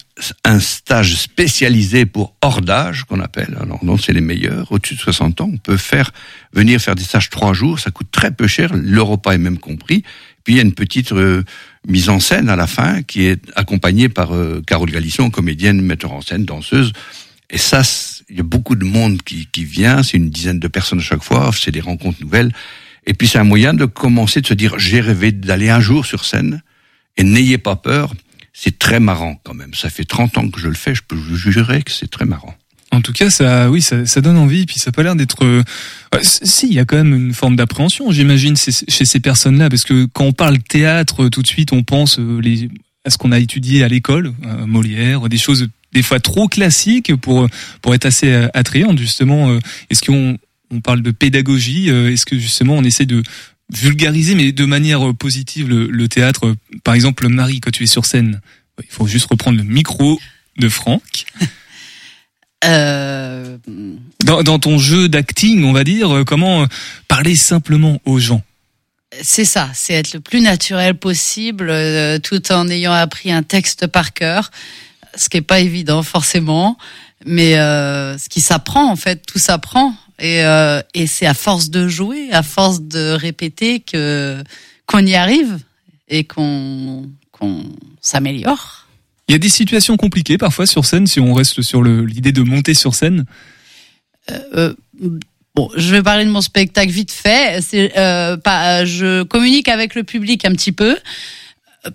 un 0.46 0.60
stage 0.60 1.16
spécialisé 1.16 2.06
pour 2.06 2.34
hors 2.42 2.62
d'âge 2.62 3.04
qu'on 3.04 3.20
appelle. 3.20 3.58
Alors, 3.60 3.84
non, 3.84 3.98
c'est 3.98 4.14
les 4.14 4.22
meilleurs. 4.22 4.72
Au-dessus 4.72 4.96
de 4.96 5.00
60 5.00 5.42
ans, 5.42 5.50
on 5.54 5.58
peut 5.58 5.76
faire 5.76 6.12
venir 6.54 6.80
faire 6.80 6.96
des 6.96 7.04
stages 7.04 7.30
trois 7.30 7.54
jours. 7.54 7.78
Ça 7.80 7.92
coûte 7.92 8.08
très 8.10 8.32
peu 8.32 8.48
cher. 8.48 8.72
Le 8.74 9.02
repas 9.02 9.34
est 9.34 9.38
même 9.38 9.58
compris. 9.58 10.04
Puis 10.44 10.54
il 10.54 10.58
y 10.58 10.60
a 10.60 10.64
une 10.64 10.74
petite 10.74 11.12
euh, 11.12 11.44
mise 11.88 12.08
en 12.08 12.22
scène 12.22 12.48
à 12.48 12.56
la 12.56 12.68
fin 12.68 13.02
qui 13.02 13.26
est 13.26 13.42
accompagnée 13.56 14.08
par 14.08 14.34
euh, 14.34 14.62
Carole 14.66 14.92
Galisson, 14.92 15.30
comédienne, 15.30 15.82
metteur 15.82 16.14
en 16.14 16.22
scène, 16.22 16.46
danseuse. 16.46 16.94
Et 17.50 17.58
ça, 17.58 17.82
il 18.30 18.38
y 18.38 18.40
a 18.40 18.44
beaucoup 18.44 18.76
de 18.76 18.86
monde 18.86 19.22
qui, 19.24 19.48
qui 19.52 19.66
vient, 19.66 20.04
c'est 20.04 20.18
une 20.18 20.30
dizaine 20.30 20.60
de 20.60 20.68
personnes 20.68 21.00
à 21.00 21.04
chaque 21.04 21.24
fois, 21.24 21.52
c'est 21.54 21.72
des 21.72 21.82
rencontres 21.82 22.22
nouvelles. 22.22 22.54
Et 23.10 23.16
puis 23.16 23.28
c'est 23.28 23.40
un 23.40 23.44
moyen 23.44 23.74
de 23.74 23.86
commencer, 23.86 24.40
de 24.40 24.46
se 24.46 24.54
dire, 24.54 24.78
j'ai 24.78 25.02
rêvé 25.02 25.32
d'aller 25.32 25.70
un 25.70 25.80
jour 25.80 26.06
sur 26.06 26.24
scène, 26.26 26.62
et 27.18 27.24
n'ayez 27.24 27.58
pas 27.58 27.76
peur, 27.76 28.14
c'est 28.54 28.78
très 28.78 29.00
marrant 29.00 29.42
quand 29.44 29.56
même. 29.56 29.74
Ça 29.74 29.90
fait 29.90 30.06
30 30.06 30.38
ans 30.38 30.48
que 30.48 30.62
je 30.62 30.68
le 30.68 30.76
fais, 30.76 30.94
je 30.94 31.02
peux 31.02 31.16
vous 31.16 31.36
jurer 31.36 31.82
que 31.82 31.92
c'est 31.92 32.10
très 32.10 32.26
marrant. 32.26 32.54
En 32.92 33.02
tout 33.02 33.12
cas, 33.12 33.32
ça, 33.32 33.72
oui, 33.72 33.82
ça, 33.82 34.06
ça 34.06 34.22
donne 34.22 34.38
envie, 34.38 34.68
puis 34.68 34.78
ça 34.78 34.90
a 34.90 34.92
pas 34.92 35.02
l'air 35.02 35.16
d'être. 35.16 35.44
euh, 35.44 35.64
si, 36.22 36.68
il 36.68 36.74
y 36.74 36.80
a 36.80 36.86
quand 36.86 36.98
même 36.98 37.16
une 37.16 37.34
forme 37.34 37.56
d'appréhension, 37.56 38.12
j'imagine, 38.12 38.56
chez 38.56 39.06
ces 39.06 39.20
personnes-là, 39.20 39.70
parce 39.70 39.86
que 39.86 40.06
quand 40.06 40.26
on 40.26 40.34
parle 40.34 40.60
théâtre, 40.60 41.30
tout 41.30 41.42
de 41.42 41.48
suite, 41.48 41.74
on 41.74 41.82
pense 41.82 42.20
euh, 42.20 42.40
les, 42.40 42.70
à 43.06 43.10
ce 43.10 43.18
qu'on 43.18 43.32
a 43.32 43.40
étudié 43.40 43.84
à 43.84 43.88
l'école, 43.88 44.34
euh, 44.46 44.68
Molière, 44.68 45.28
des 45.30 45.40
choses 45.40 45.68
des 45.94 46.04
fois 46.04 46.20
trop 46.20 46.48
classiques 46.48 47.16
pour 47.16 47.48
pour 47.82 47.96
être 47.96 48.06
assez 48.06 48.32
attrayantes. 48.54 49.00
Justement, 49.00 49.58
est-ce 49.90 50.04
qu'on 50.04 50.38
on 50.72 50.82
parle 50.82 51.02
de 51.02 51.12
pédagogie 51.12 51.90
euh, 51.90 52.12
Est-ce 52.12 52.26
que 52.26 52.38
justement 52.38 52.76
on 52.76 52.84
essaie 52.84 53.06
de 53.06 53.24
vulgariser, 53.72 54.36
mais 54.36 54.52
de 54.52 54.66
manière 54.66 55.10
euh, 55.10 55.14
positive, 55.14 55.70
le, 55.70 55.88
le 55.88 56.08
théâtre 56.08 56.48
euh, 56.48 56.56
Par 56.84 56.94
exemple, 56.94 57.28
Marie, 57.28 57.60
quand 57.62 57.72
tu 57.72 57.84
es 57.84 57.88
sur 57.88 58.06
scène, 58.06 58.42
il 58.84 58.90
faut 58.90 59.08
juste 59.08 59.28
reprendre 59.30 59.58
le 59.58 59.64
micro 59.64 60.20
de 60.58 60.70
Franck. 60.70 61.26
Euh, 62.66 63.58
Dans, 64.26 64.44
dans 64.44 64.60
ton 64.60 64.78
jeu 64.78 65.08
d'acting, 65.08 65.64
on 65.64 65.72
va 65.72 65.86
dire, 65.86 66.24
comment 66.28 66.68
parler 67.08 67.38
simplement 67.38 68.02
aux 68.04 68.20
gens? 68.20 68.44
C'est 69.22 69.46
ça, 69.46 69.70
c'est 69.74 69.94
être 69.94 70.14
le 70.14 70.20
plus 70.20 70.42
naturel 70.42 70.96
possible, 70.96 71.70
euh, 71.70 72.20
tout 72.20 72.52
en 72.52 72.68
ayant 72.68 72.94
appris 72.94 73.32
un 73.32 73.42
texte 73.42 73.88
par 73.88 74.14
cœur, 74.14 74.52
ce 75.16 75.30
qui 75.30 75.38
est 75.38 75.42
pas 75.42 75.60
évident 75.60 76.04
forcément, 76.04 76.78
mais 77.26 77.58
euh, 77.58 78.18
ce 78.20 78.30
qui 78.30 78.40
s'apprend 78.40 78.92
en 78.92 78.96
fait, 78.96 79.26
tout 79.26 79.40
s'apprend, 79.40 79.96
et, 80.20 80.44
euh, 80.44 80.82
et 80.94 81.08
c'est 81.08 81.26
à 81.26 81.34
force 81.34 81.70
de 81.70 81.88
jouer, 81.88 82.32
à 82.32 82.44
force 82.44 82.82
de 82.82 83.12
répéter 83.12 83.80
que 83.80 84.44
qu'on 84.86 85.06
y 85.06 85.16
arrive 85.16 85.60
et 86.08 86.24
qu'on 86.24 87.10
qu'on 87.32 87.64
s'améliore. 88.02 88.88
Il 89.28 89.34
y 89.34 89.36
a 89.36 89.40
des 89.40 89.50
situations 89.50 89.96
compliquées 89.96 90.38
parfois 90.38 90.66
sur 90.66 90.86
scène, 90.86 91.06
si 91.06 91.20
on 91.20 91.34
reste 91.34 91.62
sur 91.62 91.84
l'idée 91.84 92.32
de 92.32 92.42
monter 92.42 92.74
sur 92.74 92.96
scène. 92.96 93.26
Euh, 94.32 94.74
bon, 95.56 95.70
je 95.76 95.92
vais 95.92 96.02
parler 96.02 96.26
de 96.26 96.32
mon 96.32 96.42
spectacle 96.42 96.92
vite 96.92 97.12
fait. 97.12 97.60
Euh, 97.98 98.38
pas, 98.38 98.86
je 98.86 99.24
communique 99.24 99.68
avec 99.68 99.96
le 99.96 100.04
public 100.04 100.46
un 100.46 100.52
petit 100.52 100.72
peu. 100.72 100.98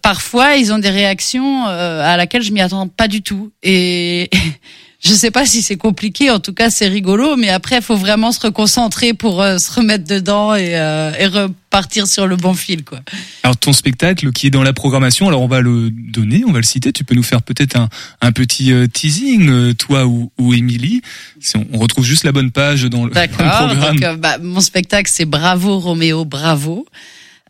Parfois, 0.00 0.56
ils 0.56 0.72
ont 0.72 0.78
des 0.78 0.90
réactions 0.90 1.66
euh, 1.66 2.02
à 2.02 2.16
laquelle 2.16 2.42
je 2.42 2.52
m'y 2.52 2.60
attends 2.60 2.88
pas 2.88 3.08
du 3.08 3.22
tout. 3.22 3.52
Et 3.62 4.30
je 5.04 5.12
sais 5.12 5.30
pas 5.30 5.44
si 5.46 5.62
c'est 5.62 5.76
compliqué. 5.76 6.30
En 6.30 6.40
tout 6.40 6.54
cas, 6.54 6.70
c'est 6.70 6.88
rigolo. 6.88 7.36
Mais 7.36 7.50
après, 7.50 7.76
il 7.76 7.82
faut 7.82 7.96
vraiment 7.96 8.32
se 8.32 8.40
reconcentrer 8.40 9.12
pour 9.14 9.42
euh, 9.42 9.58
se 9.58 9.70
remettre 9.72 10.04
dedans 10.04 10.54
et, 10.54 10.76
euh, 10.78 11.12
et 11.18 11.26
repartir 11.26 12.06
sur 12.06 12.26
le 12.26 12.36
bon 12.36 12.54
fil, 12.54 12.84
quoi. 12.84 13.00
Alors 13.42 13.56
ton 13.56 13.72
spectacle 13.72 14.32
qui 14.32 14.46
est 14.46 14.50
dans 14.50 14.62
la 14.62 14.72
programmation, 14.72 15.28
alors 15.28 15.42
on 15.42 15.48
va 15.48 15.60
le 15.60 15.90
donner, 15.90 16.42
on 16.46 16.52
va 16.52 16.58
le 16.60 16.64
citer. 16.64 16.92
Tu 16.92 17.04
peux 17.04 17.14
nous 17.14 17.22
faire 17.22 17.42
peut-être 17.42 17.76
un, 17.76 17.88
un 18.22 18.32
petit 18.32 18.72
euh, 18.72 18.86
teasing, 18.86 19.48
euh, 19.48 19.74
toi 19.74 20.06
ou, 20.06 20.30
ou 20.38 20.54
Émilie. 20.54 21.02
Si 21.40 21.56
on, 21.56 21.66
on 21.72 21.78
retrouve 21.78 22.04
juste 22.04 22.24
la 22.24 22.32
bonne 22.32 22.50
page 22.50 22.84
dans 22.84 23.04
le, 23.04 23.10
dans 23.10 23.20
le 23.20 23.26
D'accord. 23.26 23.68
programme. 23.68 23.98
Euh, 24.02 24.16
bah, 24.16 24.38
mon 24.40 24.60
spectacle, 24.60 25.10
c'est 25.12 25.26
Bravo 25.26 25.78
Roméo, 25.78 26.24
bravo. 26.24 26.86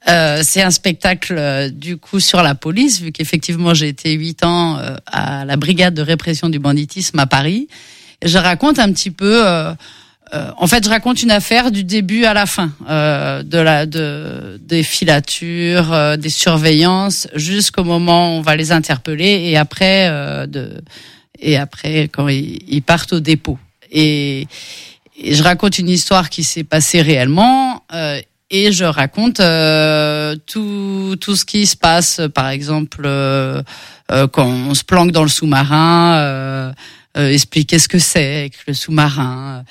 Euh, 0.07 0.41
c'est 0.43 0.61
un 0.63 0.71
spectacle 0.71 1.35
euh, 1.39 1.71
du 1.71 1.97
coup 1.97 2.21
sur 2.21 2.43
la 2.43 2.55
police, 2.55 3.01
vu 3.01 3.11
qu'effectivement 3.11 3.73
j'ai 3.73 3.89
été 3.89 4.13
huit 4.13 4.45
ans 4.45 4.77
euh, 4.79 4.97
à 5.07 5.45
la 5.47 5.57
brigade 5.57 5.95
de 5.95 6.03
répression 6.03 6.51
du 6.51 6.59
banditisme 6.59 7.19
à 7.19 7.27
Paris. 7.27 7.69
Je 8.23 8.37
raconte 8.37 8.79
un 8.79 8.93
petit 8.93 9.11
peu. 9.11 9.47
euh, 9.47 9.75
euh, 10.35 10.51
en 10.59 10.67
fait, 10.67 10.85
je 10.85 10.89
raconte 10.91 11.23
une 11.23 11.31
affaire 11.31 11.71
du 11.71 11.85
début 11.85 12.25
à 12.25 12.35
la 12.35 12.47
fin, 12.47 12.73
euh, 12.89 13.43
de 13.43 13.59
la, 13.59 13.87
de, 13.87 14.59
des 14.61 14.83
filatures, 14.83 16.17
des 16.19 16.31
surveillances, 16.31 17.29
jusqu'au 17.35 17.85
moment 17.85 18.31
où 18.35 18.39
on 18.39 18.41
va 18.41 18.57
les 18.57 18.73
interpeller, 18.73 19.43
et 19.51 19.57
après, 19.57 20.09
de, 20.49 20.83
et 21.39 21.57
après 21.57 22.09
quand 22.09 22.29
ils, 22.29 22.59
ils 22.69 22.83
partent 22.83 23.13
au 23.13 23.21
dépôt. 23.21 23.59
Et, 23.93 24.49
et 25.17 25.35
je 25.35 25.43
raconte 25.43 25.79
une 25.79 25.89
histoire 25.91 26.29
qui 26.31 26.43
s'est 26.43 26.65
passée 26.65 27.01
réellement. 27.03 27.83
euh, 27.93 28.21
et 28.51 28.73
je 28.73 28.85
raconte 28.85 29.41
euh, 29.41 30.37
tout 30.47 31.17
tout 31.21 31.35
ce 31.37 31.45
qui 31.45 31.67
se 31.67 31.77
passe, 31.77 32.21
par 32.35 32.49
exemple 32.49 33.03
euh, 33.07 33.63
euh, 34.13 34.27
quand 34.29 34.47
on 34.47 34.75
se 34.75 34.85
planque 34.85 35.13
dans 35.13 35.23
le 35.23 35.29
sous-marin, 35.29 36.17
euh, 36.19 36.73
euh, 37.17 37.31
expliquer 37.31 37.79
ce 37.79 37.89
que 37.89 37.99
c'est 37.99 38.51
que 38.53 38.59
le 38.69 38.75
sous-marin. 38.75 39.65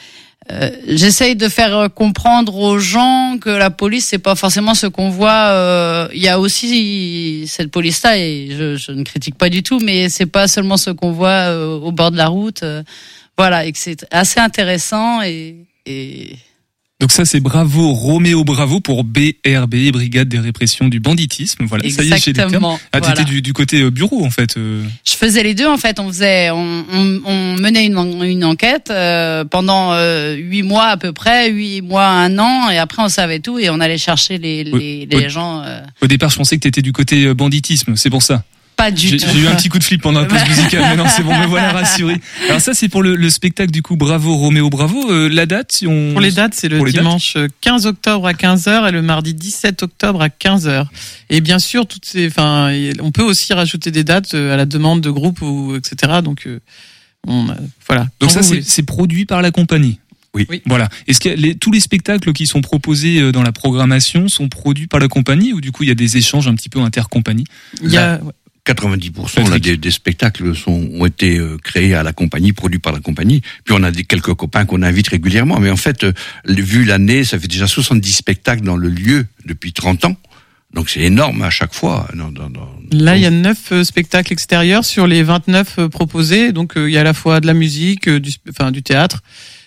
Euh, 0.52 0.72
J'essaye 0.88 1.36
de 1.38 1.48
faire 1.48 1.88
comprendre 1.96 2.56
aux 2.58 2.78
gens 2.80 3.38
que 3.40 3.50
la 3.50 3.70
police 3.70 4.08
c'est 4.08 4.18
pas 4.18 4.36
forcément 4.36 4.74
ce 4.76 4.88
qu'on 4.88 5.10
voit. 5.10 6.10
Il 6.14 6.22
y 6.22 6.28
a 6.28 6.40
aussi 6.40 7.46
cette 7.48 7.72
police-là 7.72 8.18
et 8.18 8.50
je, 8.52 8.76
je 8.76 8.92
ne 8.92 9.04
critique 9.04 9.38
pas 9.38 9.50
du 9.50 9.64
tout, 9.64 9.80
mais 9.80 10.10
c'est 10.10 10.26
pas 10.26 10.48
seulement 10.50 10.78
ce 10.78 10.90
qu'on 10.90 11.12
voit 11.12 11.56
au 11.56 11.92
bord 11.94 12.12
de 12.12 12.18
la 12.18 12.28
route. 12.28 12.64
voilà, 13.38 13.66
et 13.66 13.72
que 13.72 13.80
c'est 13.80 14.06
assez 14.12 14.40
intéressant 14.40 15.22
et, 15.22 15.66
et 15.86 16.36
Donc 17.04 17.12
ça 17.12 17.26
c'est 17.26 17.42
Bravo 17.42 17.92
Roméo 17.92 18.46
Bravo 18.46 18.80
pour 18.80 19.04
BRB 19.04 19.92
Brigade 19.92 20.30
des 20.30 20.39
répressions 20.39 20.88
du 20.88 21.02
banditisme. 21.02 21.66
Voilà, 21.66 21.84
ça 21.89 22.02
y 22.02 22.13
est, 22.13 22.24
j'ai 22.24 22.32
termes. 22.32 22.56
Ah, 22.63 22.78
t'étais 23.02 23.08
voilà. 23.08 23.24
du, 23.26 23.42
du 23.42 23.52
côté 23.52 23.82
euh, 23.82 23.92
bureau 23.92 24.24
en 24.24 24.30
fait. 24.30 24.56
euh. 24.56 24.82
Je 25.06 25.12
faisais 25.12 25.44
les 25.44 25.54
deux 25.54 25.68
en 25.68 25.76
fait. 25.76 26.00
On 26.00 26.08
faisait, 26.08 26.50
on, 26.52 26.86
on, 26.94 27.22
on 27.26 27.56
menait 27.58 27.86
une, 27.88 27.98
en- 27.98 28.24
une 28.24 28.46
enquête 28.46 28.88
euh, 28.89 29.44
pendant 29.44 29.92
euh, 29.92 30.36
huit 30.36 30.63
mois 30.63 30.86
à 30.86 30.96
peu 30.96 31.12
près, 31.12 31.52
huit 31.52 31.82
mois, 31.82 32.08
un 32.08 32.39
an, 32.39 32.70
et 32.70 32.78
après 32.78 33.04
on 33.04 33.10
savait 33.10 33.42
tout 33.42 33.60
et 33.60 33.70
on 33.70 33.82
allait 33.82 33.98
chercher 33.98 34.38
les, 34.38 34.63
les, 34.63 35.28
gens. 35.30 35.62
euh, 35.62 35.82
Au 36.02 36.08
départ, 36.08 36.30
je 36.30 36.38
pensais 36.38 36.56
que 36.56 36.62
t'étais 36.62 36.82
du 36.82 36.94
côté 36.94 37.34
banditisme, 37.34 37.98
c'est 37.98 38.10
pour 38.10 38.22
ça. 38.22 38.46
Pas 38.84 38.91
du 38.91 39.08
J'ai 39.08 39.17
tout. 39.17 39.28
j'ai 39.34 39.39
eu 39.39 39.48
un 39.48 39.56
petit 39.56 39.69
coup 39.69 39.80
de 39.80 39.84
flip 39.84 40.02
pendant 40.02 40.19
la 40.22 40.26
pause 40.26 40.46
musicale, 40.48 40.82
mais 40.89 40.96
non, 40.98 41.06
c'est 41.08 41.24
bon, 41.24 41.38
me 41.38 41.46
voilà 41.48 41.72
rassuré. 41.72 42.15
Alors 42.50 42.60
ça, 42.60 42.74
c'est 42.74 42.89
pour 42.89 43.02
le, 43.02 43.15
le 43.15 43.30
spectacle 43.30 43.72
du 43.72 43.82
coup 43.82 43.96
Bravo 43.96 44.36
Roméo 44.36 44.69
Bravo. 44.69 45.10
Euh, 45.12 45.30
la 45.30 45.46
date, 45.46 45.72
si 45.72 45.88
on 45.88 46.12
Pour 46.12 46.22
les 46.22 46.32
dates, 46.32 46.54
c'est 46.54 46.67
le 46.69 46.84
dimanche 46.91 47.38
15 47.62 47.86
octobre 47.86 48.28
à 48.28 48.34
15h 48.34 48.89
et 48.89 48.91
le 48.91 49.02
mardi 49.02 49.34
17 49.34 49.84
octobre 49.84 50.22
à 50.22 50.28
15h. 50.28 50.86
Et 51.30 51.41
bien 51.41 51.60
sûr, 51.60 51.88
toutes 51.88 52.06
ces, 52.06 52.28
enfin, 52.28 52.74
on 53.00 53.12
peut 53.12 53.24
aussi 53.24 53.54
rajouter 53.54 53.91
des 53.91 54.04
dates 54.04 54.34
euh, 54.34 54.54
à 54.54 54.58
la 54.58 54.65
demande 54.65 55.02
de 55.02 55.10
groupe 55.10 55.41
ou 55.41 55.76
etc. 55.76 56.19
Donc, 56.24 56.46
euh, 56.46 56.60
on, 57.28 57.50
euh, 57.50 57.54
voilà. 57.88 58.04
Donc 58.19 58.34
Quand 58.34 58.43
ça, 58.43 58.56
c'est 58.62 58.84
produit 58.84 59.26
par 59.26 59.41
la 59.41 59.52
compagnie. 59.52 60.00
Oui. 60.36 60.48
Oui. 60.50 60.62
Voilà. 60.65 60.89
Est-ce 61.08 61.19
que 61.19 61.30
les, 61.30 61.56
tous 61.56 61.72
les 61.72 61.80
spectacles 61.80 62.34
qui 62.34 62.48
sont 62.48 62.62
proposés 62.62 63.22
euh, 63.22 63.32
dans 63.32 63.43
la 63.43 63.52
programmation 63.52 64.28
sont 64.28 64.50
produits 64.50 64.88
par 64.88 65.00
la 65.00 65.08
compagnie 65.08 65.54
ou 65.54 65.62
du 65.62 65.72
coup 65.72 65.84
il 65.84 65.89
y 65.89 65.91
a 65.91 65.96
des 65.96 66.17
échanges 66.17 66.48
un 66.48 66.56
petit 66.56 66.69
peu 66.69 66.80
intercompagnie 66.80 67.46
il 67.84 67.91
y 67.91 67.98
a, 67.98 68.19
ouais. 68.24 68.32
90% 68.65 69.17
là, 69.19 69.43
Patrick. 69.43 69.63
des, 69.63 69.78
des 69.78 69.91
spectacles 69.91 70.56
sont, 70.56 70.89
ont 70.93 71.06
été 71.06 71.38
euh, 71.38 71.58
créés 71.62 71.93
à 71.95 72.04
la 72.04 72.13
compagnie, 72.13 72.54
produits 72.54 72.80
par 72.80 72.93
la 72.93 72.99
compagnie. 72.99 73.41
Puis 73.65 73.76
on 73.78 73.84
a 73.84 73.91
des, 73.91 74.04
quelques 74.04 74.34
copains 74.34 74.65
qu'on 74.65 74.82
invite 74.82 75.10
régulièrement. 75.10 75.60
Mais 75.60 75.69
en 75.69 75.78
fait, 75.78 76.04
euh, 76.06 76.13
vu 76.45 76.86
l'année, 76.86 77.26
ça 77.26 77.38
fait 77.39 77.47
déjà 77.47 77.67
70 77.67 78.12
spectacles 78.13 78.63
dans 78.63 78.78
le 78.78 78.89
lieu 78.89 79.26
depuis 79.45 79.73
30 79.73 80.06
ans. 80.06 80.15
Donc 80.73 80.89
c'est 80.89 81.02
énorme 81.02 81.41
à 81.43 81.49
chaque 81.49 81.73
fois. 81.73 82.08
Là, 82.91 83.15
il 83.15 83.21
y 83.21 83.26
a 83.26 83.30
neuf 83.30 83.71
euh, 83.71 83.84
spectacles 83.84 84.34
extérieurs 84.34 84.86
sur 84.86 85.08
les 85.08 85.23
29 85.23 85.80
euh, 85.80 85.89
proposés. 85.89 86.52
Donc, 86.52 86.73
il 86.76 86.89
y 86.89 86.97
a 86.97 87.02
à 87.02 87.04
la 87.04 87.13
fois 87.13 87.39
de 87.39 87.47
la 87.47 87.54
musique, 87.54 88.10
du, 88.10 88.32
enfin, 88.49 88.71
du 88.71 88.82
théâtre. 88.82 89.21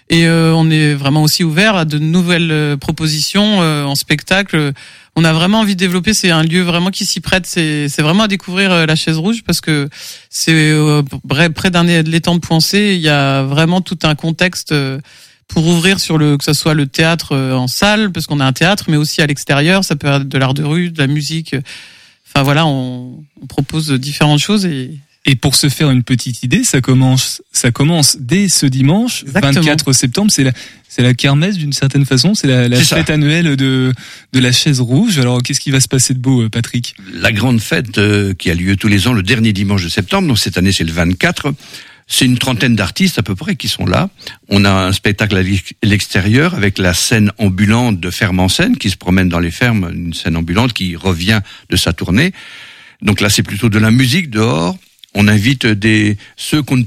Et 0.09 0.27
euh, 0.27 0.55
on 0.55 0.71
est 0.71 0.95
vraiment 0.95 1.23
aussi 1.23 1.43
ouvert 1.43 1.75
à 1.75 1.85
de 1.85 1.99
nouvelles 1.99 2.53
euh, 2.53 2.77
propositions 2.77 3.63
euh, 3.63 3.85
en 3.85 3.95
spectacle. 3.97 4.73
On 5.17 5.25
a 5.25 5.33
vraiment 5.33 5.61
envie 5.61 5.75
de 5.75 5.81
développer. 5.81 6.15
C'est 6.15 6.31
un 6.31 6.43
lieu 6.43 6.63
vraiment 6.63 6.91
qui 6.91 7.05
s'y 7.05 7.21
prête. 7.21 7.47
C'est 7.47 7.89
vraiment 7.99 8.25
à 8.25 8.29
découvrir 8.29 8.71
euh, 8.71 8.87
la 8.87 8.95
chaise 8.95 9.17
rouge 9.17 9.43
parce 9.45 9.61
que 9.61 9.89
c'est 10.31 10.53
euh, 10.55 11.03
près 11.55 11.71
d'un 11.71 11.85
l'étang 11.85 12.37
de 12.37 12.41
Poincé. 12.41 12.93
Il 12.95 13.01
y 13.01 13.09
a 13.09 13.43
vraiment 13.43 13.81
tout 13.81 13.99
un 14.05 14.15
contexte. 14.15 14.73
pour 15.49 15.67
ouvrir 15.67 16.01
sur 16.01 16.19
le 16.19 16.37
que 16.37 16.45
ce 16.45 16.53
soit 16.53 16.75
le 16.75 16.87
théâtre 16.87 17.37
en 17.37 17.69
salle 17.69 18.11
parce 18.11 18.27
qu'on 18.27 18.41
a 18.41 18.45
un 18.45 18.53
théâtre 18.53 18.87
mais 18.89 18.97
aussi 18.97 19.23
à 19.23 19.27
l'extérieur 19.27 19.85
ça 19.85 19.95
peut 19.95 20.09
être 20.09 20.29
de 20.29 20.39
l'art 20.39 20.55
de 20.55 20.65
rue 20.65 20.91
de 20.91 20.99
la 20.99 21.07
musique 21.07 21.55
Enfin 22.37 22.43
voilà, 22.43 22.67
on, 22.67 23.25
on 23.41 23.47
propose 23.47 23.91
différentes 23.93 24.41
choses 24.41 24.67
et 24.67 24.99
Et 25.29 25.35
pour 25.35 25.57
se 25.57 25.69
faire 25.69 25.91
une 25.91 26.05
petite 26.05 26.45
idée, 26.45 26.63
ça 26.63 26.81
commence, 26.81 27.43
ça 27.51 27.73
commence 27.73 28.17
dès 28.21 28.49
ce 28.49 28.65
dimanche, 28.65 29.23
Exactement. 29.25 29.53
24 29.61 29.93
septembre. 29.93 30.31
C'est 30.31 30.45
la, 30.45 30.53
c'est 30.89 31.03
la 31.03 31.15
kermesse 31.15 31.59
d'une 31.59 31.73
certaine 31.73 32.05
façon. 32.07 32.35
C'est 32.35 32.47
la, 32.47 32.69
la 32.69 32.77
C'est 32.79 32.85
ça. 32.85 32.97
fête 32.99 33.11
annuelle 33.11 33.57
de, 33.57 33.93
de 34.33 34.39
la 34.41 34.53
chaise 34.53 34.81
rouge. 34.81 35.19
Alors, 35.19 35.43
qu'est-ce 35.43 35.59
qui 35.59 35.73
va 35.73 35.81
se 35.81 35.89
passer 35.89 36.15
de 36.15 36.21
beau, 36.21 36.43
euh, 36.43 36.49
Patrick? 36.49 36.95
La 37.13 37.33
grande 37.33 37.61
fête 37.61 37.99
euh, 37.99 38.35
qui 38.35 38.51
a 38.51 38.55
lieu 38.55 38.77
tous 38.77 38.87
les 38.87 39.09
ans 39.09 39.13
le 39.13 39.25
dernier 39.25 39.53
dimanche 39.53 39.83
de 39.83 39.89
septembre, 39.89 40.29
donc 40.29 40.39
cette 40.39 40.59
année 40.59 40.71
c'est 40.73 40.85
le 40.85 40.93
24. 40.93 41.53
C'est 42.09 42.25
une 42.25 42.39
trentaine 42.39 42.77
d'artistes 42.77 43.19
à 43.19 43.25
peu 43.25 43.35
près 43.35 43.57
qui 43.57 43.67
sont 43.67 43.85
là. 43.85 44.11
On 44.49 44.65
a 44.65 44.71
un 44.71 44.93
spectacle 44.93 45.37
à 45.37 45.43
l'ex- 45.43 45.73
l'extérieur 45.83 46.55
avec 46.55 46.79
la 46.79 46.95
scène 46.95 47.33
ambulante 47.39 47.99
de 47.99 48.11
Ferme 48.11 48.39
en 48.39 48.49
scène 48.49 48.77
qui 48.79 48.91
se 48.91 48.97
promène 48.97 49.29
dans 49.29 49.41
les 49.41 49.51
fermes, 49.51 49.91
une 49.93 50.15
scène 50.15 50.37
ambulante 50.37 50.73
qui 50.73 50.95
revient 50.95 51.41
de 51.69 51.77
sa 51.77 51.93
tournée. 51.93 52.31
Donc 53.03 53.21
là 53.21 53.29
c'est 53.29 53.43
plutôt 53.43 53.69
de 53.69 53.79
la 53.81 53.91
musique 53.91 54.31
dehors. 54.31 54.79
On 55.17 55.29
invite 55.29 55.67
des 55.67 56.17
ceux 56.37 56.63
qu'on 56.63 56.85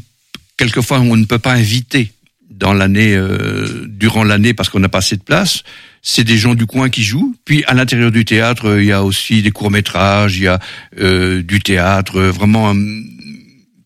quelquefois 0.56 1.00
on 1.00 1.18
ne 1.18 1.26
peut 1.26 1.40
pas 1.40 1.54
inviter 1.54 2.12
dans 2.52 2.74
l'année 2.74 3.16
euh, 3.16 3.86
durant 3.88 4.24
l'année 4.24 4.54
parce 4.54 4.70
qu'on 4.70 4.80
n'a 4.80 4.90
pas 4.90 5.00
assez 5.00 5.18
de 5.18 5.24
place. 5.24 5.64
C'est 6.02 6.24
des 6.24 6.38
gens 6.38 6.54
du 6.54 6.66
coin 6.66 6.90
qui 6.90 7.04
jouent. 7.04 7.36
Puis 7.44 7.64
à 7.66 7.74
l'intérieur 7.74 8.12
du 8.12 8.26
théâtre, 8.26 8.66
euh, 8.68 8.84
il 8.84 8.88
y 8.88 8.92
a 8.92 9.04
aussi 9.04 9.42
des 9.42 9.52
courts 9.52 9.72
métrages, 9.72 10.38
il 10.38 10.44
y 10.44 10.48
a 10.48 10.60
euh, 11.00 11.42
du 11.42 11.60
théâtre, 11.60 12.18
euh, 12.18 12.32
vraiment 12.32 12.74
euh, 12.74 13.02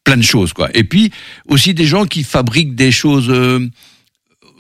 plein 0.04 0.18
de 0.18 0.24
choses, 0.24 0.52
quoi. 0.52 0.70
Et 0.74 0.84
puis 0.84 1.12
aussi 1.48 1.74
des 1.74 1.86
gens 1.86 2.06
qui 2.06 2.24
fabriquent 2.24 2.76
des 2.76 2.92
choses. 2.92 3.30
Euh, 3.30 3.70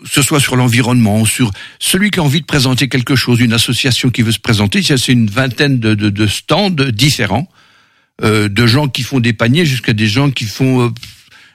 ce 0.05 0.21
soit 0.21 0.41
sur 0.41 0.57
l'environnement, 0.57 1.23
sur 1.25 1.51
celui 1.79 2.11
qui 2.11 2.19
a 2.19 2.23
envie 2.23 2.41
de 2.41 2.45
présenter 2.45 2.89
quelque 2.89 3.15
chose, 3.15 3.39
une 3.39 3.53
association 3.53 4.09
qui 4.09 4.21
veut 4.21 4.33
se 4.33 4.39
présenter, 4.39 4.83
c'est 4.83 5.07
une 5.07 5.29
vingtaine 5.29 5.79
de, 5.79 5.95
de, 5.95 6.09
de 6.09 6.27
stands 6.27 6.69
différents, 6.69 7.47
euh, 8.21 8.47
de 8.49 8.67
gens 8.67 8.87
qui 8.87 9.01
font 9.03 9.19
des 9.19 9.33
paniers 9.33 9.65
jusqu'à 9.65 9.93
des 9.93 10.07
gens 10.07 10.29
qui 10.31 10.45
font 10.45 10.85
euh, 10.85 10.89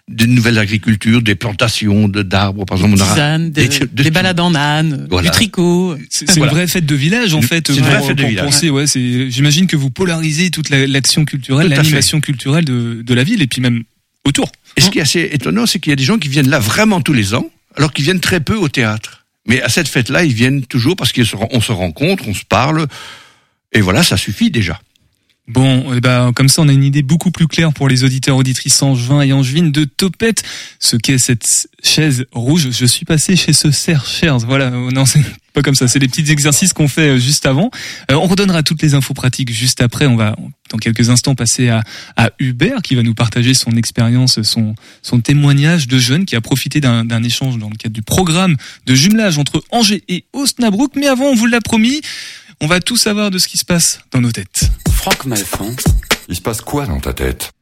de 0.09 0.25
nouvelles 0.25 0.59
agricultures, 0.59 1.21
des 1.23 1.35
plantations 1.35 2.09
de 2.09 2.23
d'arbres, 2.23 2.65
par 2.65 2.79
exemple. 2.79 2.97
Tisane, 2.97 3.51
des, 3.51 3.69
de- 3.69 3.85
des 3.93 4.11
balades 4.11 4.41
en 4.41 4.55
âne, 4.55 5.07
Voilà. 5.11 5.29
du 5.29 5.35
tricot. 5.35 5.97
C'est 6.09 6.27
Voilà. 6.31 6.51
une 6.53 6.57
vraie 6.59 6.67
fête 6.67 6.87
de 6.87 6.95
village 6.95 7.35
en 7.35 7.43
fait. 7.43 7.67
C'est 7.67 7.75
une 7.75 7.81
pour- 7.83 7.91
vraie 7.91 8.03
fête 8.07 8.17
de 8.17 8.25
village. 8.25 8.47
penser, 8.47 8.71
ouais. 8.71 8.87
J'imagine 8.87 9.67
que 9.67 9.77
vous 9.77 9.91
polarisez 9.91 10.51
toute 10.51 10.71
la- 10.71 10.87
l'action 10.87 11.25
culturelle, 11.27 11.69
l'animation 11.69 12.21
culturelle 12.21 12.65
de, 12.65 13.03
de 13.05 13.15
la 13.15 13.23
ville 13.23 13.43
et 13.43 13.47
puis 13.47 13.61
même 13.61 13.83
autour. 14.25 14.51
Et 14.77 14.81
ce 14.81 14.91
qui 14.91 14.99
est 14.99 15.03
assez 15.03 15.29
étonnant, 15.33 15.67
c'est 15.67 15.79
qu'il 15.79 15.91
y 15.91 15.93
a 15.93 15.97
des 15.97 16.05
gens 16.05 16.19
qui 16.19 16.29
viennent 16.29 16.49
là 16.51 16.59
vraiment 16.59 17.01
tous 17.03 17.13
les 17.13 17.35
ans, 17.35 17.47
alors 17.77 17.93
qu'ils 17.93 18.05
viennent 18.05 18.21
très 18.21 18.41
peu 18.41 18.55
au 18.57 18.69
théâtre. 18.69 19.27
Mais 19.47 19.61
à 19.63 19.69
cette 19.69 19.89
fête-là, 19.89 20.25
ils 20.25 20.33
viennent 20.35 20.65
toujours 20.65 20.97
parce 20.97 21.13
qu'on 21.13 21.25
se 21.61 21.73
rencontre, 21.73 22.25
on 22.29 22.35
se 22.35 22.45
parle, 22.49 22.87
et 23.73 23.81
voilà, 23.81 24.03
ça 24.03 24.17
suffit 24.17 24.51
déjà. 24.51 24.81
Bon, 25.49 25.95
eh 25.95 26.01
ben, 26.03 26.33
comme 26.35 26.51
ça, 26.51 26.61
on 26.61 26.69
a 26.69 26.73
une 26.73 26.85
idée 26.85 27.03
beaucoup 27.03 27.31
plus 27.31 27.47
claire 27.47 27.73
pour 27.73 27.89
les 27.89 28.05
auditeurs 28.05 28.37
auditrices 28.37 28.83
angevins 28.83 29.23
et 29.23 29.33
angevines 29.33 29.73
de 29.73 29.85
Topette, 29.85 30.43
ce 30.79 30.97
qu'est 30.97 31.17
cette 31.17 31.69
chaise 31.83 32.27
rouge. 32.33 32.69
Je 32.71 32.85
suis 32.85 33.07
passé 33.07 33.35
chez 33.35 33.55
ce 33.55 33.71
Chers. 33.71 34.39
Voilà, 34.41 34.67
euh, 34.67 34.91
non, 34.91 35.07
c'est 35.07 35.23
pas 35.55 35.63
comme 35.63 35.75
ça. 35.75 35.89
C'est 35.89 36.01
les 36.01 36.09
petits 36.09 36.31
exercices 36.31 36.75
qu'on 36.75 36.87
fait 36.87 37.17
euh, 37.17 37.19
juste 37.19 37.47
avant. 37.47 37.71
Euh, 38.11 38.17
on 38.17 38.27
redonnera 38.27 38.63
toutes 38.63 38.83
les 38.83 38.93
infos 38.93 39.15
pratiques 39.15 39.51
juste 39.51 39.81
après. 39.81 40.07
On 40.07 40.17
va, 40.17 40.37
dans 40.69 40.77
quelques 40.77 41.09
instants, 41.09 41.35
passer 41.35 41.71
à, 41.71 41.83
à 42.17 42.31
Hubert 42.39 42.83
qui 42.83 42.95
va 42.95 43.03
nous 43.03 43.15
partager 43.15 43.55
son 43.55 43.71
expérience, 43.71 44.43
son, 44.43 44.75
son 45.01 45.21
témoignage 45.21 45.89
de 45.89 45.99
jeune 45.99 46.27
qui 46.27 46.37
a 46.37 46.43
profité 46.43 46.83
d'un 46.83 47.23
échange 47.23 47.57
dans 47.57 47.71
le 47.71 47.77
cadre 47.77 47.95
du 47.95 48.03
programme 48.03 48.57
de 48.85 48.95
jumelage 48.95 49.39
entre 49.39 49.65
Angers 49.71 50.05
et 50.09 50.27
Osnabrück. 50.35 50.93
Mais 50.95 51.07
avant, 51.07 51.25
on 51.25 51.35
vous 51.35 51.47
l'a 51.47 51.63
promis, 51.63 52.03
on 52.61 52.67
va 52.67 52.81
tout 52.81 52.97
savoir 52.97 53.31
de 53.31 53.39
ce 53.39 53.49
qui 53.49 53.57
se 53.59 53.65
passe 53.65 54.01
dans 54.11 54.21
nos 54.21 54.33
têtes. 54.33 54.71
Franck 54.93 55.25
Malfond, 55.27 55.77
Il 56.29 56.37
se 56.37 56.41
passe 56.41 56.61
quoi 56.61 56.87
dans 56.87 57.01
ta 57.01 57.13
tête? 57.13 57.53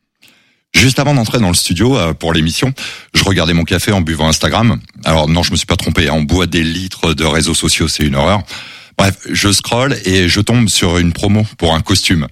Juste 0.75 0.99
avant 0.99 1.15
d'entrer 1.15 1.39
dans 1.39 1.49
le 1.49 1.55
studio 1.55 1.97
euh, 1.97 2.13
pour 2.13 2.33
l'émission, 2.35 2.73
je 3.15 3.25
regardais 3.25 3.55
mon 3.55 3.65
café 3.65 3.93
en 3.93 4.01
buvant 4.03 4.29
Instagram. 4.29 4.79
Alors 5.05 5.29
non, 5.29 5.43
je 5.43 5.53
me 5.53 5.57
suis 5.57 5.67
pas 5.67 5.77
trompé. 5.77 6.09
hein, 6.09 6.13
On 6.15 6.23
boit 6.23 6.47
des 6.47 6.63
litres 6.65 7.15
de 7.15 7.25
réseaux 7.25 7.55
sociaux, 7.55 7.89
c'est 7.89 8.05
une 8.05 8.15
horreur. 8.15 8.43
Bref, 8.99 9.17
je 9.31 9.53
scrolle 9.53 9.97
et 10.05 10.29
je 10.29 10.41
tombe 10.41 10.69
sur 10.69 10.99
une 10.99 11.13
promo 11.13 11.47
pour 11.59 11.75
un 11.75 11.81
costume. 11.81 12.29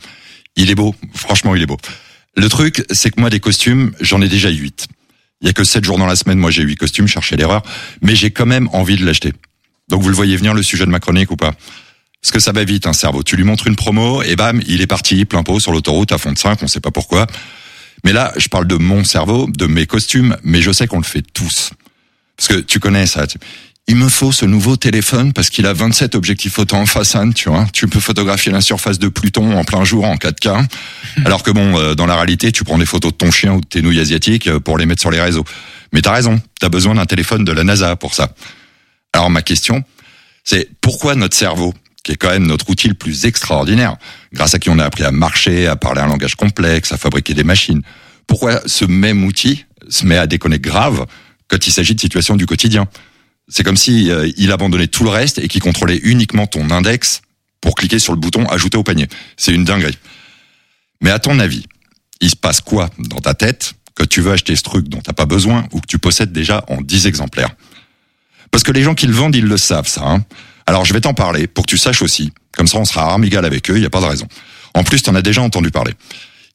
Il 0.57 0.70
est 0.70 0.74
beau, 0.74 0.94
franchement, 1.14 1.55
il 1.55 1.62
est 1.62 1.66
beau. 1.66 1.79
Le 2.37 2.48
truc, 2.48 2.85
c'est 2.90 3.11
que 3.11 3.20
moi, 3.20 3.31
des 3.31 3.40
costumes, 3.40 3.92
j'en 4.00 4.20
ai 4.20 4.29
déjà 4.29 4.48
huit. 4.50 4.88
Il 5.40 5.46
y 5.46 5.50
a 5.50 5.53
que 5.53 5.64
sept 5.64 5.85
jours 5.85 5.98
dans 5.98 6.07
la 6.07 6.16
semaine, 6.16 6.38
moi 6.38 6.50
j'ai 6.50 6.62
huit 6.62 6.77
costumes, 6.77 7.07
cherchez 7.07 7.37
l'erreur, 7.37 7.62
mais 8.03 8.16
j'ai 8.16 8.31
quand 8.31 8.46
même 8.46 8.68
envie 8.72 8.96
de 8.96 9.05
l'acheter. 9.05 9.33
Donc 9.88 10.03
vous 10.03 10.09
le 10.09 10.14
voyez 10.14 10.37
venir 10.37 10.55
le 10.55 10.62
sujet 10.62 10.87
de 10.87 10.90
ma 10.90 11.00
chronique 11.00 11.31
ou 11.31 11.37
pas? 11.37 11.53
Parce 12.25 12.33
que 12.33 12.41
ça 12.41 12.53
va 12.53 12.65
vite, 12.65 12.87
un 12.87 12.95
cerveau. 12.95 13.23
Tu 13.23 13.37
lui 13.37 13.45
montres 13.45 13.67
une 13.67 13.77
promo 13.77 14.23
et 14.23 14.35
bam, 14.35 14.63
il 14.67 14.81
est 14.81 14.87
parti, 14.87 15.27
plein 15.27 15.43
pot 15.43 15.61
sur 15.61 15.73
l'autoroute 15.73 16.11
à 16.11 16.17
fond 16.17 16.33
de 16.33 16.39
5, 16.39 16.63
on 16.63 16.67
sait 16.67 16.81
pas 16.81 16.91
pourquoi. 16.91 17.27
Mais 18.03 18.15
là, 18.15 18.33
je 18.39 18.49
parle 18.49 18.67
de 18.67 18.77
mon 18.77 19.05
cerveau, 19.05 19.47
de 19.47 19.67
mes 19.67 19.85
costumes, 19.85 20.35
mais 20.43 20.63
je 20.63 20.73
sais 20.73 20.87
qu'on 20.87 20.97
le 20.97 21.05
fait 21.05 21.21
tous. 21.35 21.73
Parce 22.39 22.49
que 22.49 22.55
tu 22.55 22.81
connais 22.81 23.07
ça. 23.07 23.27
Il 23.89 23.97
me 23.97 24.09
faut 24.09 24.33
ce 24.33 24.47
nouveau 24.47 24.79
téléphone 24.79 25.35
parce 25.35 25.51
qu'il 25.51 25.67
a 25.67 25.75
27 25.75 26.15
objectifs 26.15 26.55
photo 26.55 26.77
en 26.77 26.87
façade, 26.87 27.35
tu 27.35 27.51
vois. 27.51 27.67
Tu 27.75 27.89
peux 27.89 28.01
photographier 28.01 28.51
la 28.51 28.63
surface 28.63 28.99
de 28.99 29.09
Pluton 29.09 29.59
en 29.59 29.65
plein 29.65 29.85
jour 29.85 30.07
en 30.07 30.17
4K. 30.17 30.67
Alors 31.27 31.43
que 31.43 31.51
bon, 31.51 31.79
euh, 31.79 31.95
dans 31.95 32.07
la 32.07 32.17
réalité, 32.17 32.53
tu 32.53 32.65
prends 32.65 32.79
des 32.79 32.87
photos 32.87 33.13
de 33.13 33.19
ton 33.19 33.31
chien 33.31 33.53
ou 33.53 33.61
de 33.61 33.67
tes 33.67 33.83
nouilles 33.83 34.01
asiatiques 34.01 34.47
euh, 34.47 34.61
pour 34.61 34.79
les 34.79 34.87
mettre 34.87 35.03
sur 35.03 35.11
les 35.11 35.21
réseaux. 35.21 35.45
Mais 35.93 36.01
t'as 36.01 36.13
raison, 36.13 36.41
t'as 36.59 36.71
besoin 36.71 36.95
d'un 36.95 37.05
téléphone 37.05 37.45
de 37.45 37.53
la 37.53 37.65
NASA 37.65 37.97
pour 37.97 38.15
ça. 38.15 38.35
Alors 39.13 39.29
ma 39.29 39.43
question, 39.43 39.85
c'est 40.43 40.71
pourquoi 40.81 41.15
notre 41.15 41.37
cerveau, 41.37 41.75
qui 42.05 42.12
est 42.12 42.17
quand 42.17 42.31
même 42.31 42.47
notre 42.47 42.69
outil 42.71 42.87
le 42.87 42.95
plus 42.95 43.25
extraordinaire, 43.25 43.97
grâce 44.33 44.55
à 44.55 44.59
qui 44.59 44.71
on 44.71 44.79
a 44.79 44.85
appris 44.85 45.03
à 45.03 45.11
marcher, 45.11 45.67
à 45.67 45.75
parler 45.75 46.03
un 46.03 46.07
langage 46.07 46.37
complexe, 46.37 46.93
à 46.93 46.99
fabriquer 46.99 47.35
des 47.35 47.45
machines, 47.45 47.83
pourquoi 48.27 48.61
ce 48.67 48.85
même 48.85 49.25
outil 49.25 49.64
se 49.88 50.07
met 50.07 50.17
à 50.17 50.27
déconner 50.27 50.59
grave 50.59 51.07
quand 51.49 51.67
il 51.67 51.73
s'agit 51.73 51.95
de 51.95 52.01
situations 52.01 52.37
du 52.37 52.47
quotidien? 52.47 52.87
C'est 53.49 53.64
comme 53.64 53.77
si 53.77 54.11
euh, 54.11 54.31
il 54.37 54.53
abandonnait 54.53 54.87
tout 54.87 55.05
le 55.05 55.11
reste 55.11 55.38
et 55.38 55.49
qu'il 55.49 55.61
contrôlait 55.61 56.01
uniquement 56.03 56.47
ton 56.47 56.71
index 56.71 57.23
pour 57.61 57.75
cliquer 57.75 57.99
sur 57.99 58.12
le 58.12 58.21
bouton 58.21 58.47
ajouter 58.47 58.79
au 58.79 58.83
panier. 58.83 59.09
C'est 59.37 59.53
une 59.53 59.64
dinguerie. 59.64 59.99
Mais 61.01 61.11
à 61.11 61.19
ton 61.19 61.38
avis, 61.38 61.67
il 62.21 62.31
se 62.31 62.37
passe 62.37 62.61
quoi 62.61 62.90
dans 62.99 63.21
ta 63.21 63.35
tête 63.35 63.75
que 63.95 64.05
tu 64.05 64.21
veux 64.21 64.33
acheter 64.33 64.57
ce 64.57 64.62
truc 64.62 64.88
dont 64.88 65.01
t'as 65.01 65.12
pas 65.12 65.27
besoin 65.27 65.67
ou 65.73 65.81
que 65.81 65.87
tu 65.87 65.99
possèdes 65.99 66.33
déjà 66.33 66.64
en 66.69 66.81
10 66.81 67.07
exemplaires? 67.07 67.51
Parce 68.51 68.62
que 68.62 68.73
les 68.73 68.83
gens 68.83 68.95
qui 68.95 69.07
le 69.07 69.12
vendent, 69.12 69.37
ils 69.37 69.45
le 69.45 69.57
savent 69.57 69.88
ça. 69.88 70.03
Hein 70.07 70.25
alors 70.66 70.85
je 70.85 70.92
vais 70.92 71.00
t'en 71.00 71.14
parler 71.14 71.46
pour 71.46 71.66
que 71.66 71.70
tu 71.70 71.79
saches 71.79 72.03
aussi. 72.03 72.33
Comme 72.53 72.66
ça, 72.66 72.79
on 72.79 72.85
sera 72.85 73.11
armigal 73.11 73.44
avec 73.44 73.70
eux, 73.70 73.77
il 73.77 73.81
n'y 73.81 73.87
a 73.87 73.90
pas 73.90 74.00
de 74.00 74.07
raison. 74.07 74.27
En 74.74 74.85
plus, 74.85 75.03
tu 75.03 75.11
en 75.11 75.14
as 75.14 75.22
déjà 75.22 75.42
entendu 75.42 75.70
parler. 75.70 75.92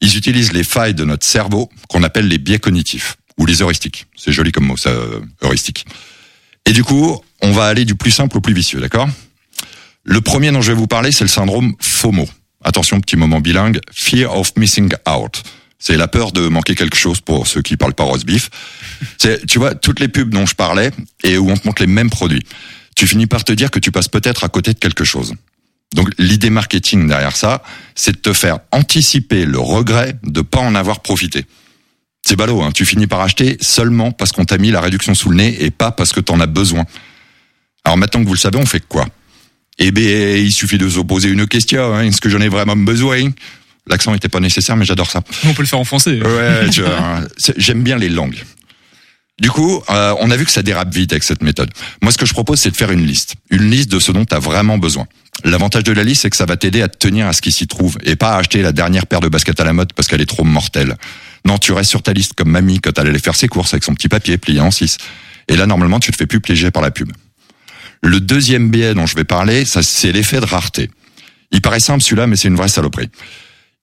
Ils 0.02 0.18
utilisent 0.18 0.54
les 0.54 0.64
failles 0.64 0.94
de 0.94 1.04
notre 1.04 1.26
cerveau 1.26 1.70
qu'on 1.90 2.04
appelle 2.04 2.28
les 2.28 2.38
biais 2.38 2.60
cognitifs 2.60 3.18
ou 3.38 3.46
les 3.46 3.62
heuristiques. 3.62 4.08
C'est 4.16 4.32
joli 4.32 4.52
comme 4.52 4.66
mot, 4.66 4.78
ça, 4.78 4.90
euh, 4.90 5.20
heuristique. 5.42 5.86
Et 6.66 6.72
du 6.72 6.84
coup, 6.84 7.20
on 7.42 7.52
va 7.52 7.66
aller 7.66 7.86
du 7.86 7.96
plus 7.96 8.12
simple 8.12 8.38
au 8.38 8.42
plus 8.42 8.54
vicieux, 8.54 8.80
d'accord? 8.80 9.10
Le 10.04 10.22
premier 10.22 10.52
dont 10.52 10.62
je 10.62 10.72
vais 10.72 10.78
vous 10.78 10.88
parler, 10.88 11.12
c'est 11.12 11.24
le 11.24 11.30
syndrome 11.30 11.74
FOMO. 11.82 12.28
Attention, 12.64 13.00
petit 13.00 13.16
moment 13.16 13.40
bilingue, 13.40 13.80
Fear 13.92 14.36
of 14.36 14.54
Missing 14.58 14.94
Out. 15.08 15.44
C'est 15.78 15.96
la 15.96 16.10
peur 16.10 16.34
de 16.34 16.48
manquer 16.50 16.76
quelque 16.76 16.98
chose 16.98 17.22
pour 17.22 17.48
ceux 17.48 17.62
qui 17.62 17.78
parlent 17.78 17.94
pas 17.94 18.04
roast 18.04 18.26
beef. 18.26 18.50
C'est, 19.18 19.46
tu 19.46 19.60
vois, 19.60 19.76
toutes 19.76 20.02
les 20.02 20.10
pubs 20.10 20.30
dont 20.30 20.46
je 20.46 20.56
parlais 20.56 20.92
et 21.24 21.38
où 21.38 21.50
on 21.50 21.56
te 21.56 21.66
montre 21.66 21.82
les 21.82 21.88
mêmes 21.88 22.10
produits. 22.10 22.46
Tu 23.00 23.08
finis 23.08 23.28
par 23.28 23.46
te 23.46 23.54
dire 23.54 23.72
que 23.72 23.80
tu 23.80 23.94
passes 23.94 24.10
peut-être 24.10 24.44
à 24.44 24.50
côté 24.50 24.74
de 24.74 24.78
quelque 24.78 25.06
chose. 25.06 25.34
Donc 25.96 26.10
l'idée 26.18 26.50
marketing 26.50 27.08
derrière 27.08 27.34
ça, 27.34 27.64
c'est 27.96 28.12
de 28.12 28.18
te 28.18 28.34
faire 28.34 28.60
anticiper 28.74 29.46
le 29.46 29.58
regret 29.58 30.18
de 30.24 30.42
pas 30.42 30.60
en 30.60 30.76
avoir 30.76 31.00
profité. 31.00 31.46
C'est 32.28 32.36
ballot, 32.36 32.62
hein. 32.62 32.74
tu 32.74 32.86
finis 32.86 33.08
par 33.08 33.22
acheter 33.22 33.56
seulement 33.62 34.12
parce 34.12 34.34
qu'on 34.34 34.44
t'a 34.44 34.58
mis 34.58 34.70
la 34.70 34.82
réduction 34.82 35.16
sous 35.16 35.30
le 35.30 35.38
nez 35.38 35.64
et 35.64 35.72
pas 35.72 35.92
parce 35.92 36.12
que 36.12 36.20
t'en 36.20 36.42
as 36.42 36.46
besoin. 36.46 36.84
Alors 37.86 37.98
maintenant 37.98 38.22
que 38.22 38.28
vous 38.28 38.34
le 38.34 38.38
savez, 38.40 38.58
on 38.58 38.66
fait 38.66 38.86
quoi? 38.86 39.08
Eh 39.78 39.92
bien, 39.92 40.36
il 40.36 40.52
suffit 40.52 40.78
de 40.78 40.90
se 40.90 41.00
poser 41.00 41.30
une 41.30 41.48
question, 41.48 41.96
hein. 41.96 42.04
est-ce 42.04 42.20
que 42.20 42.28
j'en 42.28 42.42
ai 42.42 42.50
vraiment 42.50 42.76
besoin? 42.76 43.30
L'accent 43.88 44.14
était 44.14 44.28
pas 44.28 44.42
nécessaire, 44.42 44.76
mais 44.76 44.84
j'adore 44.84 45.10
ça. 45.10 45.22
On 45.46 45.54
peut 45.54 45.64
le 45.64 45.70
faire 45.70 45.80
en 45.80 45.86
français. 45.86 46.20
Ouais, 46.22 46.70
tu 46.70 46.82
vois, 46.82 47.22
c'est- 47.38 47.56
j'aime 47.58 47.82
bien 47.82 47.98
les 47.98 48.10
langues. 48.10 48.44
Du 49.40 49.50
coup, 49.50 49.82
euh, 49.90 50.14
on 50.20 50.32
a 50.32 50.38
vu 50.38 50.46
que 50.46 50.52
ça 50.52 50.62
dérape 50.62 50.94
vite 50.94 51.14
avec 51.14 51.24
cette 51.24 51.42
méthode. 51.42 51.70
Moi, 52.02 52.12
ce 52.12 52.18
que 52.18 52.26
je 52.26 52.34
propose, 52.34 52.60
c'est 52.60 52.72
de 52.72 52.76
faire 52.76 52.92
une 52.92 53.06
liste. 53.06 53.36
Une 53.50 53.70
liste 53.70 53.90
de 53.92 54.00
ce 54.00 54.12
dont 54.12 54.26
tu 54.26 54.34
as 54.36 54.40
vraiment 54.40 54.78
besoin. 54.78 55.08
L'avantage 55.46 55.84
de 55.84 55.94
la 55.94 56.04
liste, 56.04 56.24
c'est 56.24 56.30
que 56.30 56.36
ça 56.36 56.46
va 56.46 56.58
t'aider 56.58 56.82
à 56.82 56.90
te 56.90 56.98
tenir 56.98 57.28
à 57.28 57.34
ce 57.34 57.42
qui 57.42 57.52
s'y 57.52 57.66
trouve 57.66 57.98
et 58.04 58.18
pas 58.18 58.34
à 58.34 58.38
acheter 58.40 58.62
la 58.62 58.74
dernière 58.74 59.08
paire 59.08 59.22
de 59.22 59.30
baskets 59.30 59.60
à 59.62 59.64
la 59.64 59.72
mode 59.72 59.94
parce 59.94 60.10
qu'elle 60.10 60.22
est 60.22 60.26
trop 60.26 60.44
mortelle. 60.44 60.98
Non, 61.46 61.58
tu 61.58 61.72
restes 61.72 61.90
sur 61.90 62.04
ta 62.04 62.12
liste 62.12 62.34
comme 62.34 62.50
mamie 62.50 62.82
quand 62.82 62.98
elle 63.00 63.08
allait 63.08 63.20
faire 63.20 63.36
ses 63.36 63.48
courses 63.48 63.74
avec 63.74 63.84
son 63.84 63.94
petit 63.94 64.10
papier 64.10 64.38
plié 64.38 64.60
en 64.60 64.72
six. 64.72 64.98
Et 65.48 65.56
là, 65.56 65.66
normalement, 65.66 66.00
tu 66.00 66.12
te 66.12 66.18
fais 66.18 66.28
plus 66.28 66.42
piéger 66.42 66.72
par 66.72 66.82
la 66.82 66.92
pub. 66.92 67.12
Le 68.04 68.20
deuxième 68.20 68.70
biais 68.70 68.94
dont 68.94 69.06
je 69.06 69.16
vais 69.16 69.24
parler, 69.24 69.64
c'est 69.66 70.12
l'effet 70.12 70.42
de 70.42 70.46
rareté. 70.46 70.90
Il 71.52 71.62
paraît 71.62 71.80
simple 71.80 72.04
celui-là, 72.04 72.28
mais 72.28 72.36
c'est 72.36 72.50
une 72.50 72.56
vraie 72.56 72.68
saloperie. 72.68 73.10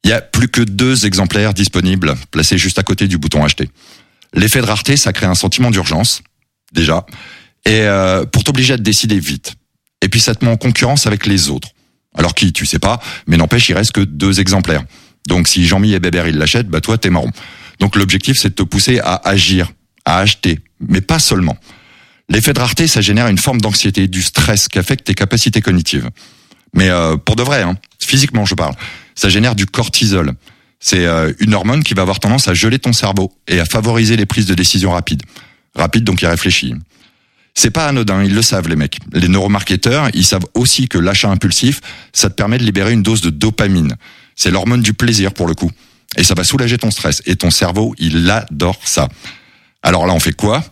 Il 0.04 0.10
y 0.10 0.12
a 0.12 0.20
plus 0.20 0.48
que 0.48 0.60
deux 0.60 1.06
exemplaires 1.06 1.54
disponibles 1.54 2.14
placés 2.30 2.58
juste 2.58 2.78
à 2.78 2.82
côté 2.82 3.08
du 3.08 3.18
bouton 3.18 3.44
acheter. 3.44 3.68
L'effet 4.36 4.60
de 4.60 4.66
rareté, 4.66 4.96
ça 4.96 5.12
crée 5.12 5.26
un 5.26 5.34
sentiment 5.34 5.70
d'urgence, 5.70 6.22
déjà, 6.72 7.06
et 7.64 7.80
euh, 7.80 8.24
pour 8.26 8.44
t'obliger 8.44 8.74
à 8.74 8.76
te 8.76 8.82
décider 8.82 9.18
vite. 9.18 9.54
Et 10.02 10.08
puis 10.08 10.20
ça 10.20 10.34
te 10.34 10.44
met 10.44 10.50
en 10.50 10.56
concurrence 10.56 11.06
avec 11.06 11.26
les 11.26 11.48
autres. 11.48 11.68
Alors 12.14 12.34
qui, 12.34 12.52
tu 12.52 12.66
sais 12.66 12.78
pas, 12.78 13.00
mais 13.26 13.36
n'empêche, 13.36 13.68
il 13.68 13.74
reste 13.74 13.92
que 13.92 14.02
deux 14.02 14.38
exemplaires. 14.40 14.84
Donc 15.26 15.48
si 15.48 15.66
Jean-Mi 15.66 15.94
et 15.94 16.00
Bébert, 16.00 16.28
ils 16.28 16.36
l'achètent, 16.36 16.68
bah 16.68 16.80
toi, 16.80 16.98
t'es 16.98 17.10
marron. 17.10 17.30
Donc 17.80 17.96
l'objectif, 17.96 18.38
c'est 18.38 18.50
de 18.50 18.54
te 18.54 18.62
pousser 18.62 19.00
à 19.00 19.16
agir, 19.28 19.72
à 20.04 20.18
acheter, 20.18 20.60
mais 20.80 21.00
pas 21.00 21.18
seulement. 21.18 21.56
L'effet 22.28 22.52
de 22.52 22.60
rareté, 22.60 22.88
ça 22.88 23.00
génère 23.00 23.28
une 23.28 23.38
forme 23.38 23.60
d'anxiété, 23.60 24.06
du 24.06 24.22
stress 24.22 24.68
qui 24.68 24.78
affecte 24.78 25.06
tes 25.06 25.14
capacités 25.14 25.60
cognitives. 25.60 26.10
Mais 26.74 26.90
euh, 26.90 27.16
pour 27.16 27.36
de 27.36 27.42
vrai, 27.42 27.62
hein, 27.62 27.76
physiquement 27.98 28.44
je 28.44 28.54
parle, 28.54 28.74
ça 29.14 29.28
génère 29.28 29.54
du 29.54 29.66
cortisol. 29.66 30.34
C'est 30.88 31.04
euh, 31.04 31.32
une 31.40 31.52
hormone 31.52 31.82
qui 31.82 31.94
va 31.94 32.02
avoir 32.02 32.20
tendance 32.20 32.46
à 32.46 32.54
geler 32.54 32.78
ton 32.78 32.92
cerveau 32.92 33.32
et 33.48 33.58
à 33.58 33.64
favoriser 33.64 34.16
les 34.16 34.24
prises 34.24 34.46
de 34.46 34.54
décision 34.54 34.92
rapides. 34.92 35.24
Rapide 35.74 36.04
donc 36.04 36.22
il 36.22 36.26
réfléchit. 36.26 36.76
C'est 37.54 37.72
pas 37.72 37.88
anodin, 37.88 38.22
ils 38.22 38.32
le 38.32 38.40
savent 38.40 38.68
les 38.68 38.76
mecs. 38.76 38.98
Les 39.12 39.26
neuromarketeurs, 39.26 40.10
ils 40.14 40.24
savent 40.24 40.46
aussi 40.54 40.86
que 40.86 40.96
l'achat 40.96 41.28
impulsif, 41.28 41.80
ça 42.12 42.30
te 42.30 42.34
permet 42.34 42.58
de 42.58 42.62
libérer 42.62 42.92
une 42.92 43.02
dose 43.02 43.20
de 43.20 43.30
dopamine. 43.30 43.96
C'est 44.36 44.52
l'hormone 44.52 44.80
du 44.80 44.94
plaisir 44.94 45.32
pour 45.32 45.48
le 45.48 45.54
coup. 45.54 45.72
Et 46.16 46.22
ça 46.22 46.34
va 46.34 46.44
soulager 46.44 46.78
ton 46.78 46.92
stress. 46.92 47.20
Et 47.26 47.34
ton 47.34 47.50
cerveau, 47.50 47.92
il 47.98 48.30
adore 48.30 48.78
ça. 48.84 49.08
Alors 49.82 50.06
là, 50.06 50.12
on 50.12 50.20
fait 50.20 50.34
quoi? 50.34 50.62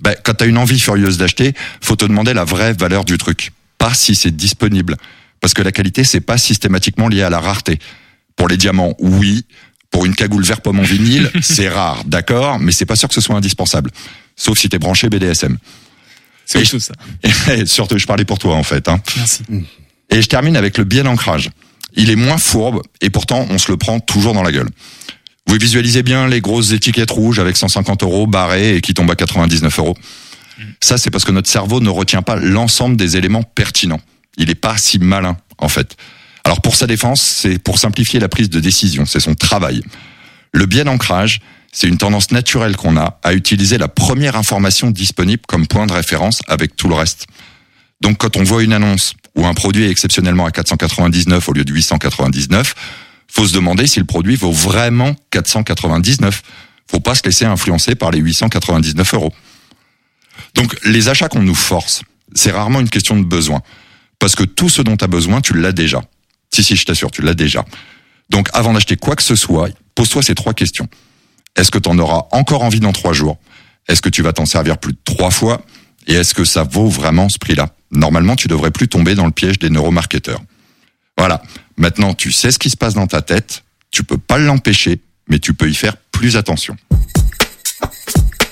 Ben, 0.00 0.14
Quand 0.24 0.32
tu 0.32 0.44
as 0.44 0.46
une 0.46 0.56
envie 0.56 0.80
furieuse 0.80 1.18
d'acheter, 1.18 1.52
faut 1.82 1.96
te 1.96 2.06
demander 2.06 2.32
la 2.32 2.44
vraie 2.44 2.72
valeur 2.72 3.04
du 3.04 3.18
truc. 3.18 3.52
Pas 3.76 3.92
si 3.92 4.14
c'est 4.14 4.34
disponible. 4.34 4.96
Parce 5.38 5.52
que 5.52 5.60
la 5.60 5.70
qualité, 5.70 6.02
c'est 6.02 6.22
pas 6.22 6.38
systématiquement 6.38 7.08
lié 7.08 7.20
à 7.20 7.28
la 7.28 7.40
rareté. 7.40 7.78
Pour 8.40 8.48
les 8.48 8.56
diamants, 8.56 8.94
oui. 9.00 9.44
Pour 9.90 10.06
une 10.06 10.14
cagoule 10.14 10.44
vert 10.44 10.62
pomme 10.62 10.80
en 10.80 10.82
vinyle, 10.82 11.30
c'est 11.42 11.68
rare, 11.68 12.04
d'accord, 12.06 12.58
mais 12.58 12.72
c'est 12.72 12.86
pas 12.86 12.96
sûr 12.96 13.06
que 13.06 13.14
ce 13.14 13.20
soit 13.20 13.36
indispensable. 13.36 13.90
Sauf 14.34 14.58
si 14.58 14.70
t'es 14.70 14.78
branché 14.78 15.10
BDSM. 15.10 15.58
C'est 16.46 16.64
chose, 16.64 16.84
ça. 16.84 16.94
Et 17.52 17.66
surtout, 17.66 17.98
je 17.98 18.06
parlais 18.06 18.24
pour 18.24 18.38
toi 18.38 18.54
en 18.54 18.62
fait. 18.62 18.88
Hein. 18.88 18.98
Merci. 19.14 19.42
Et 20.08 20.22
je 20.22 20.26
termine 20.26 20.56
avec 20.56 20.78
le 20.78 20.84
biais 20.84 21.02
d'ancrage. 21.02 21.50
Il 21.96 22.08
est 22.08 22.16
moins 22.16 22.38
fourbe 22.38 22.80
et 23.02 23.10
pourtant 23.10 23.46
on 23.50 23.58
se 23.58 23.70
le 23.70 23.76
prend 23.76 24.00
toujours 24.00 24.32
dans 24.32 24.42
la 24.42 24.52
gueule. 24.52 24.70
Vous 25.46 25.56
visualisez 25.56 26.02
bien 26.02 26.26
les 26.26 26.40
grosses 26.40 26.72
étiquettes 26.72 27.10
rouges 27.10 27.40
avec 27.40 27.58
150 27.58 28.04
euros 28.04 28.26
barrées 28.26 28.76
et 28.76 28.80
qui 28.80 28.94
tombent 28.94 29.10
à 29.10 29.16
99 29.16 29.78
euros. 29.80 29.96
Ça, 30.80 30.96
c'est 30.96 31.10
parce 31.10 31.26
que 31.26 31.32
notre 31.32 31.50
cerveau 31.50 31.80
ne 31.80 31.90
retient 31.90 32.22
pas 32.22 32.36
l'ensemble 32.36 32.96
des 32.96 33.18
éléments 33.18 33.42
pertinents. 33.42 34.00
Il 34.38 34.48
est 34.48 34.54
pas 34.54 34.78
si 34.78 34.98
malin, 34.98 35.36
en 35.58 35.68
fait. 35.68 35.96
Alors 36.44 36.60
pour 36.60 36.74
sa 36.74 36.86
défense, 36.86 37.20
c'est 37.20 37.58
pour 37.58 37.78
simplifier 37.78 38.20
la 38.20 38.28
prise 38.28 38.50
de 38.50 38.60
décision, 38.60 39.06
c'est 39.06 39.20
son 39.20 39.34
travail. 39.34 39.82
Le 40.52 40.66
biais 40.66 40.84
d'ancrage, 40.84 41.40
c'est 41.72 41.86
une 41.86 41.98
tendance 41.98 42.30
naturelle 42.32 42.76
qu'on 42.76 42.96
a 42.96 43.18
à 43.22 43.34
utiliser 43.34 43.78
la 43.78 43.88
première 43.88 44.36
information 44.36 44.90
disponible 44.90 45.42
comme 45.46 45.66
point 45.66 45.86
de 45.86 45.92
référence 45.92 46.40
avec 46.48 46.76
tout 46.76 46.88
le 46.88 46.94
reste. 46.94 47.26
Donc 48.00 48.18
quand 48.18 48.36
on 48.36 48.42
voit 48.42 48.62
une 48.62 48.72
annonce 48.72 49.14
où 49.36 49.46
un 49.46 49.54
produit 49.54 49.84
est 49.84 49.90
exceptionnellement 49.90 50.46
à 50.46 50.50
499 50.50 51.48
au 51.48 51.52
lieu 51.52 51.64
de 51.64 51.72
899, 51.72 52.74
faut 53.28 53.46
se 53.46 53.54
demander 53.54 53.86
si 53.86 54.00
le 54.00 54.06
produit 54.06 54.34
vaut 54.36 54.50
vraiment 54.50 55.14
499. 55.30 56.42
Faut 56.90 57.00
pas 57.00 57.14
se 57.14 57.22
laisser 57.24 57.44
influencer 57.44 57.94
par 57.94 58.10
les 58.10 58.18
899 58.18 59.14
euros. 59.14 59.32
Donc 60.54 60.76
les 60.84 61.08
achats 61.08 61.28
qu'on 61.28 61.42
nous 61.42 61.54
force, 61.54 62.02
c'est 62.34 62.50
rarement 62.50 62.80
une 62.80 62.88
question 62.88 63.16
de 63.16 63.24
besoin. 63.24 63.62
Parce 64.18 64.34
que 64.34 64.42
tout 64.42 64.68
ce 64.68 64.82
dont 64.82 64.96
tu 64.96 65.04
as 65.04 65.08
besoin, 65.08 65.40
tu 65.40 65.54
l'as 65.54 65.72
déjà. 65.72 66.02
Si, 66.52 66.62
si, 66.64 66.76
je 66.76 66.84
t'assure, 66.84 67.10
tu 67.10 67.22
l'as 67.22 67.34
déjà. 67.34 67.64
Donc 68.28 68.48
avant 68.52 68.72
d'acheter 68.72 68.96
quoi 68.96 69.16
que 69.16 69.22
ce 69.22 69.36
soit, 69.36 69.70
pose-toi 69.94 70.22
ces 70.22 70.34
trois 70.34 70.54
questions. 70.54 70.88
Est-ce 71.56 71.70
que 71.70 71.78
tu 71.78 71.88
en 71.88 71.98
auras 71.98 72.28
encore 72.32 72.62
envie 72.62 72.80
dans 72.80 72.92
trois 72.92 73.12
jours? 73.12 73.38
Est-ce 73.88 74.02
que 74.02 74.08
tu 74.08 74.22
vas 74.22 74.32
t'en 74.32 74.46
servir 74.46 74.78
plus 74.78 74.92
de 74.92 74.98
trois 75.04 75.30
fois? 75.30 75.62
Et 76.06 76.14
est-ce 76.14 76.34
que 76.34 76.44
ça 76.44 76.62
vaut 76.62 76.88
vraiment 76.88 77.28
ce 77.28 77.38
prix-là? 77.38 77.70
Normalement, 77.90 78.36
tu 78.36 78.48
devrais 78.48 78.70
plus 78.70 78.88
tomber 78.88 79.14
dans 79.14 79.26
le 79.26 79.32
piège 79.32 79.58
des 79.58 79.70
neuromarketeurs. 79.70 80.40
Voilà. 81.18 81.42
Maintenant, 81.76 82.14
tu 82.14 82.32
sais 82.32 82.50
ce 82.50 82.58
qui 82.58 82.70
se 82.70 82.76
passe 82.76 82.94
dans 82.94 83.06
ta 83.06 83.20
tête. 83.20 83.64
Tu 83.90 84.04
peux 84.04 84.18
pas 84.18 84.38
l'empêcher, 84.38 85.00
mais 85.28 85.38
tu 85.38 85.54
peux 85.54 85.68
y 85.68 85.74
faire 85.74 85.96
plus 86.12 86.36
attention. 86.36 86.76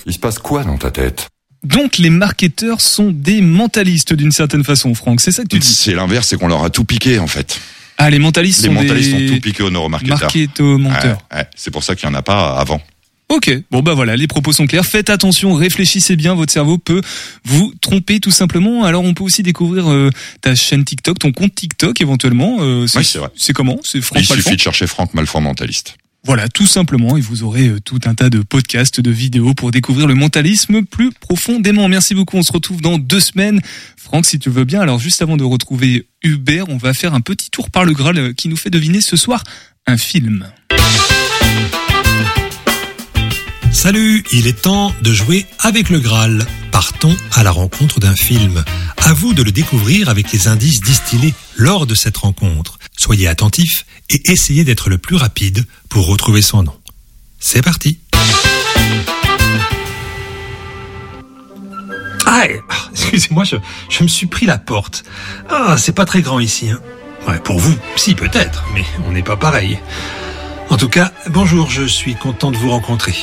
Il 0.06 0.12
se 0.12 0.18
passe 0.18 0.38
quoi 0.38 0.64
dans 0.64 0.76
ta 0.76 0.90
tête? 0.90 1.28
Donc 1.62 1.98
les 1.98 2.10
marketeurs 2.10 2.80
sont 2.80 3.10
des 3.10 3.40
mentalistes 3.40 4.14
d'une 4.14 4.32
certaine 4.32 4.64
façon, 4.64 4.94
Franck. 4.94 5.20
C'est 5.20 5.32
ça 5.32 5.42
que 5.42 5.48
tu 5.48 5.58
dis. 5.58 5.74
C'est 5.74 5.94
l'inverse, 5.94 6.28
c'est 6.28 6.36
qu'on 6.36 6.48
leur 6.48 6.64
a 6.64 6.70
tout 6.70 6.84
piqué 6.84 7.18
en 7.18 7.26
fait. 7.26 7.60
Ah, 7.98 8.10
les 8.10 8.18
mentalistes 8.18 8.62
Les 8.62 8.68
sont 8.68 8.74
mentalistes 8.74 9.14
des 9.14 9.30
ont 9.32 9.34
tout 9.34 9.40
piqué 9.40 9.62
aux 9.62 9.70
neuromarketeurs. 9.70 10.20
marketo-menteurs. 10.20 11.18
Ouais, 11.32 11.38
ouais. 11.38 11.46
C'est 11.56 11.70
pour 11.72 11.82
ça 11.82 11.96
qu'il 11.96 12.08
n'y 12.08 12.14
en 12.14 12.18
a 12.18 12.22
pas 12.22 12.56
avant. 12.58 12.80
Ok, 13.28 13.52
bon 13.70 13.82
bah 13.82 13.92
voilà, 13.92 14.16
les 14.16 14.26
propos 14.26 14.52
sont 14.52 14.66
clairs. 14.66 14.86
Faites 14.86 15.10
attention, 15.10 15.52
réfléchissez 15.52 16.16
bien, 16.16 16.34
votre 16.34 16.50
cerveau 16.50 16.78
peut 16.78 17.02
vous 17.44 17.74
tromper 17.82 18.20
tout 18.20 18.30
simplement. 18.30 18.84
Alors 18.84 19.04
on 19.04 19.12
peut 19.12 19.22
aussi 19.24 19.42
découvrir 19.42 19.90
euh, 19.90 20.08
ta 20.40 20.54
chaîne 20.54 20.82
TikTok, 20.82 21.18
ton 21.18 21.32
compte 21.32 21.54
TikTok 21.54 22.00
éventuellement. 22.00 22.56
Euh, 22.60 22.86
Oui, 22.94 23.04
c'est 23.04 23.18
vrai. 23.18 23.28
C'est 23.36 23.52
comment? 23.52 23.76
C'est 23.84 24.00
Franck 24.00 24.20
Il 24.22 24.28
Malfond 24.30 24.34
suffit 24.42 24.56
de 24.56 24.60
chercher 24.62 24.86
Franck 24.86 25.12
Malfort 25.12 25.42
mentaliste. 25.42 25.98
Voilà, 26.28 26.46
tout 26.46 26.66
simplement, 26.66 27.16
et 27.16 27.22
vous 27.22 27.42
aurez 27.42 27.68
euh, 27.68 27.80
tout 27.80 28.00
un 28.04 28.14
tas 28.14 28.28
de 28.28 28.40
podcasts, 28.40 29.00
de 29.00 29.10
vidéos 29.10 29.54
pour 29.54 29.70
découvrir 29.70 30.06
le 30.06 30.14
mentalisme 30.14 30.84
plus 30.84 31.10
profondément. 31.10 31.88
Merci 31.88 32.14
beaucoup, 32.14 32.36
on 32.36 32.42
se 32.42 32.52
retrouve 32.52 32.82
dans 32.82 32.98
deux 32.98 33.18
semaines. 33.18 33.62
Franck, 33.96 34.26
si 34.26 34.38
tu 34.38 34.50
veux 34.50 34.64
bien, 34.64 34.82
alors 34.82 34.98
juste 34.98 35.22
avant 35.22 35.38
de 35.38 35.44
retrouver 35.44 36.06
Hubert, 36.22 36.68
on 36.68 36.76
va 36.76 36.92
faire 36.92 37.14
un 37.14 37.22
petit 37.22 37.48
tour 37.48 37.70
par 37.70 37.86
le 37.86 37.94
Graal 37.94 38.18
euh, 38.18 38.32
qui 38.34 38.48
nous 38.48 38.58
fait 38.58 38.68
deviner 38.68 39.00
ce 39.00 39.16
soir 39.16 39.42
un 39.86 39.96
film. 39.96 40.46
Salut, 43.78 44.24
il 44.32 44.48
est 44.48 44.62
temps 44.62 44.92
de 45.02 45.12
jouer 45.12 45.46
avec 45.60 45.88
le 45.88 46.00
Graal. 46.00 46.44
Partons 46.72 47.14
à 47.32 47.44
la 47.44 47.52
rencontre 47.52 48.00
d'un 48.00 48.16
film. 48.16 48.64
À 48.96 49.12
vous 49.12 49.34
de 49.34 49.44
le 49.44 49.52
découvrir 49.52 50.08
avec 50.08 50.32
les 50.32 50.48
indices 50.48 50.80
distillés 50.80 51.32
lors 51.54 51.86
de 51.86 51.94
cette 51.94 52.16
rencontre. 52.16 52.80
Soyez 52.96 53.28
attentifs 53.28 53.86
et 54.10 54.32
essayez 54.32 54.64
d'être 54.64 54.90
le 54.90 54.98
plus 54.98 55.14
rapide 55.14 55.64
pour 55.88 56.08
retrouver 56.08 56.42
son 56.42 56.64
nom. 56.64 56.74
C'est 57.38 57.62
parti. 57.62 58.00
Ah, 62.26 62.46
ah, 62.68 62.88
excusez-moi, 62.90 63.44
je, 63.44 63.54
je 63.88 64.02
me 64.02 64.08
suis 64.08 64.26
pris 64.26 64.46
la 64.46 64.58
porte. 64.58 65.04
Ah, 65.48 65.76
c'est 65.78 65.94
pas 65.94 66.04
très 66.04 66.22
grand 66.22 66.40
ici. 66.40 66.68
Hein. 66.68 66.80
Ouais, 67.28 67.38
pour 67.38 67.60
vous, 67.60 67.76
si 67.94 68.16
peut-être, 68.16 68.64
mais 68.74 68.84
on 69.06 69.12
n'est 69.12 69.22
pas 69.22 69.36
pareil. 69.36 69.78
En 70.68 70.76
tout 70.76 70.88
cas, 70.88 71.12
bonjour, 71.28 71.70
je 71.70 71.84
suis 71.84 72.16
content 72.16 72.50
de 72.50 72.56
vous 72.56 72.70
rencontrer. 72.70 73.14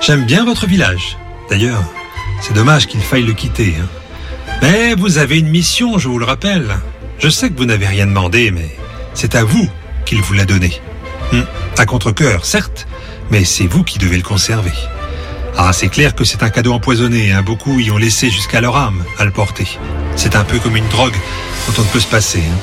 J'aime 0.00 0.24
bien 0.24 0.44
votre 0.44 0.66
village. 0.66 1.16
D'ailleurs, 1.50 1.82
c'est 2.40 2.54
dommage 2.54 2.86
qu'il 2.86 3.00
faille 3.00 3.24
le 3.24 3.32
quitter. 3.32 3.74
hein. 3.80 3.86
Mais 4.62 4.94
vous 4.94 5.18
avez 5.18 5.38
une 5.38 5.48
mission, 5.48 5.98
je 5.98 6.08
vous 6.08 6.18
le 6.18 6.24
rappelle. 6.24 6.76
Je 7.18 7.28
sais 7.28 7.50
que 7.50 7.56
vous 7.56 7.64
n'avez 7.66 7.86
rien 7.86 8.06
demandé, 8.06 8.50
mais 8.50 8.68
c'est 9.14 9.34
à 9.34 9.44
vous 9.44 9.68
qu'il 10.04 10.20
vous 10.22 10.34
l'a 10.34 10.44
donné. 10.44 10.80
Hmm, 11.32 11.42
À 11.78 11.86
contre-cœur, 11.86 12.44
certes, 12.44 12.86
mais 13.30 13.44
c'est 13.44 13.66
vous 13.66 13.82
qui 13.84 13.98
devez 13.98 14.16
le 14.16 14.22
conserver. 14.22 14.72
Ah, 15.58 15.72
c'est 15.72 15.88
clair 15.88 16.14
que 16.14 16.24
c'est 16.24 16.42
un 16.42 16.50
cadeau 16.50 16.72
empoisonné, 16.74 17.32
hein. 17.32 17.42
beaucoup 17.42 17.80
y 17.80 17.90
ont 17.90 17.96
laissé 17.96 18.30
jusqu'à 18.30 18.60
leur 18.60 18.76
âme 18.76 19.02
à 19.18 19.24
le 19.24 19.30
porter. 19.30 19.66
C'est 20.14 20.36
un 20.36 20.44
peu 20.44 20.58
comme 20.58 20.76
une 20.76 20.88
drogue 20.88 21.16
dont 21.66 21.74
on 21.78 21.82
ne 21.82 21.88
peut 21.88 22.00
se 22.00 22.06
passer. 22.06 22.42
hein. 22.42 22.58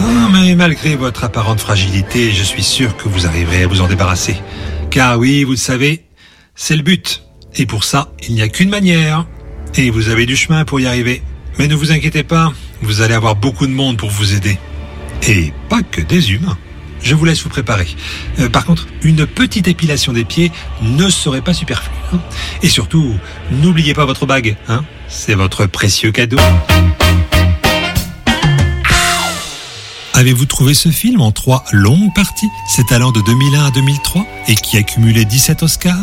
Ah, 0.00 0.28
mais 0.32 0.54
malgré 0.54 0.96
votre 0.96 1.24
apparente 1.24 1.60
fragilité, 1.60 2.32
je 2.32 2.42
suis 2.42 2.62
sûr 2.64 2.96
que 2.96 3.08
vous 3.08 3.26
arriverez 3.26 3.64
à 3.64 3.66
vous 3.66 3.80
en 3.82 3.86
débarrasser. 3.86 4.36
Car 4.94 5.18
oui, 5.18 5.42
vous 5.42 5.50
le 5.50 5.56
savez, 5.56 6.04
c'est 6.54 6.76
le 6.76 6.82
but. 6.84 7.24
Et 7.56 7.66
pour 7.66 7.82
ça, 7.82 8.12
il 8.28 8.32
n'y 8.34 8.42
a 8.42 8.48
qu'une 8.48 8.68
manière. 8.70 9.26
Et 9.74 9.90
vous 9.90 10.08
avez 10.08 10.24
du 10.24 10.36
chemin 10.36 10.64
pour 10.64 10.78
y 10.78 10.86
arriver. 10.86 11.20
Mais 11.58 11.66
ne 11.66 11.74
vous 11.74 11.90
inquiétez 11.90 12.22
pas, 12.22 12.52
vous 12.80 13.00
allez 13.00 13.14
avoir 13.14 13.34
beaucoup 13.34 13.66
de 13.66 13.72
monde 13.72 13.96
pour 13.96 14.08
vous 14.10 14.34
aider. 14.34 14.56
Et 15.26 15.52
pas 15.68 15.82
que 15.82 16.00
des 16.00 16.30
humains. 16.30 16.56
Je 17.02 17.16
vous 17.16 17.24
laisse 17.24 17.42
vous 17.42 17.48
préparer. 17.48 17.88
Euh, 18.38 18.48
par 18.48 18.64
contre, 18.64 18.86
une 19.02 19.26
petite 19.26 19.66
épilation 19.66 20.12
des 20.12 20.24
pieds 20.24 20.52
ne 20.80 21.10
serait 21.10 21.42
pas 21.42 21.54
superflue. 21.54 21.90
hein. 22.12 22.20
Et 22.62 22.68
surtout, 22.68 23.16
n'oubliez 23.50 23.94
pas 23.94 24.04
votre 24.04 24.26
bague. 24.26 24.56
Hein 24.68 24.84
C'est 25.08 25.34
votre 25.34 25.66
précieux 25.66 26.12
cadeau. 26.12 26.38
Avez-vous 30.16 30.46
trouvé 30.46 30.74
ce 30.74 30.90
film 30.90 31.20
en 31.20 31.32
trois 31.32 31.64
longues 31.72 32.14
parties, 32.14 32.48
s'étalant 32.68 33.10
de 33.10 33.20
2001 33.20 33.64
à 33.64 33.70
2003 33.72 34.24
et 34.46 34.54
qui 34.54 34.76
a 34.76 34.82
cumulé 34.84 35.24
17 35.24 35.64
Oscars? 35.64 35.96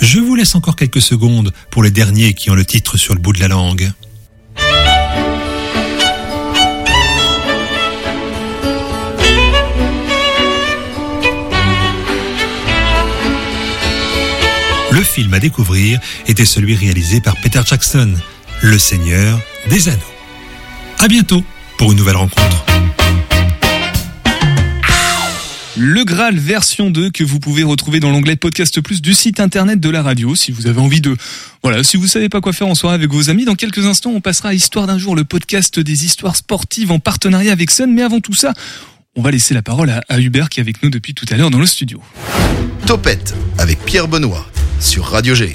Je 0.00 0.20
vous 0.20 0.36
laisse 0.36 0.54
encore 0.54 0.76
quelques 0.76 1.02
secondes 1.02 1.52
pour 1.72 1.82
les 1.82 1.90
derniers 1.90 2.34
qui 2.34 2.50
ont 2.50 2.54
le 2.54 2.64
titre 2.64 2.96
sur 2.96 3.14
le 3.14 3.20
bout 3.20 3.32
de 3.32 3.40
la 3.40 3.48
langue. 3.48 3.90
Le 14.92 15.02
film 15.02 15.34
à 15.34 15.40
découvrir 15.40 15.98
était 16.28 16.44
celui 16.44 16.76
réalisé 16.76 17.20
par 17.20 17.34
Peter 17.40 17.60
Jackson, 17.66 18.14
Le 18.62 18.78
Seigneur 18.78 19.40
des 19.68 19.88
Anneaux. 19.88 19.98
À 21.00 21.08
bientôt 21.08 21.42
pour 21.76 21.90
une 21.90 21.98
nouvelle 21.98 22.16
rencontre. 22.16 22.65
Le 25.78 26.04
Graal 26.04 26.38
version 26.38 26.88
2 26.88 27.10
que 27.10 27.22
vous 27.22 27.38
pouvez 27.38 27.62
retrouver 27.62 28.00
dans 28.00 28.10
l'onglet 28.10 28.36
Podcast 28.36 28.80
Plus 28.80 29.02
du 29.02 29.12
site 29.12 29.40
internet 29.40 29.78
de 29.78 29.90
la 29.90 30.02
radio 30.02 30.34
si 30.34 30.50
vous 30.50 30.66
avez 30.68 30.80
envie 30.80 31.02
de 31.02 31.14
voilà, 31.62 31.84
si 31.84 31.98
vous 31.98 32.06
savez 32.06 32.30
pas 32.30 32.40
quoi 32.40 32.54
faire 32.54 32.66
en 32.66 32.74
soirée 32.74 32.94
avec 32.94 33.10
vos 33.10 33.28
amis, 33.28 33.44
dans 33.44 33.56
quelques 33.56 33.84
instants 33.84 34.10
on 34.10 34.22
passera 34.22 34.50
à 34.50 34.54
Histoire 34.54 34.86
d'un 34.86 34.96
jour, 34.96 35.14
le 35.14 35.24
podcast 35.24 35.78
des 35.78 36.06
histoires 36.06 36.36
sportives 36.36 36.90
en 36.90 36.98
partenariat 36.98 37.52
avec 37.52 37.70
Sun, 37.70 37.92
mais 37.92 38.02
avant 38.02 38.20
tout 38.20 38.34
ça, 38.34 38.54
on 39.16 39.22
va 39.22 39.30
laisser 39.30 39.52
la 39.52 39.62
parole 39.62 39.90
à, 39.90 40.02
à 40.08 40.18
Hubert 40.18 40.48
qui 40.48 40.60
est 40.60 40.62
avec 40.62 40.82
nous 40.82 40.88
depuis 40.88 41.12
tout 41.12 41.26
à 41.28 41.36
l'heure 41.36 41.50
dans 41.50 41.60
le 41.60 41.66
studio. 41.66 42.00
Topette 42.86 43.34
avec 43.58 43.78
Pierre 43.84 44.08
Benoît 44.08 44.46
sur 44.80 45.04
Radio 45.04 45.34
G. 45.34 45.52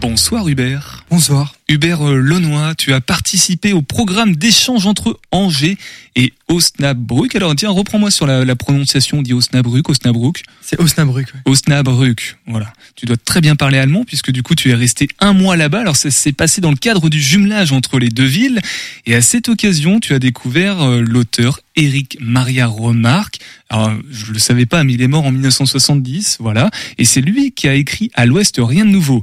Bonsoir 0.00 0.48
Hubert. 0.48 1.04
Bonsoir. 1.10 1.54
Hubert 1.68 2.08
euh, 2.08 2.16
Launois, 2.16 2.74
tu 2.74 2.94
as 2.94 3.02
participé 3.02 3.74
au 3.74 3.82
programme 3.82 4.34
d'échange 4.34 4.86
entre 4.86 5.20
Angers 5.30 5.76
et 6.16 6.32
Osnabrück. 6.48 7.36
Alors 7.36 7.54
tiens, 7.54 7.68
reprends-moi 7.68 8.10
sur 8.10 8.26
la, 8.26 8.46
la 8.46 8.56
prononciation, 8.56 9.18
on 9.18 9.22
dit 9.22 9.34
Osnabrück, 9.34 9.90
Osnabrück. 9.90 10.42
C'est 10.62 10.80
Osnabrück. 10.80 11.26
ouais. 11.34 11.40
Osnabrück, 11.44 12.38
voilà. 12.46 12.72
Tu 12.96 13.04
dois 13.04 13.18
très 13.18 13.42
bien 13.42 13.56
parler 13.56 13.76
allemand 13.76 14.04
puisque 14.06 14.30
du 14.30 14.42
coup 14.42 14.54
tu 14.54 14.70
es 14.70 14.74
resté 14.74 15.06
un 15.18 15.34
mois 15.34 15.56
là-bas. 15.56 15.80
Alors 15.80 15.96
ça 15.96 16.10
s'est 16.10 16.32
passé 16.32 16.62
dans 16.62 16.70
le 16.70 16.76
cadre 16.76 17.10
du 17.10 17.20
jumelage 17.20 17.72
entre 17.72 17.98
les 17.98 18.08
deux 18.08 18.24
villes 18.24 18.60
et 19.04 19.14
à 19.14 19.20
cette 19.20 19.50
occasion 19.50 20.00
tu 20.00 20.14
as 20.14 20.18
découvert 20.18 20.80
euh, 20.80 21.02
l'auteur 21.02 21.60
Éric 21.76 22.16
Maria 22.20 22.66
Remarque. 22.68 23.38
Alors 23.68 23.92
je 24.10 24.32
le 24.32 24.38
savais 24.38 24.66
pas 24.66 24.82
mais 24.82 24.94
il 24.94 25.02
est 25.02 25.08
mort 25.08 25.26
en 25.26 25.30
1970, 25.30 26.38
voilà. 26.40 26.70
Et 26.96 27.04
c'est 27.04 27.20
lui 27.20 27.52
qui 27.52 27.68
a 27.68 27.74
écrit 27.74 28.10
À 28.14 28.24
l'Ouest 28.24 28.56
rien 28.58 28.86
de 28.86 28.90
nouveau. 28.90 29.20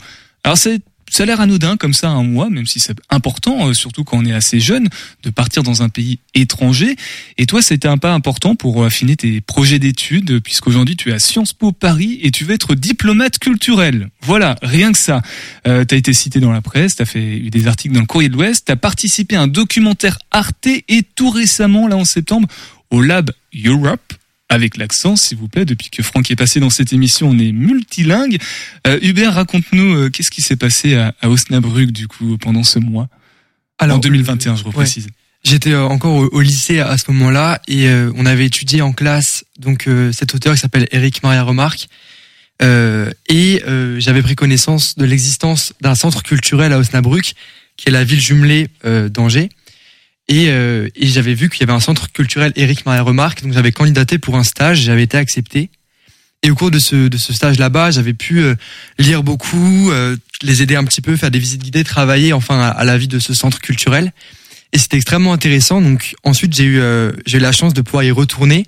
Alors 0.47 0.57
c'est 0.57 0.79
ça 1.09 1.23
a 1.23 1.25
l'air 1.25 1.41
anodin 1.41 1.75
comme 1.75 1.91
ça 1.91 2.07
un 2.07 2.23
mois, 2.23 2.49
même 2.49 2.65
si 2.65 2.79
c'est 2.79 2.95
important, 3.09 3.67
euh, 3.67 3.73
surtout 3.73 4.05
quand 4.05 4.17
on 4.17 4.25
est 4.25 4.31
assez 4.31 4.61
jeune, 4.61 4.87
de 5.23 5.29
partir 5.29 5.61
dans 5.61 5.83
un 5.83 5.89
pays 5.89 6.19
étranger. 6.35 6.95
Et 7.37 7.45
toi, 7.45 7.61
c'était 7.61 7.89
un 7.89 7.97
pas 7.97 8.13
important 8.13 8.55
pour 8.55 8.85
affiner 8.85 9.17
tes 9.17 9.41
projets 9.41 9.77
d'études, 9.77 10.41
puisqu'aujourd'hui 10.41 10.95
tu 10.95 11.09
es 11.09 11.13
à 11.13 11.19
Sciences 11.19 11.51
Po 11.51 11.73
Paris 11.73 12.19
et 12.23 12.31
tu 12.31 12.45
veux 12.45 12.53
être 12.53 12.75
diplomate 12.75 13.39
culturel. 13.39 14.09
Voilà, 14.21 14.55
rien 14.61 14.93
que 14.93 14.97
ça. 14.97 15.21
Euh, 15.67 15.83
tu 15.83 15.95
as 15.95 15.97
été 15.97 16.13
cité 16.13 16.39
dans 16.39 16.53
la 16.53 16.61
presse, 16.61 16.95
tu 16.95 17.01
as 17.01 17.05
fait 17.05 17.39
des 17.39 17.67
articles 17.67 17.93
dans 17.93 18.01
le 18.01 18.05
Courrier 18.05 18.29
de 18.29 18.35
l'Ouest, 18.35 18.67
tu 18.67 18.71
as 18.71 18.77
participé 18.77 19.35
à 19.35 19.41
un 19.41 19.47
documentaire 19.47 20.17
Arte 20.31 20.67
et 20.67 21.03
tout 21.15 21.29
récemment, 21.29 21.89
là 21.89 21.97
en 21.97 22.05
septembre, 22.05 22.47
au 22.89 23.01
Lab 23.01 23.31
Europe 23.65 24.13
avec 24.49 24.77
l'accent, 24.77 25.15
s'il 25.15 25.37
vous 25.37 25.47
plaît. 25.47 25.65
Depuis 25.65 25.89
que 25.89 26.01
Franck 26.03 26.31
est 26.31 26.35
passé 26.35 26.59
dans 26.59 26.69
cette 26.69 26.93
émission, 26.93 27.29
on 27.29 27.37
est 27.37 27.51
multilingue. 27.51 28.37
Euh, 28.85 28.99
Hubert, 29.01 29.33
raconte-nous 29.33 29.95
euh, 29.95 30.09
qu'est-ce 30.09 30.31
qui 30.31 30.41
s'est 30.41 30.55
passé 30.55 30.95
à, 30.95 31.13
à, 31.21 31.29
Osnabrück 31.29 31.91
du 31.91 32.07
coup 32.07 32.37
pendant 32.37 32.63
ce 32.63 32.79
mois? 32.79 33.09
Alors, 33.77 33.97
en 33.97 33.99
2021, 33.99 34.55
je 34.55 34.63
reprécise. 34.63 35.05
Ouais. 35.05 35.11
J'étais 35.43 35.71
euh, 35.71 35.85
encore 35.85 36.15
au, 36.15 36.27
au, 36.27 36.41
lycée 36.41 36.79
à 36.79 36.97
ce 36.97 37.09
moment-là 37.11 37.61
et 37.67 37.87
euh, 37.87 38.11
on 38.15 38.25
avait 38.25 38.45
étudié 38.45 38.81
en 38.81 38.91
classe 38.91 39.45
donc 39.59 39.87
euh, 39.87 40.11
cet 40.11 40.35
auteur 40.35 40.53
qui 40.55 40.59
s'appelle 40.59 40.87
Eric 40.91 41.23
Maria 41.23 41.43
Remarque 41.43 41.87
et 42.59 43.61
j'avais 43.99 44.23
pris 44.23 44.35
connaissance 44.35 44.95
de 44.97 45.05
l'existence 45.05 45.73
d'un 45.79 45.93
centre 45.93 46.23
culturel 46.23 46.73
à 46.73 46.79
Osnabrück 46.79 47.35
qui 47.77 47.89
est 47.89 47.91
la 47.91 48.03
ville 48.03 48.19
jumelée 48.19 48.67
d'Angers 48.83 49.49
et, 50.27 50.49
euh, 50.49 50.89
et 50.95 51.07
j'avais 51.07 51.33
vu 51.33 51.49
qu'il 51.49 51.61
y 51.61 51.63
avait 51.63 51.73
un 51.73 51.79
centre 51.79 52.11
culturel 52.11 52.51
Eric 52.55 52.85
Maria 52.85 53.01
Remarque, 53.01 53.43
donc 53.43 53.53
j'avais 53.53 53.71
candidaté 53.71 54.17
pour 54.17 54.35
un 54.35 54.43
stage, 54.43 54.81
j'avais 54.81 55.03
été 55.03 55.17
accepté. 55.17 55.69
Et 56.43 56.51
au 56.51 56.55
cours 56.55 56.69
de 56.69 56.79
ce, 56.79 57.07
de 57.07 57.17
ce 57.17 57.33
stage 57.33 57.57
là-bas, 57.57 57.91
j'avais 57.91 58.13
pu 58.13 58.39
euh, 58.39 58.55
lire 58.99 59.23
beaucoup, 59.23 59.89
euh, 59.89 60.15
les 60.43 60.61
aider 60.61 60.75
un 60.75 60.83
petit 60.83 61.01
peu, 61.01 61.15
faire 61.15 61.31
des 61.31 61.39
visites 61.39 61.63
guidées, 61.63 61.83
travailler 61.83 62.33
enfin 62.33 62.59
à, 62.59 62.83
la 62.83 62.97
vie 62.97 63.07
de 63.07 63.19
ce 63.19 63.33
centre 63.33 63.59
culturel. 63.59 64.13
Et 64.73 64.77
c'était 64.77 64.97
extrêmement 64.97 65.33
intéressant. 65.33 65.81
Donc 65.81 66.15
ensuite, 66.23 66.55
j'ai 66.55 66.65
eu, 66.65 66.79
euh, 66.79 67.11
j'ai 67.25 67.37
eu 67.37 67.41
la 67.41 67.51
chance 67.51 67.73
de 67.73 67.81
pouvoir 67.81 68.03
y 68.03 68.11
retourner 68.11 68.65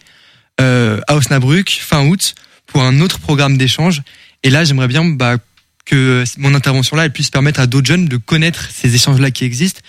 à 0.58 1.16
Osnabrück 1.16 1.80
fin 1.82 2.06
août 2.06 2.36
pour 2.66 2.84
un 2.84 3.00
autre 3.00 3.20
programme 3.20 3.58
d'échange. 3.58 4.02
Et 4.44 4.50
là, 4.50 4.66
j'aimerais 4.66 4.90
bien 4.90 5.06
bah, 5.06 5.38
que 5.86 6.26
mon 6.38 6.54
intervention 6.54 6.98
là 6.98 7.06
elle 7.06 7.14
puisse 7.14 7.30
permettre 7.30 7.62
à 7.62 7.66
d'autres 7.66 7.88
jeunes 7.88 8.10
de 8.10 8.18
connaître 8.18 8.70
ces 8.70 8.94
échanges 8.94 9.22
là 9.22 9.32
qui 9.32 9.46
existent 9.46 9.80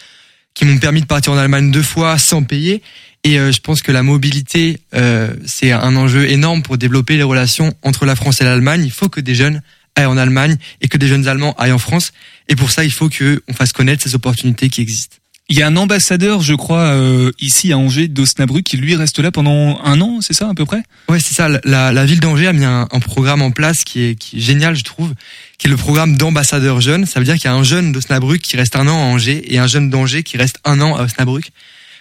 qui 0.54 0.64
m'ont 0.64 0.78
permis 0.78 1.00
de 1.00 1.06
partir 1.06 1.32
en 1.32 1.38
Allemagne 1.38 1.70
deux 1.70 1.82
fois 1.82 2.18
sans 2.18 2.42
payer. 2.42 2.82
Et 3.22 3.38
euh, 3.38 3.52
je 3.52 3.60
pense 3.60 3.82
que 3.82 3.92
la 3.92 4.02
mobilité, 4.02 4.80
euh, 4.94 5.34
c'est 5.44 5.72
un 5.72 5.96
enjeu 5.96 6.28
énorme 6.28 6.62
pour 6.62 6.78
développer 6.78 7.16
les 7.16 7.22
relations 7.22 7.74
entre 7.82 8.06
la 8.06 8.16
France 8.16 8.40
et 8.40 8.44
l'Allemagne. 8.44 8.82
Il 8.84 8.92
faut 8.92 9.08
que 9.08 9.20
des 9.20 9.34
jeunes 9.34 9.62
aillent 9.94 10.06
en 10.06 10.16
Allemagne 10.16 10.56
et 10.80 10.88
que 10.88 10.96
des 10.96 11.06
jeunes 11.06 11.28
Allemands 11.28 11.54
aillent 11.58 11.72
en 11.72 11.78
France. 11.78 12.12
Et 12.48 12.56
pour 12.56 12.70
ça, 12.70 12.84
il 12.84 12.92
faut 12.92 13.10
qu'on 13.10 13.52
fasse 13.52 13.72
connaître 13.72 14.02
ces 14.02 14.14
opportunités 14.14 14.70
qui 14.70 14.80
existent. 14.80 15.16
Il 15.52 15.58
y 15.58 15.62
a 15.62 15.66
un 15.66 15.76
ambassadeur, 15.76 16.42
je 16.42 16.54
crois, 16.54 16.94
euh, 16.94 17.32
ici 17.40 17.72
à 17.72 17.78
Angers, 17.78 18.06
d'Osnabrück, 18.06 18.62
qui 18.62 18.76
lui 18.76 18.94
reste 18.94 19.18
là 19.18 19.32
pendant 19.32 19.80
un 19.82 20.00
an, 20.00 20.20
c'est 20.20 20.32
ça 20.32 20.48
à 20.48 20.54
peu 20.54 20.64
près? 20.64 20.84
Ouais, 21.08 21.18
c'est 21.18 21.34
ça. 21.34 21.48
La, 21.64 21.90
la, 21.90 22.04
ville 22.06 22.20
d'Angers 22.20 22.46
a 22.46 22.52
mis 22.52 22.64
un, 22.64 22.86
un, 22.88 23.00
programme 23.00 23.42
en 23.42 23.50
place 23.50 23.82
qui 23.82 24.04
est, 24.04 24.14
qui 24.14 24.36
est 24.36 24.40
génial, 24.40 24.76
je 24.76 24.84
trouve, 24.84 25.12
qui 25.58 25.66
est 25.66 25.70
le 25.70 25.76
programme 25.76 26.16
d'ambassadeur 26.16 26.80
jeune. 26.80 27.04
Ça 27.04 27.18
veut 27.18 27.24
dire 27.26 27.34
qu'il 27.34 27.46
y 27.46 27.48
a 27.48 27.54
un 27.54 27.64
jeune 27.64 27.90
d'Osnabrück 27.90 28.40
qui 28.40 28.56
reste 28.56 28.76
un 28.76 28.86
an 28.86 28.94
à 28.94 29.06
Angers 29.06 29.52
et 29.52 29.58
un 29.58 29.66
jeune 29.66 29.90
d'Angers 29.90 30.22
qui 30.22 30.36
reste 30.36 30.60
un 30.64 30.80
an 30.80 30.96
à 30.96 31.02
Osnabrück. 31.02 31.50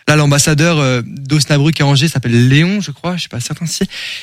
Là, 0.07 0.15
l'ambassadeur 0.15 0.77
euh, 0.77 1.01
d'Osnabrück 1.03 1.81
à 1.81 1.87
Angers 1.87 2.07
s'appelle 2.07 2.49
Léon, 2.49 2.81
je 2.81 2.91
crois, 2.91 3.17
je 3.17 3.23
sais 3.23 3.29
pas 3.29 3.39
certain 3.39 3.65
si. 3.65 3.81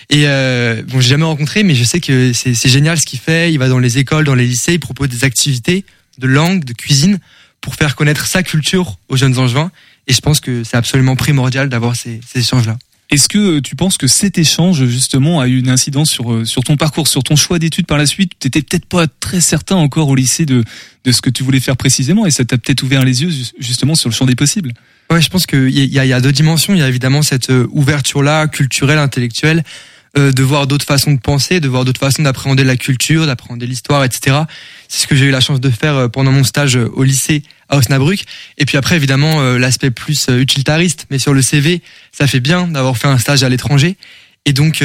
Et 0.08 0.28
euh, 0.28 0.84
bon, 0.86 1.00
j'ai 1.00 1.08
jamais 1.08 1.24
rencontré, 1.24 1.64
mais 1.64 1.74
je 1.74 1.82
sais 1.82 1.98
que 1.98 2.32
c'est 2.32 2.68
génial 2.68 2.96
ce 2.96 3.04
qu'il 3.04 3.18
fait. 3.18 3.52
Il 3.52 3.58
va 3.58 3.68
dans 3.68 3.80
les 3.80 3.98
écoles, 3.98 4.24
dans 4.24 4.36
les 4.36 4.46
lycées, 4.46 4.74
il 4.74 4.80
propose 4.80 5.08
des 5.08 5.24
activités 5.24 5.84
de 6.18 6.28
langue, 6.28 6.64
de 6.64 6.72
cuisine 6.72 7.18
pour 7.66 7.74
faire 7.74 7.96
connaître 7.96 8.28
sa 8.28 8.44
culture 8.44 8.96
aux 9.08 9.16
jeunes 9.16 9.38
angevins. 9.38 9.72
Et 10.06 10.12
je 10.12 10.20
pense 10.20 10.38
que 10.38 10.62
c'est 10.62 10.76
absolument 10.76 11.16
primordial 11.16 11.68
d'avoir 11.68 11.96
ces, 11.96 12.20
ces 12.24 12.38
échanges-là. 12.38 12.78
Est-ce 13.10 13.28
que 13.28 13.58
tu 13.58 13.74
penses 13.74 13.96
que 13.98 14.06
cet 14.06 14.38
échange 14.38 14.86
justement 14.86 15.40
a 15.40 15.48
eu 15.48 15.58
une 15.58 15.68
incidence 15.68 16.08
sur 16.08 16.32
euh, 16.32 16.44
sur 16.44 16.62
ton 16.62 16.76
parcours, 16.76 17.08
sur 17.08 17.24
ton 17.24 17.34
choix 17.34 17.58
d'études 17.58 17.86
par 17.86 17.98
la 17.98 18.06
suite? 18.06 18.34
Tu 18.38 18.46
étais 18.46 18.62
peut-être 18.62 18.86
pas 18.86 19.08
très 19.08 19.40
certain 19.40 19.74
encore 19.74 20.08
au 20.08 20.14
lycée 20.14 20.46
de 20.46 20.62
de 21.04 21.10
ce 21.12 21.20
que 21.20 21.28
tu 21.28 21.42
voulais 21.42 21.58
faire 21.58 21.76
précisément, 21.76 22.24
et 22.24 22.30
ça 22.30 22.44
t'a 22.44 22.56
peut-être 22.56 22.84
ouvert 22.84 23.04
les 23.04 23.22
yeux 23.24 23.32
justement 23.58 23.96
sur 23.96 24.08
le 24.10 24.14
champ 24.14 24.26
des 24.26 24.36
possibles? 24.36 24.72
Ouais, 25.10 25.20
je 25.20 25.28
pense 25.28 25.46
qu'il 25.46 25.70
y 25.70 25.98
a, 25.98 26.04
y 26.04 26.12
a 26.12 26.20
deux 26.20 26.32
dimensions. 26.32 26.72
Il 26.72 26.78
y 26.78 26.82
a 26.82 26.88
évidemment 26.88 27.22
cette 27.22 27.50
euh, 27.50 27.66
ouverture-là, 27.72 28.46
culturelle, 28.46 28.98
intellectuelle, 28.98 29.64
euh, 30.18 30.32
de 30.32 30.42
voir 30.42 30.66
d'autres 30.66 30.86
façons 30.86 31.12
de 31.12 31.20
penser, 31.20 31.60
de 31.60 31.68
voir 31.68 31.84
d'autres 31.84 32.00
façons 32.00 32.22
d'appréhender 32.22 32.64
la 32.64 32.76
culture, 32.76 33.26
d'appréhender 33.26 33.66
l'histoire, 33.66 34.02
etc. 34.02 34.38
C'est 34.88 35.02
ce 35.02 35.06
que 35.06 35.14
j'ai 35.14 35.26
eu 35.26 35.30
la 35.30 35.40
chance 35.40 35.60
de 35.60 35.68
faire 35.68 35.94
euh, 35.94 36.08
pendant 36.08 36.32
mon 36.32 36.42
stage 36.42 36.76
euh, 36.76 36.90
au 36.94 37.02
lycée 37.02 37.42
à 37.68 37.76
Osnabrück. 37.76 38.24
Et 38.56 38.64
puis 38.64 38.78
après, 38.78 38.96
évidemment, 38.96 39.42
l'aspect 39.58 39.90
plus 39.90 40.28
utilitariste. 40.28 41.06
Mais 41.10 41.18
sur 41.18 41.34
le 41.34 41.42
CV, 41.42 41.82
ça 42.12 42.28
fait 42.28 42.38
bien 42.38 42.68
d'avoir 42.68 42.96
fait 42.96 43.08
un 43.08 43.18
stage 43.18 43.42
à 43.42 43.48
l'étranger. 43.48 43.96
Et 44.44 44.52
donc, 44.52 44.84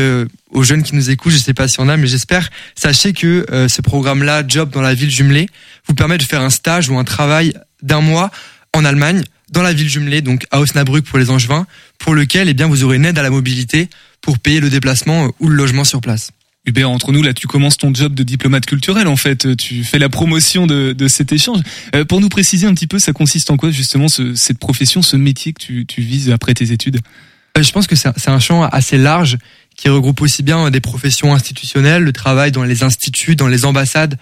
aux 0.49 0.63
jeunes 0.63 0.81
qui 0.81 0.95
nous 0.95 1.11
écoutent, 1.11 1.33
je 1.33 1.37
sais 1.37 1.53
pas 1.53 1.67
si 1.67 1.79
on 1.79 1.87
a, 1.87 1.95
mais 1.95 2.07
j'espère, 2.07 2.49
sachez 2.73 3.13
que 3.13 3.45
ce 3.69 3.81
programme-là, 3.83 4.41
Job 4.47 4.71
dans 4.71 4.81
la 4.81 4.95
ville 4.95 5.11
jumelée, 5.11 5.47
vous 5.87 5.93
permet 5.93 6.17
de 6.17 6.23
faire 6.23 6.41
un 6.41 6.49
stage 6.49 6.89
ou 6.89 6.97
un 6.97 7.03
travail 7.03 7.53
d'un 7.83 8.01
mois 8.01 8.31
en 8.73 8.83
Allemagne, 8.83 9.23
dans 9.51 9.61
la 9.61 9.73
ville 9.73 9.89
jumelée, 9.89 10.21
donc 10.21 10.47
à 10.49 10.59
Osnabrück 10.59 11.05
pour 11.05 11.19
les 11.19 11.29
Angevins, 11.29 11.67
pour 11.99 12.15
lequel, 12.15 12.49
eh 12.49 12.55
bien, 12.55 12.67
vous 12.67 12.83
aurez 12.83 12.95
une 12.95 13.05
aide 13.05 13.19
à 13.19 13.21
la 13.21 13.29
mobilité 13.29 13.89
pour 14.21 14.39
payer 14.39 14.59
le 14.59 14.69
déplacement 14.69 15.31
ou 15.39 15.49
le 15.49 15.55
logement 15.55 15.83
sur 15.83 16.01
place. 16.01 16.31
Hubert, 16.65 16.91
entre 16.91 17.11
nous, 17.11 17.23
là, 17.23 17.33
tu 17.33 17.47
commences 17.47 17.77
ton 17.77 17.91
job 17.91 18.13
de 18.13 18.21
diplomate 18.21 18.67
culturel, 18.67 19.07
en 19.07 19.15
fait. 19.15 19.55
Tu 19.57 19.83
fais 19.83 19.97
la 19.97 20.09
promotion 20.09 20.67
de, 20.67 20.93
de 20.93 21.07
cet 21.07 21.31
échange. 21.31 21.59
Euh, 21.95 22.05
pour 22.05 22.21
nous 22.21 22.29
préciser 22.29 22.67
un 22.67 22.73
petit 22.75 22.85
peu, 22.85 22.99
ça 22.99 23.13
consiste 23.13 23.49
en 23.49 23.57
quoi, 23.57 23.71
justement, 23.71 24.07
ce, 24.07 24.35
cette 24.35 24.59
profession, 24.59 25.01
ce 25.01 25.17
métier 25.17 25.53
que 25.53 25.59
tu, 25.59 25.85
tu 25.87 26.01
vises 26.01 26.29
après 26.29 26.53
tes 26.53 26.71
études? 26.71 26.99
Euh, 27.57 27.63
Je 27.63 27.71
pense 27.71 27.87
que 27.87 27.95
c'est 27.95 28.29
un 28.29 28.39
champ 28.39 28.63
assez 28.63 28.99
large 28.99 29.39
qui 29.75 29.89
regroupe 29.89 30.21
aussi 30.21 30.43
bien 30.43 30.69
des 30.69 30.81
professions 30.81 31.33
institutionnelles, 31.33 32.03
le 32.03 32.13
travail 32.13 32.51
dans 32.51 32.63
les 32.63 32.83
instituts, 32.83 33.35
dans 33.35 33.47
les 33.47 33.65
ambassades, 33.65 34.19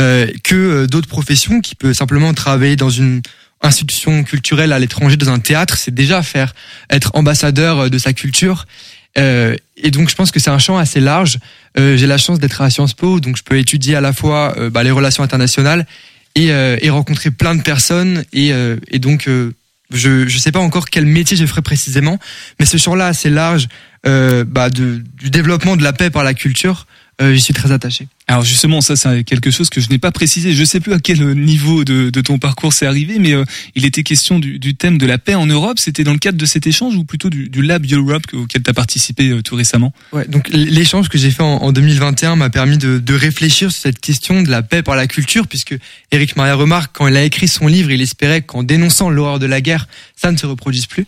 euh, 0.00 0.26
que 0.42 0.56
euh, 0.56 0.86
d'autres 0.88 1.06
professions 1.06 1.60
qui 1.60 1.76
peut 1.76 1.94
simplement 1.94 2.34
travailler 2.34 2.74
dans 2.74 2.90
une 2.90 3.22
institution 3.62 4.24
culturelle 4.24 4.72
à 4.72 4.80
l'étranger, 4.80 5.16
dans 5.16 5.30
un 5.30 5.38
théâtre, 5.38 5.78
c'est 5.78 5.94
déjà 5.94 6.22
faire, 6.24 6.52
être 6.90 7.12
ambassadeur 7.14 7.88
de 7.90 7.98
sa 7.98 8.12
culture. 8.12 8.66
Euh, 9.18 9.56
et 9.76 9.90
donc 9.90 10.08
je 10.08 10.14
pense 10.14 10.30
que 10.30 10.40
c'est 10.40 10.50
un 10.50 10.58
champ 10.58 10.78
assez 10.78 11.00
large. 11.00 11.38
Euh, 11.78 11.96
j'ai 11.96 12.06
la 12.06 12.18
chance 12.18 12.38
d'être 12.38 12.60
à 12.60 12.70
Sciences 12.70 12.94
Po, 12.94 13.20
donc 13.20 13.36
je 13.36 13.42
peux 13.42 13.58
étudier 13.58 13.96
à 13.96 14.00
la 14.00 14.12
fois 14.12 14.54
euh, 14.58 14.70
bah, 14.70 14.82
les 14.82 14.90
relations 14.90 15.22
internationales 15.22 15.86
et, 16.34 16.50
euh, 16.50 16.76
et, 16.80 16.90
rencontrer 16.90 17.30
plein 17.30 17.54
de 17.54 17.62
personnes. 17.62 18.24
Et, 18.32 18.52
euh, 18.52 18.76
et 18.88 18.98
donc 18.98 19.28
je 19.90 20.24
ne 20.24 20.28
sais 20.28 20.52
pas 20.52 20.60
encore 20.60 20.86
quel 20.86 21.06
métier 21.06 21.36
je 21.36 21.46
ferai 21.46 21.62
précisément, 21.62 22.18
mais 22.58 22.66
ce 22.66 22.76
champ-là 22.76 23.06
assez 23.06 23.30
large 23.30 23.68
bah, 24.04 24.70
de, 24.70 25.02
du 25.14 25.30
développement 25.30 25.76
de 25.76 25.82
la 25.82 25.92
paix 25.92 26.10
par 26.10 26.22
la 26.22 26.32
culture, 26.32 26.86
j'y 27.20 27.40
suis 27.40 27.54
très 27.54 27.72
attaché. 27.72 28.08
Alors 28.28 28.44
justement, 28.44 28.80
ça 28.80 28.96
c'est 28.96 29.22
quelque 29.22 29.52
chose 29.52 29.70
que 29.70 29.80
je 29.80 29.88
n'ai 29.88 29.98
pas 29.98 30.10
précisé. 30.10 30.52
Je 30.52 30.64
sais 30.64 30.80
plus 30.80 30.92
à 30.92 30.98
quel 30.98 31.34
niveau 31.34 31.84
de, 31.84 32.10
de 32.10 32.20
ton 32.20 32.38
parcours 32.38 32.72
c'est 32.72 32.86
arrivé, 32.86 33.18
mais 33.20 33.32
euh, 33.32 33.44
il 33.76 33.86
était 33.86 34.02
question 34.02 34.40
du, 34.40 34.58
du, 34.58 34.74
thème 34.74 34.98
de 34.98 35.06
la 35.06 35.16
paix 35.16 35.36
en 35.36 35.46
Europe. 35.46 35.78
C'était 35.78 36.02
dans 36.02 36.12
le 36.12 36.18
cadre 36.18 36.36
de 36.36 36.44
cet 36.44 36.66
échange 36.66 36.96
ou 36.96 37.04
plutôt 37.04 37.30
du, 37.30 37.48
du 37.48 37.62
Lab 37.62 37.86
Europe 37.90 38.24
auquel 38.32 38.62
tu 38.62 38.70
as 38.70 38.74
participé 38.74 39.30
euh, 39.30 39.42
tout 39.42 39.54
récemment? 39.54 39.92
Ouais, 40.12 40.26
donc 40.26 40.48
l'échange 40.48 41.08
que 41.08 41.18
j'ai 41.18 41.30
fait 41.30 41.44
en, 41.44 41.62
en 41.62 41.72
2021 41.72 42.34
m'a 42.34 42.50
permis 42.50 42.78
de, 42.78 42.98
de, 42.98 43.14
réfléchir 43.14 43.70
sur 43.70 43.80
cette 43.80 44.00
question 44.00 44.42
de 44.42 44.50
la 44.50 44.62
paix 44.62 44.82
par 44.82 44.96
la 44.96 45.06
culture, 45.06 45.46
puisque 45.46 45.76
Eric 46.10 46.34
Maria 46.36 46.56
remarque 46.56 46.96
quand 46.96 47.06
il 47.06 47.16
a 47.16 47.22
écrit 47.22 47.46
son 47.46 47.68
livre, 47.68 47.92
il 47.92 48.02
espérait 48.02 48.42
qu'en 48.42 48.64
dénonçant 48.64 49.08
l'horreur 49.08 49.38
de 49.38 49.46
la 49.46 49.60
guerre, 49.60 49.86
ça 50.16 50.32
ne 50.32 50.36
se 50.36 50.46
reproduise 50.46 50.86
plus. 50.86 51.06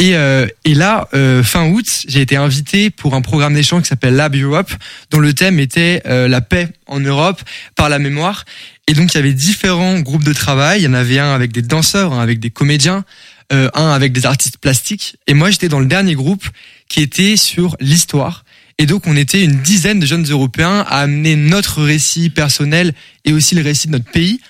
Et, 0.00 0.16
euh, 0.16 0.46
et 0.64 0.72
là, 0.72 1.08
euh, 1.12 1.42
fin 1.42 1.68
août, 1.68 2.04
j'ai 2.08 2.22
été 2.22 2.34
invité 2.34 2.88
pour 2.88 3.14
un 3.14 3.20
programme 3.20 3.52
d'échange 3.52 3.82
qui 3.82 3.88
s'appelle 3.88 4.16
Lab 4.16 4.34
Europe, 4.34 4.72
dont 5.10 5.18
le 5.18 5.34
thème 5.34 5.60
était 5.60 6.00
euh, 6.06 6.26
la 6.26 6.40
paix 6.40 6.68
en 6.86 7.00
Europe 7.00 7.42
par 7.76 7.90
la 7.90 7.98
mémoire. 7.98 8.46
Et 8.88 8.94
donc, 8.94 9.12
il 9.12 9.18
y 9.18 9.20
avait 9.20 9.34
différents 9.34 10.00
groupes 10.00 10.24
de 10.24 10.32
travail. 10.32 10.80
Il 10.80 10.84
y 10.84 10.88
en 10.88 10.94
avait 10.94 11.18
un 11.18 11.34
avec 11.34 11.52
des 11.52 11.60
danseurs, 11.60 12.14
un 12.14 12.20
avec 12.20 12.40
des 12.40 12.48
comédiens, 12.48 13.04
euh, 13.52 13.68
un 13.74 13.90
avec 13.90 14.12
des 14.12 14.24
artistes 14.24 14.56
plastiques. 14.56 15.16
Et 15.26 15.34
moi, 15.34 15.50
j'étais 15.50 15.68
dans 15.68 15.80
le 15.80 15.86
dernier 15.86 16.14
groupe 16.14 16.48
qui 16.88 17.02
était 17.02 17.36
sur 17.36 17.76
l'histoire. 17.78 18.46
Et 18.78 18.86
donc, 18.86 19.06
on 19.06 19.16
était 19.16 19.44
une 19.44 19.60
dizaine 19.60 20.00
de 20.00 20.06
jeunes 20.06 20.26
Européens 20.26 20.86
à 20.88 21.00
amener 21.00 21.36
notre 21.36 21.82
récit 21.82 22.30
personnel 22.30 22.94
et 23.26 23.34
aussi 23.34 23.54
le 23.54 23.60
récit 23.60 23.88
de 23.88 23.92
notre 23.92 24.10
pays. 24.10 24.40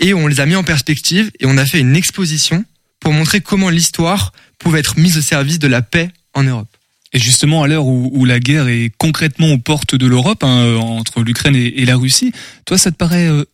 Et 0.00 0.12
on 0.12 0.26
les 0.26 0.40
a 0.40 0.46
mis 0.46 0.56
en 0.56 0.64
perspective 0.64 1.30
et 1.38 1.46
on 1.46 1.56
a 1.56 1.64
fait 1.64 1.78
une 1.78 1.94
exposition 1.94 2.64
pour 2.98 3.12
montrer 3.12 3.40
comment 3.40 3.70
l'histoire 3.70 4.32
pouvait 4.58 4.80
être 4.80 4.98
mise 4.98 5.18
au 5.18 5.22
service 5.22 5.58
de 5.58 5.68
la 5.68 5.82
paix 5.82 6.10
en 6.34 6.42
Europe. 6.42 6.68
Et 7.12 7.18
justement, 7.18 7.62
à 7.62 7.68
l'heure 7.68 7.86
où, 7.86 8.10
où, 8.12 8.24
la 8.24 8.38
guerre 8.38 8.68
est 8.68 8.92
concrètement 8.98 9.52
aux 9.52 9.58
portes 9.58 9.94
de 9.94 10.06
l'Europe, 10.06 10.44
hein, 10.44 10.76
entre 10.76 11.22
l'Ukraine 11.22 11.56
et, 11.56 11.80
et, 11.80 11.86
la 11.86 11.96
Russie, 11.96 12.32
toi, 12.66 12.76
ça 12.76 12.90
te 12.90 12.96
paraît 12.96 13.28
euh, 13.28 13.44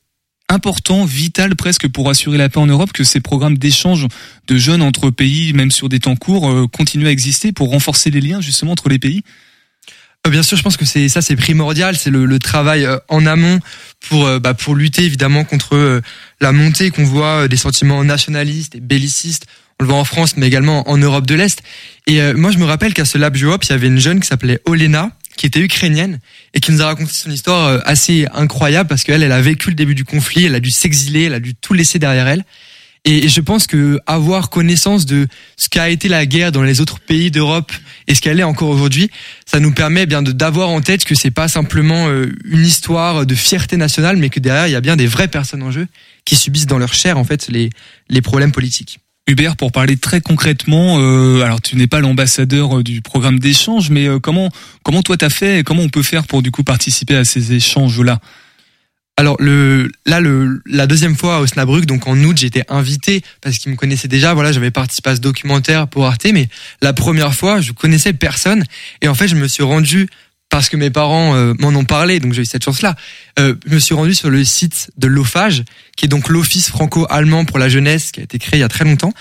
important, 0.49 1.05
vital 1.05 1.55
presque 1.55 1.89
pour 1.89 2.11
assurer 2.11 2.37
la 2.37 2.49
paix 2.49 2.59
en 2.59 2.67
Europe, 2.67 2.93
que 2.93 3.05
ces 3.05 3.21
programmes 3.21 3.57
d'échange 3.57 4.09
de 4.49 4.57
jeunes 4.57 4.83
entre 4.83 5.11
pays, 5.11 5.53
même 5.53 5.71
sur 5.71 5.89
des 5.89 6.01
temps 6.01 6.17
courts, 6.17 6.51
euh, 6.51 6.67
continuent 6.67 7.07
à 7.07 7.13
exister 7.13 7.53
pour 7.53 7.71
renforcer 7.71 8.11
les 8.11 8.21
liens 8.21 8.41
justement 8.41 8.73
entre 8.73 8.89
les 8.89 8.99
pays? 8.99 9.23
Euh, 10.27 10.31
Bien 10.31 10.43
sûr, 10.43 10.57
je 10.57 10.63
pense 10.63 10.77
que 10.77 10.85
c'est 10.85 11.09
ça, 11.09 11.23
c'est 11.23 11.37
primordial. 11.37 11.97
C'est 11.97 12.11
le, 12.11 12.25
le 12.27 12.39
travail 12.39 12.85
euh, 12.85 12.99
en 13.09 13.27
amont 13.27 13.61
pour 14.09 14.27
euh, 14.27 14.39
bah, 14.39 14.55
pour 14.55 14.75
lutter 14.75 15.05
évidemment 15.05 15.45
contre 15.45 15.77
euh, 15.77 16.01
la 16.41 16.53
montée 16.53 16.91
qu'on 16.91 17.05
voit 17.05 17.45
euh, 17.45 17.49
des 17.49 17.57
sentiments 17.57 18.03
nationalistes 18.05 18.75
et 18.75 18.81
bellicistes. 18.81 19.47
On 19.81 19.85
le 19.85 19.91
voit 19.91 19.99
en 19.99 20.05
France, 20.05 20.37
mais 20.37 20.47
également 20.47 20.89
en 20.89 20.97
Europe 20.97 21.27
de 21.27 21.35
l'Est. 21.35 21.63
Et 22.07 22.21
euh, 22.21 22.35
moi, 22.35 22.51
je 22.51 22.59
me 22.59 22.65
rappelle 22.65 22.95
qu'à 22.95 23.05
ce 23.05 23.19
Lab 23.19 23.37
Europe, 23.37 23.65
il 23.65 23.71
y 23.71 23.73
avait 23.73 23.89
une 23.89 23.99
jeune 23.99 24.21
qui 24.21 24.29
s'appelait 24.29 24.61
Olena, 24.67 25.11
qui 25.37 25.47
était 25.47 25.61
ukrainienne 25.61 26.21
et 26.55 26.61
qui 26.61 26.73
nous 26.73 26.83
a 26.83 26.87
raconté 26.87 27.13
son 27.13 27.31
histoire 27.31 27.67
euh, 27.67 27.79
assez 27.85 28.27
incroyable 28.33 28.89
parce 28.89 29.03
qu'elle, 29.03 29.23
elle 29.23 29.33
a 29.33 29.41
vécu 29.41 29.71
le 29.71 29.75
début 29.75 29.95
du 29.95 30.05
conflit, 30.05 30.45
elle 30.45 30.55
a 30.55 30.61
dû 30.61 30.71
s'exiler, 30.71 31.25
elle 31.25 31.35
a 31.35 31.41
dû 31.41 31.55
tout 31.55 31.75
laisser 31.75 31.99
derrière 31.99 32.29
elle. 32.29 32.45
Et 33.07 33.29
je 33.29 33.41
pense 33.43 33.67
que 33.67 34.01
avoir 34.07 34.49
connaissance 34.49 35.05
de 35.05 35.27
ce 35.59 35.69
qu'a 35.69 35.91
été 35.91 36.09
la 36.09 36.25
guerre 36.25 36.53
dans 36.53 36.63
les 36.63 36.81
autres 36.81 37.01
pays 37.01 37.31
d'Europe 37.31 37.71
et 38.07 38.15
ce 38.15 38.23
qu'elle 38.23 38.41
est 38.41 38.45
encore 38.45 38.71
aujourd'hui, 38.71 39.11
ça 39.45 39.61
nous 39.61 39.75
permet 39.75 40.07
bien 40.07 40.23
d'avoir 40.23 40.71
en 40.71 40.81
tête 40.81 41.05
que 41.05 41.15
c'est 41.15 41.31
pas 41.31 41.49
simplement 41.49 42.09
euh, 42.09 42.33
une 42.47 42.65
histoire 42.65 43.27
de 43.27 43.35
fierté 43.35 43.77
nationale, 43.77 44.17
mais 44.17 44.31
que 44.31 44.41
derrière 44.41 44.69
il 44.69 44.71
y 44.71 44.77
a 44.77 44.81
bien 44.81 44.97
des 44.97 45.07
vraies 45.07 45.29
personnes 45.29 45.63
en 45.63 45.71
jeu 45.71 45.87
qui 46.25 46.35
subissent 46.35 46.67
dans 46.67 46.79
leur 46.79 46.95
chair 46.95 47.19
en 47.19 47.25
fait 47.25 47.49
les 47.49 47.69
les 48.09 48.23
problèmes 48.23 48.53
politiques. 48.53 49.01
Hubert, 49.27 49.57
pour 49.57 49.73
parler 49.73 49.97
très 49.97 50.21
concrètement, 50.21 50.99
euh, 51.01 51.41
alors 51.41 51.63
tu 51.63 51.77
n'es 51.77 51.87
pas 51.87 52.01
l'ambassadeur 52.01 52.79
euh, 52.79 52.83
du 52.83 53.01
programme 53.01 53.39
d'échange, 53.39 53.89
mais 53.89 54.07
euh, 54.07 54.19
comment 54.19 54.51
comment 54.83 55.03
toi 55.03 55.17
t'as 55.17 55.31
fait 55.31 55.61
et 55.61 55.63
comment 55.63 55.83
on 55.83 55.89
peut 55.89 56.03
faire 56.03 56.27
pour 56.27 56.43
du 56.43 56.51
coup 56.51 56.63
participer 56.63 57.17
à 57.17 57.25
ces 57.25 57.55
échanges 57.55 57.99
là 58.03 58.21
Alors 59.17 59.37
le 59.41 59.91
là 60.05 60.21
le 60.21 60.61
la 60.67 60.87
deuxième 60.87 61.17
fois 61.17 61.41
au 61.41 61.47
Snabruck 61.47 61.87
donc 61.87 62.07
en 62.07 62.23
août 62.23 62.37
j'étais 62.37 62.65
invité 62.69 63.23
parce 63.41 63.57
qu'ils 63.57 63.73
me 63.73 63.77
connaissaient 63.79 64.09
déjà. 64.09 64.35
Voilà 64.35 64.53
j'avais 64.53 64.71
participé 64.71 65.09
à 65.09 65.17
ce 65.17 65.23
documentaire 65.23 65.89
pour 65.89 66.05
Arte 66.05 66.27
mais 66.31 66.49
la 66.83 66.93
première 66.93 67.35
fois 67.35 67.63
je 67.63 67.73
connaissais 67.73 68.13
personne. 68.13 68.63
Et 69.01 69.09
en 69.09 69.15
fait 69.15 69.29
je 69.29 69.37
me 69.37 69.49
suis 69.49 69.63
rendu 69.63 70.07
parce 70.55 70.69
que 70.69 70.77
mes 70.77 70.91
parents 70.91 71.35
euh, 71.35 71.53
m'en 71.59 71.71
ont 71.71 71.85
parlé 71.85 72.21
donc 72.21 72.33
j'ai 72.33 72.43
eu 72.43 72.47
cette 72.47 72.63
chance 72.63 72.81
là 72.81 72.95
euh, 73.41 73.57
je 73.67 73.75
me 73.75 73.81
suis 73.81 73.95
rendu 73.95 74.15
sur 74.15 74.31
le 74.31 74.45
site 74.45 74.91
de 74.97 75.09
l'OFAGE 75.09 75.65
qui 75.97 76.05
est 76.05 76.09
donc 76.09 76.29
l'office 76.29 76.69
franco-allemand 76.69 77.45
pour 77.45 77.59
la 77.59 77.69
jeunesse 77.69 78.13
qui 78.13 78.21
a 78.21 78.23
été 78.23 78.39
créé 78.39 78.59
il 78.59 78.61
y 78.61 78.65
a 78.65 78.69
très 78.69 78.85
longtemps 78.85 79.13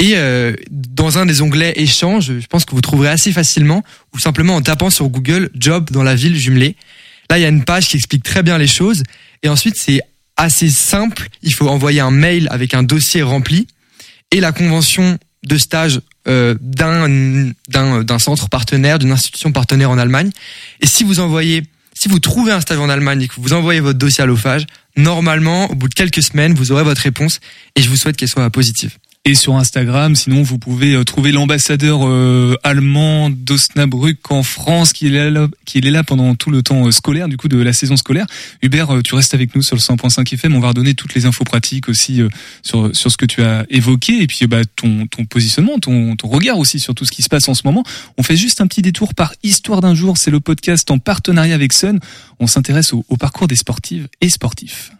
et 0.00 0.16
euh, 0.16 0.54
dans 0.72 1.18
un 1.18 1.26
des 1.26 1.40
onglets 1.40 1.72
échange 1.76 2.32
je 2.40 2.46
pense 2.48 2.64
que 2.64 2.72
vous 2.72 2.80
trouverez 2.80 3.10
assez 3.10 3.30
facilement 3.30 3.84
ou 4.12 4.18
simplement 4.18 4.56
en 4.56 4.60
tapant 4.60 4.90
sur 4.90 5.08
Google 5.08 5.50
job 5.54 5.90
dans 5.92 6.02
la 6.02 6.16
ville 6.16 6.36
jumelée 6.36 6.74
Là, 7.32 7.38
il 7.38 7.42
y 7.42 7.46
a 7.46 7.48
une 7.48 7.64
page 7.64 7.88
qui 7.88 7.96
explique 7.96 8.22
très 8.22 8.42
bien 8.42 8.58
les 8.58 8.66
choses. 8.66 9.04
Et 9.42 9.48
ensuite, 9.48 9.76
c'est 9.78 10.02
assez 10.36 10.68
simple. 10.68 11.28
Il 11.42 11.54
faut 11.54 11.66
envoyer 11.66 12.00
un 12.00 12.10
mail 12.10 12.46
avec 12.50 12.74
un 12.74 12.82
dossier 12.82 13.22
rempli 13.22 13.66
et 14.30 14.40
la 14.40 14.52
convention 14.52 15.18
de 15.46 15.56
stage 15.56 16.00
euh, 16.28 16.54
d'un 16.60 17.52
d'un 17.68 18.18
centre 18.18 18.48
partenaire, 18.48 18.98
d'une 18.98 19.12
institution 19.12 19.52
partenaire 19.52 19.90
en 19.90 19.98
Allemagne. 19.98 20.30
Et 20.80 20.86
si 20.86 21.04
vous 21.04 21.20
envoyez, 21.20 21.64
si 21.94 22.08
vous 22.08 22.20
trouvez 22.20 22.52
un 22.52 22.60
stage 22.60 22.78
en 22.78 22.88
Allemagne 22.88 23.22
et 23.22 23.28
que 23.28 23.34
vous 23.38 23.52
envoyez 23.52 23.80
votre 23.80 23.98
dossier 23.98 24.22
à 24.22 24.26
l'OFAGE, 24.26 24.66
normalement, 24.96 25.70
au 25.70 25.74
bout 25.74 25.88
de 25.88 25.94
quelques 25.94 26.22
semaines, 26.22 26.54
vous 26.54 26.72
aurez 26.72 26.84
votre 26.84 27.02
réponse. 27.02 27.40
Et 27.76 27.82
je 27.82 27.88
vous 27.88 27.96
souhaite 27.96 28.16
qu'elle 28.16 28.28
soit 28.28 28.48
positive. 28.50 28.96
Et 29.24 29.36
sur 29.36 29.54
Instagram, 29.54 30.16
sinon 30.16 30.42
vous 30.42 30.58
pouvez 30.58 30.94
euh, 30.94 31.04
trouver 31.04 31.30
l'ambassadeur 31.30 32.00
euh, 32.08 32.56
allemand 32.64 33.30
d'Osnabrück 33.30 34.18
en 34.32 34.42
France 34.42 34.92
qui 34.92 35.06
est 35.06 35.30
là, 35.30 35.46
qui 35.64 35.78
est 35.78 35.80
là 35.82 36.02
pendant 36.02 36.34
tout 36.34 36.50
le 36.50 36.64
temps 36.64 36.88
euh, 36.88 36.90
scolaire, 36.90 37.28
du 37.28 37.36
coup 37.36 37.46
de 37.46 37.56
la 37.62 37.72
saison 37.72 37.96
scolaire. 37.96 38.26
Hubert, 38.62 39.00
tu 39.04 39.14
restes 39.14 39.32
avec 39.32 39.54
nous 39.54 39.62
sur 39.62 39.76
le 39.76 39.80
100.5 39.80 40.34
FM. 40.34 40.56
On 40.56 40.58
va 40.58 40.70
redonner 40.70 40.94
toutes 40.94 41.14
les 41.14 41.24
infos 41.24 41.44
pratiques 41.44 41.88
aussi 41.88 42.20
sur 42.64 42.90
sur 42.96 43.12
ce 43.12 43.16
que 43.16 43.24
tu 43.24 43.44
as 43.44 43.64
évoqué 43.70 44.22
et 44.22 44.26
puis 44.26 44.48
bah, 44.48 44.62
ton 44.74 45.06
ton 45.06 45.24
positionnement, 45.24 45.78
ton 45.78 46.16
ton 46.16 46.26
regard 46.26 46.58
aussi 46.58 46.80
sur 46.80 46.92
tout 46.92 47.04
ce 47.04 47.12
qui 47.12 47.22
se 47.22 47.28
passe 47.28 47.48
en 47.48 47.54
ce 47.54 47.62
moment. 47.64 47.84
On 48.18 48.24
fait 48.24 48.36
juste 48.36 48.60
un 48.60 48.66
petit 48.66 48.82
détour 48.82 49.14
par 49.14 49.34
Histoire 49.44 49.82
d'un 49.82 49.94
jour. 49.94 50.18
C'est 50.18 50.32
le 50.32 50.40
podcast 50.40 50.90
en 50.90 50.98
partenariat 50.98 51.54
avec 51.54 51.72
Sun. 51.72 52.00
On 52.40 52.48
s'intéresse 52.48 52.92
au, 52.92 53.04
au 53.08 53.16
parcours 53.16 53.46
des 53.46 53.54
sportives 53.54 54.08
et 54.20 54.30
sportifs. 54.30 54.90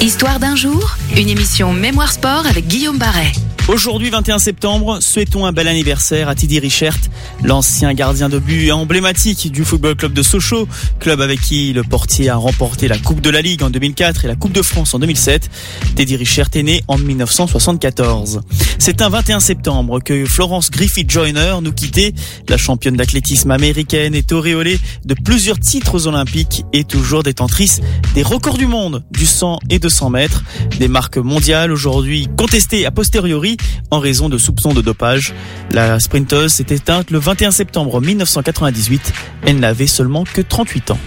Histoire 0.00 0.40
d'un 0.40 0.56
jour, 0.56 0.96
une 1.16 1.28
émission 1.28 1.72
Mémoire 1.72 2.12
Sport 2.12 2.46
avec 2.46 2.66
Guillaume 2.66 2.98
Barret. 2.98 3.32
Aujourd'hui, 3.68 4.10
21 4.10 4.40
septembre, 4.40 4.98
souhaitons 5.00 5.46
un 5.46 5.52
bel 5.52 5.68
anniversaire 5.68 6.28
à 6.28 6.34
Teddy 6.34 6.58
Richert, 6.58 6.96
l'ancien 7.44 7.94
gardien 7.94 8.28
de 8.28 8.40
but 8.40 8.72
emblématique 8.72 9.52
du 9.52 9.64
Football 9.64 9.94
Club 9.94 10.12
de 10.12 10.22
Sochaux, 10.22 10.66
club 10.98 11.20
avec 11.20 11.40
qui 11.40 11.72
le 11.72 11.84
portier 11.84 12.28
a 12.28 12.34
remporté 12.34 12.88
la 12.88 12.98
Coupe 12.98 13.20
de 13.20 13.30
la 13.30 13.40
Ligue 13.40 13.62
en 13.62 13.70
2004 13.70 14.24
et 14.24 14.28
la 14.28 14.34
Coupe 14.34 14.52
de 14.52 14.62
France 14.62 14.94
en 14.94 14.98
2007. 14.98 15.48
Teddy 15.94 16.16
Richert 16.16 16.48
est 16.54 16.62
né 16.64 16.82
en 16.88 16.98
1974. 16.98 18.40
C'est 18.78 19.00
un 19.00 19.08
21 19.08 19.38
septembre 19.38 20.00
que 20.00 20.24
Florence 20.26 20.68
Griffith 20.68 21.08
Joyner 21.08 21.54
nous 21.62 21.72
quittait. 21.72 22.14
La 22.48 22.56
championne 22.56 22.96
d'athlétisme 22.96 23.52
américaine 23.52 24.16
est 24.16 24.32
auréolée 24.32 24.80
de 25.04 25.14
plusieurs 25.14 25.60
titres 25.60 26.08
olympiques 26.08 26.64
et 26.72 26.82
toujours 26.82 27.22
détentrice 27.22 27.80
des 28.16 28.24
records 28.24 28.58
du 28.58 28.66
monde 28.66 29.04
du 29.12 29.24
100 29.24 29.60
et 29.72 29.78
200 29.78 30.10
mètres, 30.10 30.44
des 30.78 30.86
marques 30.86 31.16
mondiales 31.16 31.72
aujourd'hui 31.72 32.28
contestées 32.36 32.84
a 32.84 32.90
posteriori 32.90 33.56
en 33.90 34.00
raison 34.00 34.28
de 34.28 34.36
soupçons 34.36 34.74
de 34.74 34.82
dopage. 34.82 35.32
La 35.70 35.98
sprinteuse 35.98 36.52
s'est 36.52 36.66
éteinte 36.68 37.10
le 37.10 37.18
21 37.18 37.50
septembre 37.50 38.00
1998. 38.00 39.12
Elle 39.46 39.58
n'avait 39.58 39.86
seulement 39.86 40.24
que 40.24 40.42
38 40.42 40.90
ans. 40.90 40.98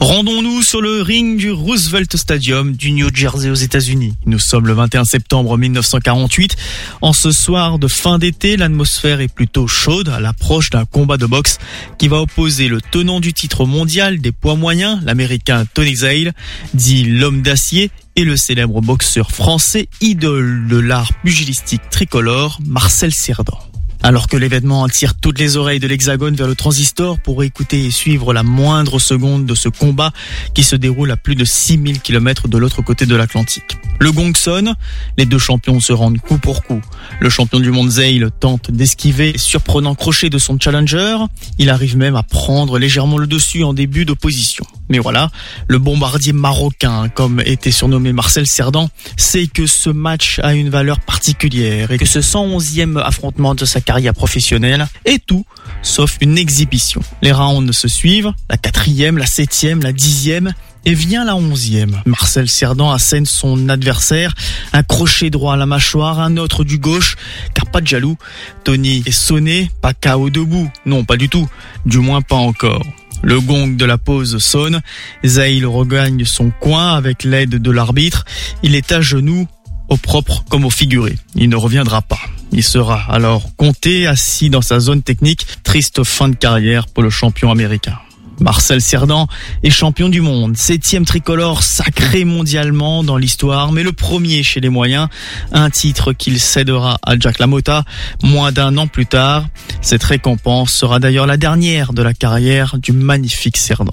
Rendons-nous 0.00 0.62
sur 0.62 0.80
le 0.80 1.02
ring 1.02 1.36
du 1.36 1.50
Roosevelt 1.50 2.16
Stadium 2.16 2.72
du 2.72 2.92
New 2.92 3.08
Jersey 3.12 3.50
aux 3.50 3.54
États-Unis. 3.54 4.14
Nous 4.26 4.38
sommes 4.38 4.66
le 4.66 4.72
21 4.72 5.04
septembre 5.04 5.58
1948. 5.58 6.56
En 7.02 7.12
ce 7.12 7.32
soir 7.32 7.80
de 7.80 7.88
fin 7.88 8.18
d'été, 8.18 8.56
l'atmosphère 8.56 9.20
est 9.20 9.32
plutôt 9.32 9.66
chaude 9.66 10.08
à 10.08 10.20
l'approche 10.20 10.70
d'un 10.70 10.84
combat 10.84 11.16
de 11.16 11.26
boxe 11.26 11.58
qui 11.98 12.06
va 12.06 12.20
opposer 12.20 12.68
le 12.68 12.80
tenant 12.80 13.18
du 13.18 13.32
titre 13.32 13.66
mondial 13.66 14.20
des 14.20 14.30
poids 14.30 14.54
moyens, 14.54 15.00
l'américain 15.02 15.64
Tony 15.74 15.96
Zale, 15.96 16.32
dit 16.74 17.04
l'homme 17.04 17.42
d'acier, 17.42 17.90
et 18.14 18.24
le 18.24 18.36
célèbre 18.36 18.80
boxeur 18.80 19.30
français, 19.30 19.88
idole 20.00 20.66
de 20.68 20.76
l'art 20.76 21.12
pugilistique 21.22 21.82
tricolore, 21.90 22.58
Marcel 22.64 23.12
Cerdan. 23.12 23.67
Alors 24.02 24.28
que 24.28 24.36
l'événement 24.36 24.84
attire 24.84 25.14
toutes 25.14 25.38
les 25.38 25.56
oreilles 25.56 25.80
de 25.80 25.86
l'Hexagone 25.86 26.34
vers 26.34 26.46
le 26.46 26.54
transistor 26.54 27.18
pour 27.18 27.42
écouter 27.42 27.84
et 27.84 27.90
suivre 27.90 28.32
la 28.32 28.42
moindre 28.42 28.98
seconde 28.98 29.44
de 29.44 29.54
ce 29.54 29.68
combat 29.68 30.12
qui 30.54 30.62
se 30.62 30.76
déroule 30.76 31.10
à 31.10 31.16
plus 31.16 31.34
de 31.34 31.44
6000 31.44 32.00
km 32.00 32.48
de 32.48 32.58
l'autre 32.58 32.80
côté 32.82 33.06
de 33.06 33.16
l'Atlantique. 33.16 33.76
Le 33.98 34.12
gong 34.12 34.32
sonne, 34.36 34.74
les 35.16 35.26
deux 35.26 35.38
champions 35.38 35.80
se 35.80 35.92
rendent 35.92 36.18
coup 36.18 36.38
pour 36.38 36.62
coup. 36.62 36.80
Le 37.20 37.28
champion 37.28 37.58
du 37.58 37.72
monde 37.72 37.90
Zale 37.90 38.30
tente 38.38 38.70
d'esquiver 38.70 39.32
les 39.32 39.38
surprenants 39.38 39.96
crochets 39.96 40.30
de 40.30 40.38
son 40.38 40.58
challenger. 40.58 41.16
Il 41.58 41.68
arrive 41.68 41.96
même 41.96 42.14
à 42.14 42.22
prendre 42.22 42.78
légèrement 42.78 43.18
le 43.18 43.26
dessus 43.26 43.64
en 43.64 43.74
début 43.74 44.04
d'opposition. 44.04 44.64
Mais 44.88 44.98
voilà, 44.98 45.30
le 45.66 45.78
bombardier 45.78 46.32
marocain, 46.32 47.08
comme 47.08 47.40
était 47.40 47.70
surnommé 47.70 48.12
Marcel 48.12 48.46
Cerdan, 48.46 48.88
sait 49.16 49.46
que 49.46 49.66
ce 49.66 49.90
match 49.90 50.38
a 50.42 50.54
une 50.54 50.70
valeur 50.70 51.00
particulière 51.00 51.90
et 51.90 51.98
que 51.98 52.06
ce 52.06 52.20
111e 52.20 52.98
affrontement 53.00 53.54
de 53.54 53.64
sa 53.64 53.80
carrière 53.80 54.14
professionnelle 54.14 54.86
est 55.04 55.24
tout 55.24 55.44
sauf 55.82 56.16
une 56.20 56.38
exhibition. 56.38 57.02
Les 57.22 57.32
rounds 57.32 57.72
se 57.72 57.88
suivent, 57.88 58.32
la 58.50 58.56
quatrième, 58.56 59.18
la 59.18 59.26
septième, 59.26 59.82
la 59.82 59.92
dixième, 59.92 60.52
et 60.84 60.94
vient 60.94 61.24
la 61.24 61.36
onzième. 61.36 62.00
Marcel 62.06 62.48
Cerdan 62.48 62.90
assène 62.92 63.26
son 63.26 63.68
adversaire, 63.68 64.34
un 64.72 64.82
crochet 64.82 65.30
droit 65.30 65.54
à 65.54 65.56
la 65.56 65.66
mâchoire, 65.66 66.20
un 66.20 66.36
autre 66.36 66.64
du 66.64 66.78
gauche, 66.78 67.16
car 67.54 67.66
pas 67.66 67.80
de 67.80 67.86
jaloux. 67.86 68.16
Tony 68.64 69.02
est 69.04 69.10
sonné, 69.10 69.70
pas 69.82 69.92
KO 69.92 70.30
debout, 70.30 70.70
non 70.86 71.04
pas 71.04 71.16
du 71.16 71.28
tout, 71.28 71.48
du 71.84 71.98
moins 71.98 72.22
pas 72.22 72.36
encore. 72.36 72.82
Le 73.22 73.40
gong 73.40 73.76
de 73.76 73.84
la 73.84 73.98
pause 73.98 74.38
sonne, 74.38 74.80
Zahil 75.24 75.66
regagne 75.66 76.24
son 76.24 76.50
coin 76.50 76.94
avec 76.94 77.24
l'aide 77.24 77.56
de 77.56 77.70
l'arbitre, 77.70 78.24
il 78.62 78.74
est 78.74 78.92
à 78.92 79.00
genoux, 79.00 79.46
au 79.88 79.96
propre 79.96 80.44
comme 80.48 80.64
au 80.64 80.70
figuré. 80.70 81.16
Il 81.34 81.48
ne 81.48 81.56
reviendra 81.56 82.02
pas. 82.02 82.20
Il 82.52 82.62
sera 82.62 83.02
alors 83.10 83.54
compté, 83.56 84.06
assis 84.06 84.50
dans 84.50 84.62
sa 84.62 84.80
zone 84.80 85.02
technique, 85.02 85.46
triste 85.64 86.04
fin 86.04 86.28
de 86.28 86.36
carrière 86.36 86.86
pour 86.86 87.02
le 87.02 87.10
champion 87.10 87.50
américain. 87.50 87.98
Marcel 88.40 88.80
Cerdan 88.80 89.26
est 89.62 89.70
champion 89.70 90.08
du 90.08 90.20
monde, 90.20 90.56
septième 90.56 91.04
tricolore 91.04 91.62
sacré 91.62 92.24
mondialement 92.24 93.02
dans 93.02 93.16
l'histoire, 93.16 93.72
mais 93.72 93.82
le 93.82 93.92
premier 93.92 94.42
chez 94.42 94.60
les 94.60 94.68
moyens, 94.68 95.08
un 95.52 95.70
titre 95.70 96.12
qu'il 96.12 96.38
cédera 96.38 96.98
à 97.02 97.18
Jack 97.18 97.38
LaMotta 97.38 97.84
moins 98.22 98.52
d'un 98.52 98.76
an 98.76 98.86
plus 98.86 99.06
tard. 99.06 99.46
Cette 99.80 100.04
récompense 100.04 100.72
sera 100.72 101.00
d'ailleurs 101.00 101.26
la 101.26 101.36
dernière 101.36 101.92
de 101.92 102.02
la 102.02 102.14
carrière 102.14 102.76
du 102.78 102.92
magnifique 102.92 103.56
Cerdan. 103.56 103.92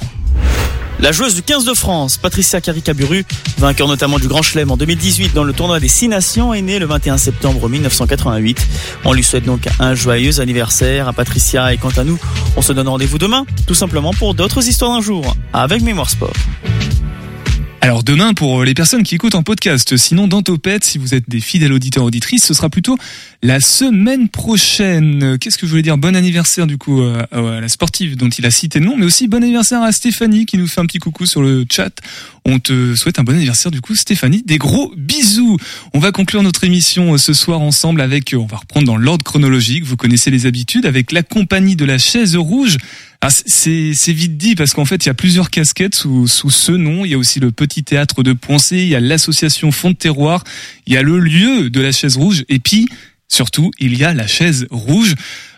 La 1.00 1.12
joueuse 1.12 1.36
du 1.36 1.44
15 1.44 1.66
de 1.66 1.74
France, 1.74 2.18
Patricia 2.18 2.62
Caricaburu, 2.62 3.26
vainqueur 3.58 3.88
notamment 3.88 4.18
du 4.18 4.30
Grand 4.30 4.42
Chelem 4.42 4.72
en 4.72 4.78
2018 4.78 5.34
dans 5.34 5.44
le 5.44 5.52
tournoi 5.52 5.80
des 5.82 5.90
Six 5.90 6.08
Nations, 6.08 6.54
est 6.54 6.62
née 6.62 6.80
le 6.80 6.86
21 6.86 7.18
septembre 7.18 7.68
1988. 7.68 8.66
On 9.04 9.12
lui 9.12 9.24
souhaite 9.24 9.44
donc 9.44 9.68
un 9.80 9.94
joyeux 9.94 10.40
anniversaire 10.40 11.10
à 11.10 11.14
Patricia 11.14 11.74
et 11.74 11.78
quant 11.78 11.92
à 11.98 12.06
nous, 12.06 12.18
on 12.56 12.62
se 12.62 12.72
donne 12.72 12.88
rendez-vous 12.88 13.18
demain, 13.18 13.46
tout 13.68 13.76
simplement 13.76 14.14
pour 14.14 14.36
d'autres 14.36 14.66
histoires 14.68 14.92
d'un 14.92 15.02
jour, 15.02 15.36
avec 15.52 15.82
Mémoire 15.82 16.10
Sport. 16.10 16.34
Alors 17.86 18.04
demain 18.04 18.34
pour 18.34 18.64
les 18.64 18.74
personnes 18.74 19.04
qui 19.04 19.14
écoutent 19.14 19.36
en 19.36 19.44
podcast, 19.44 19.96
sinon 19.96 20.28
dans 20.28 20.42
Topette, 20.42 20.84
si 20.84 20.98
vous 20.98 21.14
êtes 21.14 21.30
des 21.30 21.40
fidèles 21.40 21.72
auditeurs 21.72 22.04
auditrices, 22.04 22.44
ce 22.44 22.56
sera 22.56 22.68
plutôt 22.68 22.98
la 23.44 23.60
semaine 23.60 24.28
prochaine. 24.28 25.38
Qu'est-ce 25.38 25.60
que 25.60 25.68
je 25.68 25.70
voulais 25.70 25.84
dire? 25.84 25.96
Bon 25.96 26.16
anniversaire 26.16 26.66
du 26.66 26.80
coup 26.80 27.04
à, 27.04 27.28
à 27.32 27.62
la 27.62 27.70
sportive 27.70 28.18
dont 28.18 28.28
il 28.28 28.44
a 28.48 28.50
cité 28.50 28.80
le 28.80 28.88
nom, 28.88 28.98
mais 28.98 29.06
aussi 29.06 29.28
bon 29.28 29.44
anniversaire 29.44 29.84
à 29.84 29.92
Stéphanie 29.92 30.48
qui 30.48 30.58
nous 30.58 30.66
fait 30.66 30.82
un 30.82 30.88
petit 30.88 30.98
coucou 30.98 31.28
sur 31.28 31.44
le 31.44 31.64
chat. 31.72 31.92
On 32.44 32.58
te 32.58 32.96
souhaite 32.96 33.20
un 33.20 33.24
bon 33.24 33.34
anniversaire 33.34 33.72
du 33.72 33.82
coup 33.82 33.96
Stéphanie, 33.96 34.42
des 34.44 34.58
gros 34.58 34.92
bisous. 34.98 35.58
On 35.94 36.00
va 36.00 36.12
conclure 36.12 36.42
notre 36.42 36.64
émission 36.64 37.14
euh, 37.14 37.18
ce 37.20 37.34
soir 37.34 37.62
ensemble 37.62 38.02
avec, 38.02 38.34
euh, 38.34 38.38
on 38.38 38.48
va 38.48 38.58
reprendre 38.58 38.88
dans 38.88 38.98
l'ordre 38.98 39.24
chronologique, 39.24 39.84
vous 39.84 39.96
connaissez 39.96 40.32
les 40.32 40.48
habitudes, 40.48 40.88
avec 40.88 41.12
la 41.12 41.22
compagnie 41.22 41.76
de 41.76 41.86
la 41.86 42.00
chaise 42.00 42.36
rouge. 42.36 42.78
Ah, 43.28 43.32
c'est 43.32 44.14
vite 44.14 44.38
dit 44.38 44.54
parce 44.54 44.76
qu'en 44.76 44.86
fait 44.86 45.04
il 45.04 45.08
y 45.08 45.10
a 45.10 45.16
plusieurs 45.16 45.50
casquettes 45.50 45.96
sous, 45.96 46.28
sous 46.28 46.52
ce 46.52 46.72
nom. 46.72 47.06
Il 47.06 47.12
y 47.12 47.16
a 47.16 47.18
aussi 47.18 47.40
le 47.40 47.52
petit 47.52 47.84
théâtre 47.84 48.22
de 48.22 48.34
Poncé, 48.34 48.78
il 48.78 48.88
y 48.88 48.94
a 48.94 49.00
l'association 49.00 49.72
Fond 49.72 49.90
de 49.90 49.96
Terroir, 49.96 50.44
il 50.86 50.94
y 50.94 50.98
a 50.98 51.02
le 51.02 51.18
lieu 51.18 51.72
de 51.72 51.82
la 51.82 51.92
chaise 51.92 52.18
rouge 52.18 52.46
et 52.50 52.60
puis 52.60 52.88
surtout 53.28 53.72
il 53.80 53.98
y 53.98 54.04
a 54.04 54.14
la 54.14 54.28
chaise 54.28 54.68
rouge. 54.70 55.16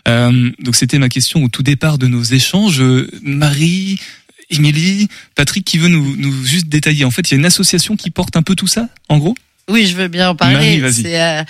Euh, 0.08 0.50
donc 0.60 0.76
c'était 0.76 0.98
ma 0.98 1.10
question 1.10 1.44
au 1.44 1.48
tout 1.48 1.62
départ 1.62 1.98
de 1.98 2.06
nos 2.06 2.22
échanges. 2.22 2.82
Marie, 3.22 4.00
Émilie, 4.48 5.08
Patrick 5.34 5.66
qui 5.66 5.76
veut 5.76 5.88
nous, 5.88 6.16
nous 6.16 6.46
juste 6.46 6.70
détailler. 6.70 7.04
En 7.04 7.10
fait 7.10 7.30
il 7.30 7.32
y 7.32 7.36
a 7.36 7.38
une 7.38 7.44
association 7.44 7.96
qui 7.96 8.08
porte 8.08 8.34
un 8.38 8.42
peu 8.42 8.54
tout 8.54 8.66
ça 8.66 8.88
en 9.10 9.18
gros? 9.18 9.34
Oui, 9.68 9.86
je 9.86 9.96
veux 9.96 10.08
bien 10.08 10.30
en 10.30 10.34
parler. 10.36 10.54
Marie, 10.54 10.80
vas-y. 10.80 11.02
C'est, 11.02 11.20
euh, 11.20 11.42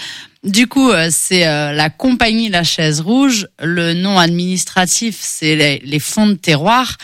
du 0.44 0.66
coup, 0.66 0.90
euh, 0.90 1.08
c'est 1.10 1.46
euh, 1.46 1.72
la 1.72 1.90
compagnie 1.90 2.48
La 2.48 2.64
Chaise 2.64 3.00
Rouge. 3.00 3.46
Le 3.62 3.94
nom 3.94 4.18
administratif, 4.18 5.16
c'est 5.20 5.56
les, 5.56 5.78
les 5.84 6.00
fonds 6.00 6.26
de 6.26 6.34
terroir. 6.34 6.96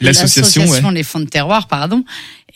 L'association, 0.00 0.66
ouais. 0.66 0.92
Les 0.92 1.02
fonds 1.02 1.20
de 1.20 1.28
terroir, 1.28 1.66
pardon. 1.68 2.04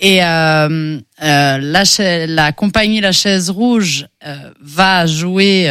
Et 0.01 0.23
euh, 0.23 0.99
euh, 1.23 1.59
la, 1.59 1.85
cha- 1.85 2.27
la 2.27 2.53
compagnie 2.53 3.01
La 3.01 3.13
Chaise 3.13 3.51
Rouge 3.51 4.07
euh, 4.25 4.37
va 4.61 5.07
jouer 5.07 5.69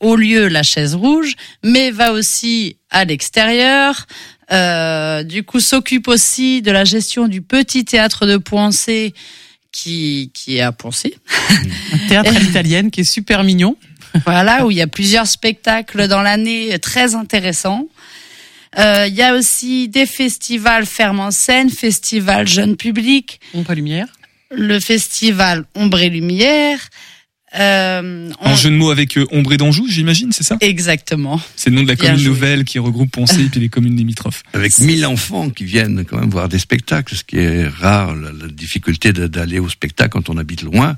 au 0.00 0.16
lieu 0.16 0.48
La 0.48 0.62
Chaise 0.62 0.94
Rouge, 0.94 1.34
mais 1.62 1.90
va 1.90 2.12
aussi 2.12 2.76
à 2.90 3.04
l'extérieur. 3.04 4.06
Euh, 4.50 5.22
du 5.22 5.44
coup, 5.44 5.60
s'occupe 5.60 6.08
aussi 6.08 6.62
de 6.62 6.70
la 6.70 6.84
gestion 6.84 7.28
du 7.28 7.42
petit 7.42 7.84
théâtre 7.84 8.26
de 8.26 8.36
Poincé 8.38 9.12
qui, 9.72 10.30
qui 10.34 10.58
est 10.58 10.60
à 10.60 10.70
Poncé. 10.72 11.16
Un 11.92 12.08
théâtre 12.08 12.36
à 12.36 12.38
l'italienne 12.38 12.90
qui 12.90 13.00
est 13.00 13.04
super 13.10 13.42
mignon. 13.42 13.76
Voilà, 14.26 14.66
où 14.66 14.70
il 14.70 14.76
y 14.76 14.82
a 14.82 14.86
plusieurs 14.86 15.26
spectacles 15.26 16.06
dans 16.06 16.20
l'année 16.22 16.78
très 16.78 17.14
intéressants. 17.14 17.88
Euh, 18.78 19.06
Il 19.08 19.14
y 19.14 19.22
a 19.22 19.34
aussi 19.34 19.88
des 19.88 20.06
festivals 20.06 20.86
Ferme 20.86 21.20
en 21.20 21.30
scène, 21.30 21.70
festival 21.70 22.46
jeune 22.46 22.76
public, 22.76 23.40
Ombre 23.54 23.72
et 23.72 23.76
lumière. 23.76 24.06
le 24.50 24.78
festival 24.80 25.64
Ombre 25.74 26.00
et 26.00 26.10
Lumière. 26.10 26.78
Euh, 27.58 28.30
En 28.40 28.52
on- 28.52 28.56
jeu 28.56 28.70
de 28.70 28.76
mots 28.76 28.90
avec 28.90 29.16
euh, 29.18 29.26
Ombre 29.30 29.52
et 29.52 29.56
d'Anjou, 29.56 29.86
j'imagine, 29.88 30.32
c'est 30.32 30.44
ça? 30.44 30.56
Exactement. 30.60 31.40
C'est 31.56 31.70
le 31.70 31.76
nom 31.76 31.82
de 31.82 31.88
la 31.88 31.94
Bien 31.96 32.10
commune 32.10 32.18
joué. 32.24 32.28
nouvelle 32.30 32.64
qui 32.64 32.78
regroupe 32.78 33.10
Poncé 33.10 33.42
et 33.42 33.48
puis 33.48 33.60
les 33.60 33.68
communes 33.68 33.96
limitrophes. 33.96 34.42
Avec 34.54 34.78
1000 34.78 35.04
enfants 35.06 35.50
qui 35.50 35.64
viennent 35.64 36.04
quand 36.04 36.18
même 36.18 36.30
voir 36.30 36.48
des 36.48 36.58
spectacles, 36.58 37.14
ce 37.14 37.24
qui 37.24 37.36
est 37.36 37.68
rare, 37.68 38.14
la, 38.14 38.32
la 38.32 38.48
difficulté 38.48 39.12
d'aller 39.12 39.58
au 39.58 39.68
spectacle 39.68 40.10
quand 40.10 40.30
on 40.30 40.38
habite 40.38 40.62
loin. 40.62 40.96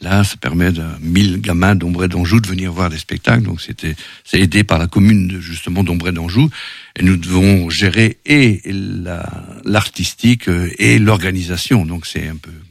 Et 0.00 0.04
là, 0.04 0.22
ça 0.24 0.36
permet 0.36 0.72
de 0.72 0.82
1000 1.00 1.40
gamins 1.40 1.74
d'Ombre 1.74 2.06
d'Anjou 2.06 2.40
de 2.40 2.46
venir 2.46 2.70
voir 2.70 2.90
des 2.90 2.98
spectacles. 2.98 3.42
Donc 3.42 3.60
c'était, 3.62 3.96
c'est 4.24 4.38
aidé 4.40 4.62
par 4.62 4.78
la 4.78 4.86
commune 4.86 5.38
justement 5.40 5.82
d'Ombre 5.82 6.10
d'Anjou. 6.12 6.50
Et 6.98 7.02
nous 7.02 7.16
devons 7.16 7.68
gérer 7.70 8.18
et 8.26 8.60
la, 8.66 9.26
l'artistique 9.64 10.48
euh, 10.48 10.70
et 10.78 10.98
l'organisation. 10.98 11.84
Donc 11.86 12.06
c'est 12.06 12.28
un 12.28 12.36
peu 12.36 12.50
un, 12.50 12.52
un 12.52 12.65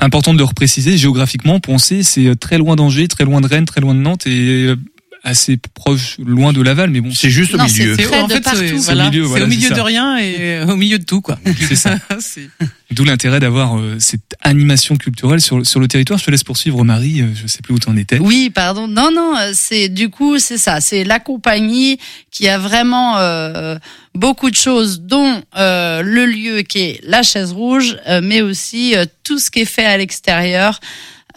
Important 0.00 0.32
de 0.32 0.38
le 0.38 0.44
repréciser, 0.44 0.96
géographiquement, 0.96 1.60
Poncé, 1.60 2.02
c'est 2.02 2.26
euh, 2.26 2.34
très 2.34 2.58
loin 2.58 2.76
d'Angers, 2.76 3.08
très 3.08 3.24
loin 3.24 3.40
de 3.40 3.46
Rennes, 3.46 3.64
très 3.64 3.80
loin 3.80 3.94
de 3.94 4.00
Nantes 4.00 4.26
et 4.26 4.66
euh, 4.66 4.76
assez 5.22 5.58
proche, 5.74 6.16
loin 6.18 6.52
de 6.52 6.62
Laval, 6.62 6.90
mais 6.90 7.00
bon. 7.00 7.10
C'est 7.12 7.28
juste 7.30 7.54
Non, 7.54 7.68
c'est 7.68 7.94
C'est 7.94 8.06
en 8.18 8.26
de 8.26 8.32
fait, 8.32 8.38
c'est 8.38 8.42
partout. 8.42 8.78
voilà, 8.78 9.06
au 9.06 9.10
milieu, 9.10 9.22
c'est 9.22 9.28
voilà, 9.28 9.44
au 9.44 9.48
milieu 9.48 9.68
de 9.70 9.80
rien 9.80 10.16
et 10.16 10.34
euh, 10.40 10.66
au 10.66 10.76
milieu 10.76 10.98
de 10.98 11.04
tout 11.04 11.20
quoi. 11.20 11.38
C'est 11.68 11.76
ça. 11.76 11.96
C'est- 12.20 12.48
D'où 12.90 13.04
l'intérêt 13.04 13.38
d'avoir 13.38 13.78
euh, 13.78 13.96
cette 14.00 14.34
animation 14.40 14.96
culturelle 14.96 15.40
sur, 15.40 15.58
le- 15.58 15.64
sur 15.64 15.78
le 15.78 15.86
territoire. 15.88 16.18
Je 16.18 16.24
te 16.24 16.30
laisse 16.30 16.42
poursuivre, 16.42 16.82
Marie. 16.84 17.20
euh, 17.20 17.26
je 17.34 17.46
sais 17.46 17.60
plus 17.62 17.74
où 17.74 17.78
t'en 17.78 17.96
étais. 17.96 18.18
Oui, 18.18 18.50
pardon. 18.50 18.88
Non, 18.88 19.10
non, 19.14 19.34
c'est 19.52 19.88
du 19.88 20.08
coup 20.08 20.38
c'est 20.38 20.58
ça. 20.58 20.80
C'est 20.80 21.04
la 21.04 21.20
compagnie 21.20 21.98
qui 22.30 22.48
a 22.48 22.58
vraiment 22.58 23.18
euh, 23.18 23.76
beaucoup 24.14 24.50
de 24.50 24.56
choses, 24.56 25.02
dont 25.02 25.42
euh, 25.56 26.02
le 26.02 26.24
lieu 26.26 26.62
qui 26.62 26.78
est 26.80 27.00
la 27.04 27.22
chaise 27.22 27.52
rouge, 27.52 27.96
euh, 28.08 28.20
mais 28.24 28.40
aussi 28.42 28.96
euh, 28.96 29.04
tout 29.22 29.38
ce 29.38 29.50
qui 29.50 29.60
est 29.60 29.64
fait 29.66 29.84
à 29.84 29.96
l'extérieur, 29.98 30.80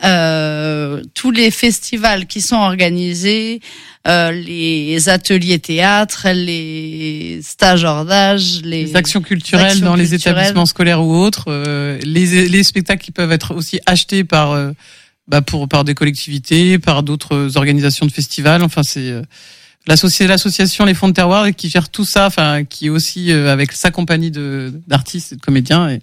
euh, 0.04 1.02
tous 1.14 1.32
les 1.32 1.52
festivals 1.52 2.26
qui 2.28 2.42
sont 2.42 2.58
organisés, 2.58 3.62
euh, 4.08 4.32
les 4.32 5.10
ateliers 5.10 5.60
théâtre, 5.60 6.28
les 6.34 7.40
stages 7.42 7.84
hors 7.84 8.06
d'âge, 8.06 8.62
les, 8.64 8.86
les 8.86 8.96
actions 8.96 9.22
culturelles 9.22 9.68
actions 9.68 9.86
dans 9.86 9.96
les 9.96 10.14
établissements 10.14 10.66
scolaires 10.66 11.02
ou 11.02 11.16
autres, 11.16 11.46
euh, 11.48 11.98
les, 12.04 12.50
les 12.50 12.64
spectacles 12.64 13.04
qui 13.04 13.12
peuvent 13.12 13.32
être 13.32 13.56
aussi 13.56 13.80
achetés 13.86 14.24
par 14.24 14.52
euh, 14.52 14.72
bah 15.28 15.42
pour 15.42 15.70
par 15.70 15.84
des 15.84 15.94
collectivités, 15.94 16.80
par 16.80 17.04
d'autres 17.04 17.56
organisations 17.56 18.06
de 18.06 18.12
festivals. 18.12 18.62
Enfin, 18.64 18.84
c'est 18.84 19.10
euh, 19.10 19.22
l'associé 19.88 20.28
l'association 20.28 20.86
Les 20.86 20.94
Fonds 20.94 21.08
de 21.08 21.14
Terroir 21.14 21.50
qui 21.56 21.70
gère 21.70 21.90
tout 21.90 22.06
ça, 22.06 22.26
enfin 22.26 22.66
qui 22.66 22.88
est 22.88 22.90
aussi 22.90 23.32
euh, 23.32 23.52
avec 23.52 23.72
sa 23.72 23.92
compagnie 23.92 24.32
de 24.32 24.74
d'artistes 24.88 25.34
et 25.34 25.36
de 25.38 25.42
comédiens 25.42 25.90
et, 25.90 26.02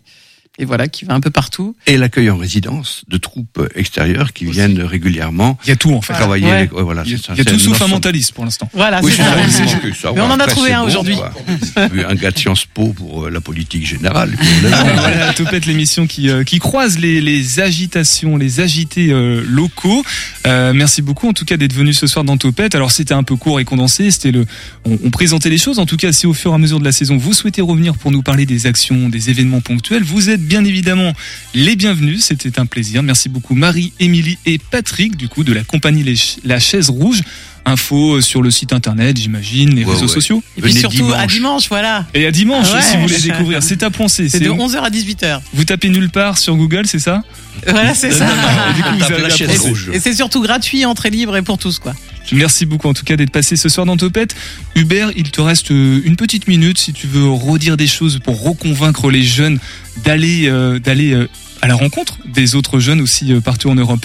et 0.60 0.64
voilà 0.64 0.86
qui 0.88 1.04
va 1.06 1.14
un 1.14 1.20
peu 1.20 1.30
partout. 1.30 1.74
Et 1.86 1.96
l'accueil 1.96 2.30
en 2.30 2.36
résidence 2.36 3.02
de 3.08 3.16
troupes 3.16 3.66
extérieures 3.74 4.32
qui 4.32 4.44
viennent 4.44 4.80
régulièrement 4.82 5.58
Il 5.64 5.70
y 5.70 5.72
a 5.72 5.76
tout 5.76 5.92
en 5.92 6.02
fait. 6.02 6.12
travailler. 6.12 6.44
Ouais. 6.46 6.52
avec- 6.52 6.72
ouais, 6.74 6.82
voilà, 6.82 7.02
Il 7.06 7.12
y 7.12 7.14
a, 7.14 7.16
c'est 7.16 7.26
ça, 7.26 7.32
il 7.34 7.38
y 7.38 7.40
a 7.40 7.44
c'est 7.44 7.52
tout 7.52 7.58
sauf 7.58 7.82
un 7.82 7.88
mentaliste 7.88 8.32
pour 8.32 8.44
l'instant. 8.44 8.68
Voilà, 8.74 9.00
Oui, 9.02 9.10
c'est 9.16 9.22
ça. 9.66 9.78
que 9.80 10.14
Mais 10.14 10.20
on 10.20 10.24
en 10.26 10.30
a 10.38 10.42
après, 10.44 10.46
trouvé 10.54 10.72
un 10.72 10.82
bon, 10.82 10.86
aujourd'hui. 10.88 11.16
un 11.76 12.14
gars 12.14 12.30
de 12.30 12.38
Sciences 12.38 12.66
Po 12.66 12.92
pour 12.92 13.24
euh, 13.26 13.30
la 13.30 13.40
politique 13.40 13.86
générale. 13.86 14.36
voilà, 14.62 15.32
Topette, 15.34 15.66
l'émission 15.66 16.06
qui, 16.06 16.28
euh, 16.30 16.44
qui 16.44 16.58
croise 16.58 16.98
les, 16.98 17.20
les 17.20 17.60
agitations, 17.60 18.36
les 18.36 18.60
agités 18.60 19.10
euh, 19.10 19.42
locaux. 19.48 20.04
Euh, 20.46 20.72
merci 20.74 21.02
beaucoup 21.02 21.28
en 21.28 21.32
tout 21.32 21.44
cas 21.44 21.56
d'être 21.56 21.72
venu 21.74 21.92
ce 21.94 22.06
soir 22.06 22.24
dans 22.24 22.36
Topette. 22.36 22.74
Alors 22.74 22.90
c'était 22.90 23.14
un 23.14 23.22
peu 23.22 23.36
court 23.36 23.60
et 23.60 23.64
condensé, 23.64 24.10
c'était 24.10 24.32
le, 24.32 24.44
on, 24.84 24.98
on 25.04 25.10
présentait 25.10 25.50
les 25.50 25.58
choses. 25.58 25.78
En 25.78 25.86
tout 25.86 25.96
cas, 25.96 26.12
si 26.12 26.26
au 26.26 26.34
fur 26.34 26.52
et 26.52 26.54
à 26.54 26.58
mesure 26.58 26.78
de 26.80 26.84
la 26.84 26.92
saison 26.92 27.16
vous 27.16 27.32
souhaitez 27.32 27.62
revenir 27.62 27.94
pour 27.96 28.10
nous 28.10 28.22
parler 28.22 28.46
des 28.46 28.66
actions, 28.66 29.08
des 29.08 29.30
événements 29.30 29.60
ponctuels, 29.60 30.02
vous 30.02 30.28
êtes 30.30 30.40
bien 30.50 30.64
évidemment 30.64 31.12
les 31.54 31.76
bienvenus. 31.76 32.24
C'était 32.24 32.58
un 32.58 32.66
plaisir. 32.66 33.02
Merci 33.04 33.28
beaucoup 33.28 33.54
Marie, 33.54 33.92
Émilie 34.00 34.36
et 34.46 34.58
Patrick 34.58 35.16
du 35.16 35.28
coup 35.28 35.44
de 35.44 35.52
la 35.52 35.62
compagnie 35.62 36.02
Les 36.02 36.16
Ch- 36.16 36.38
La 36.44 36.58
Chaise 36.58 36.90
Rouge. 36.90 37.22
Info 37.66 38.22
sur 38.22 38.40
le 38.40 38.50
site 38.50 38.72
internet, 38.72 39.18
j'imagine, 39.18 39.74
les 39.76 39.84
Ouais, 39.84 39.92
réseaux 39.92 40.06
ouais. 40.06 40.12
sociaux. 40.14 40.42
Et 40.56 40.62
puis 40.62 40.70
Venez 40.70 40.80
surtout 40.80 41.12
à 41.12 41.26
dimanche. 41.26 41.68
voilà. 41.68 42.06
Et 42.14 42.24
à 42.26 42.30
dimanche, 42.30 42.72
Ouais. 42.72 42.80
si 42.80 42.96
vous 42.96 43.02
voulez 43.02 43.18
découvrir, 43.20 43.62
c'est 43.62 43.82
à 43.82 43.90
penser. 43.90 44.30
C'est 44.30 44.40
de 44.40 44.48
11h 44.48 44.78
à 44.82 44.88
18h. 44.88 45.40
Vous 45.52 45.64
tapez 45.66 45.90
nulle 45.90 46.08
part 46.08 46.38
sur 46.38 46.56
Google, 46.56 46.86
c'est 46.86 46.98
ça? 46.98 47.22
Voilà, 47.68 47.94
c'est 47.94 48.12
ça. 48.12 48.26
Et 48.70 48.74
du 48.74 48.82
coup, 48.82 48.88
vous 48.94 48.98
Tape 49.00 49.10
avez 49.10 49.22
la 49.22 49.28
la 49.28 49.36
chaise 49.36 49.48
pensée. 49.48 49.68
rouge. 49.68 49.90
Et 49.92 50.00
c'est 50.00 50.14
surtout 50.14 50.40
gratuit, 50.40 50.86
entrée 50.86 51.10
libre 51.10 51.36
et 51.36 51.42
pour 51.42 51.58
tous 51.58 51.78
quoi. 51.78 51.94
Merci 52.32 52.64
beaucoup 52.64 52.88
en 52.88 52.94
tout 52.94 53.04
cas 53.04 53.16
d'être 53.16 53.30
passé 53.32 53.56
ce 53.56 53.68
soir 53.68 53.84
dans 53.86 53.96
Topette. 53.96 54.34
Hubert, 54.74 55.10
il 55.16 55.30
te 55.30 55.40
reste 55.42 55.70
euh, 55.72 56.00
une 56.04 56.16
petite 56.16 56.48
minute 56.48 56.78
si 56.78 56.92
tu 56.94 57.06
veux 57.08 57.28
redire 57.28 57.76
des 57.76 57.88
choses 57.88 58.20
pour 58.24 58.42
reconvaincre 58.42 59.10
les 59.10 59.22
jeunes 59.24 59.58
d'aller 60.04 60.48
euh, 60.48 60.78
d'aller 60.78 61.12
euh, 61.12 61.28
à 61.62 61.68
la 61.68 61.74
rencontre 61.74 62.18
des 62.26 62.54
autres 62.54 62.80
jeunes 62.80 63.00
aussi 63.00 63.32
euh, 63.32 63.40
partout 63.40 63.70
en 63.70 63.74
Europe. 63.74 64.04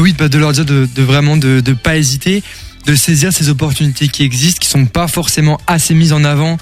Oui, 0.00 0.14
bah, 0.16 0.28
de 0.28 0.38
leur 0.38 0.52
dire 0.52 0.64
de, 0.64 0.86
vraiment 0.98 1.36
de 1.36 1.62
ne 1.66 1.72
pas 1.74 1.96
hésiter, 1.96 2.44
de 2.86 2.94
saisir 2.94 3.32
ces 3.32 3.48
opportunités 3.48 4.06
qui 4.08 4.22
existent, 4.22 4.60
qui 4.60 4.68
sont 4.68 4.86
pas 4.86 5.08
forcément 5.08 5.60
assez 5.66 5.94
mises 5.94 6.12
en 6.12 6.22
avant 6.22 6.58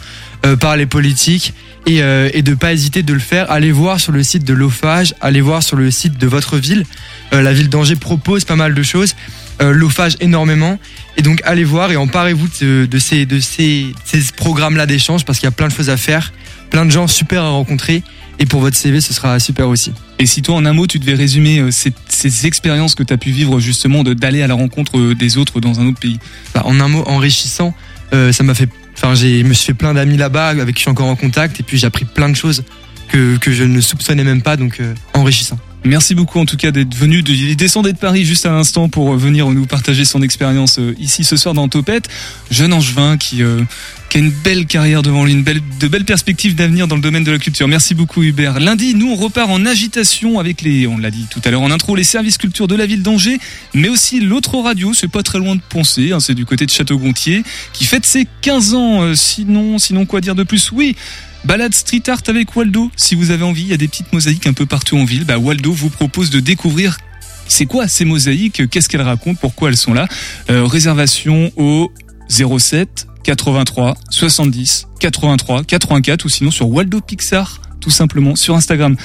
par 0.60 0.76
les 0.76 0.86
politiques, 0.86 1.52
et, 1.84 1.98
et 1.98 2.40
de 2.40 2.54
pas 2.54 2.72
hésiter 2.72 3.02
de 3.02 3.12
le 3.12 3.18
faire. 3.18 3.50
Allez 3.50 3.70
voir 3.70 4.00
sur 4.00 4.12
le 4.12 4.22
site 4.22 4.44
de 4.44 4.54
l'OFAGE, 4.54 5.14
allez 5.20 5.42
voir 5.42 5.62
sur 5.62 5.76
le 5.76 5.90
site 5.90 6.16
de 6.16 6.26
votre 6.26 6.56
ville. 6.56 6.86
La 7.32 7.52
ville 7.52 7.68
d'Angers 7.68 7.96
propose 7.96 8.44
pas 8.46 8.56
mal 8.56 8.72
de 8.72 8.82
choses, 8.82 9.14
euh, 9.60 9.72
l'OFAGE 9.72 10.16
énormément, 10.20 10.78
et 11.16 11.22
donc 11.22 11.40
allez 11.44 11.64
voir 11.64 11.90
et 11.90 11.96
emparez-vous 11.96 12.48
de, 12.60 12.98
ces, 12.98 13.26
de 13.26 13.40
ces 13.40 13.92
programmes-là 14.36 14.86
d'échange 14.86 15.24
parce 15.24 15.38
qu'il 15.38 15.46
y 15.46 15.48
a 15.48 15.52
plein 15.52 15.66
de 15.66 15.72
choses 15.72 15.90
à 15.90 15.96
faire, 15.96 16.32
plein 16.70 16.84
de 16.84 16.90
gens 16.90 17.06
super 17.06 17.42
à 17.42 17.50
rencontrer, 17.50 18.02
et 18.38 18.46
pour 18.46 18.60
votre 18.60 18.76
CV, 18.76 19.00
ce 19.00 19.12
sera 19.12 19.38
super 19.40 19.68
aussi. 19.68 19.92
Et 20.18 20.26
si 20.26 20.42
toi 20.42 20.56
en 20.56 20.64
un 20.64 20.72
mot 20.72 20.86
tu 20.86 20.98
devais 20.98 21.14
résumer 21.14 21.58
euh, 21.58 21.70
ces, 21.70 21.92
ces 22.08 22.46
expériences 22.46 22.94
que 22.94 23.02
tu 23.02 23.12
as 23.12 23.16
pu 23.16 23.30
vivre 23.30 23.58
justement 23.60 24.04
d'aller 24.04 24.42
à 24.42 24.46
la 24.46 24.54
rencontre 24.54 24.98
euh, 24.98 25.14
des 25.14 25.36
autres 25.38 25.60
dans 25.60 25.80
un 25.80 25.86
autre 25.86 25.98
pays? 25.98 26.18
Bah, 26.54 26.62
en 26.64 26.78
un 26.80 26.88
mot 26.88 27.02
enrichissant. 27.06 27.74
Euh, 28.14 28.32
ça 28.32 28.44
m'a 28.44 28.54
fait, 28.54 28.68
enfin, 28.94 29.14
j'ai, 29.14 29.40
je 29.40 29.44
me 29.44 29.52
suis 29.52 29.66
fait 29.66 29.74
plein 29.74 29.94
d'amis 29.94 30.16
là-bas 30.16 30.48
avec 30.48 30.74
qui 30.74 30.80
je 30.80 30.84
suis 30.84 30.90
encore 30.90 31.08
en 31.08 31.16
contact 31.16 31.60
et 31.60 31.62
puis 31.62 31.78
j'ai 31.78 31.86
appris 31.86 32.04
plein 32.04 32.28
de 32.28 32.36
choses 32.36 32.64
que, 33.08 33.36
que 33.38 33.52
je 33.52 33.64
ne 33.64 33.80
soupçonnais 33.80 34.24
même 34.24 34.42
pas, 34.42 34.56
donc 34.56 34.80
enrichissant. 35.14 35.58
Merci 35.84 36.14
beaucoup 36.14 36.40
en 36.40 36.44
tout 36.44 36.56
cas 36.56 36.70
d'être 36.70 36.94
venu. 36.94 37.22
De, 37.22 37.32
il 37.32 37.56
descendait 37.56 37.92
de 37.92 37.98
Paris 37.98 38.24
juste 38.24 38.44
à 38.46 38.50
l'instant 38.50 38.88
pour 38.88 39.14
venir 39.16 39.48
nous 39.50 39.66
partager 39.66 40.04
son 40.04 40.22
expérience 40.22 40.80
ici 40.98 41.24
ce 41.24 41.36
soir 41.36 41.54
dans 41.54 41.68
Topette. 41.68 42.08
Jeune 42.50 42.72
angevin 42.72 43.16
qui, 43.16 43.42
euh, 43.42 43.62
qui 44.08 44.18
a 44.18 44.20
une 44.20 44.30
belle 44.30 44.66
carrière 44.66 45.02
devant 45.02 45.24
lui, 45.24 45.32
une 45.32 45.42
belle, 45.42 45.60
de 45.80 45.88
belles 45.88 46.04
perspectives 46.04 46.54
d'avenir 46.54 46.88
dans 46.88 46.96
le 46.96 47.02
domaine 47.02 47.24
de 47.24 47.30
la 47.30 47.38
culture. 47.38 47.68
Merci 47.68 47.94
beaucoup 47.94 48.22
Hubert. 48.22 48.58
Lundi, 48.58 48.94
nous 48.94 49.10
on 49.10 49.16
repart 49.16 49.50
en 49.50 49.66
agitation 49.66 50.38
avec 50.38 50.62
les, 50.62 50.86
on 50.86 50.98
l'a 50.98 51.10
dit 51.10 51.26
tout 51.30 51.40
à 51.44 51.50
l'heure 51.50 51.60
en 51.60 51.70
intro, 51.70 51.94
les 51.94 52.04
services 52.04 52.38
culture 52.38 52.68
de 52.68 52.74
la 52.74 52.86
ville 52.86 53.02
d'Angers, 53.02 53.38
mais 53.74 53.88
aussi 53.88 54.20
l'autre 54.20 54.56
radio, 54.58 54.94
c'est 54.94 55.08
pas 55.08 55.22
très 55.22 55.38
loin 55.38 55.56
de 55.56 55.60
Poncé, 55.68 56.12
hein, 56.12 56.20
c'est 56.20 56.34
du 56.34 56.46
côté 56.46 56.64
de 56.64 56.70
Château-Gontier, 56.70 57.42
qui 57.72 57.84
fête 57.84 58.06
ses 58.06 58.26
15 58.40 58.74
ans. 58.74 59.02
Euh, 59.02 59.14
sinon, 59.14 59.78
sinon 59.78 60.06
quoi 60.06 60.20
dire 60.20 60.34
de 60.34 60.44
plus? 60.44 60.72
Oui. 60.72 60.96
Balade 61.44 61.74
street 61.74 62.02
art 62.08 62.22
avec 62.26 62.54
Waldo. 62.56 62.90
Si 62.96 63.14
vous 63.14 63.30
avez 63.30 63.44
envie, 63.44 63.62
il 63.62 63.68
y 63.68 63.72
a 63.72 63.76
des 63.76 63.88
petites 63.88 64.12
mosaïques 64.12 64.46
un 64.46 64.52
peu 64.52 64.66
partout 64.66 64.96
en 64.96 65.04
ville. 65.04 65.24
Bah, 65.24 65.38
Waldo 65.38 65.72
vous 65.72 65.90
propose 65.90 66.30
de 66.30 66.40
découvrir 66.40 66.98
c'est 67.46 67.66
quoi 67.66 67.88
ces 67.88 68.04
mosaïques, 68.04 68.68
qu'est-ce 68.68 68.88
qu'elles 68.88 69.02
racontent, 69.02 69.38
pourquoi 69.40 69.70
elles 69.70 69.76
sont 69.76 69.94
là. 69.94 70.06
Euh, 70.50 70.64
réservation 70.64 71.50
au 71.56 71.92
07 72.28 73.06
83 73.28 73.94
70 74.08 74.88
83 75.00 75.64
84 75.64 76.24
ou 76.24 76.28
sinon 76.30 76.50
sur 76.50 76.66
Waldo 76.70 77.02
Pixar 77.02 77.60
tout 77.78 77.90
simplement 77.90 78.34
sur 78.36 78.54
Instagram. 78.54 78.96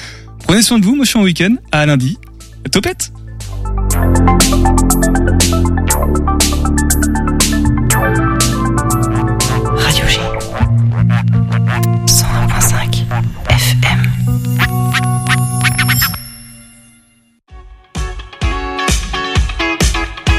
Prenez 0.46 0.62
soin 0.62 0.78
de 0.78 0.84
vous, 0.86 0.96
moi 0.96 1.04
je 1.04 1.10
suis 1.10 1.18
en 1.18 1.22
week-end, 1.22 1.56
à 1.72 1.84
lundi. 1.84 2.16
Topette 2.72 3.12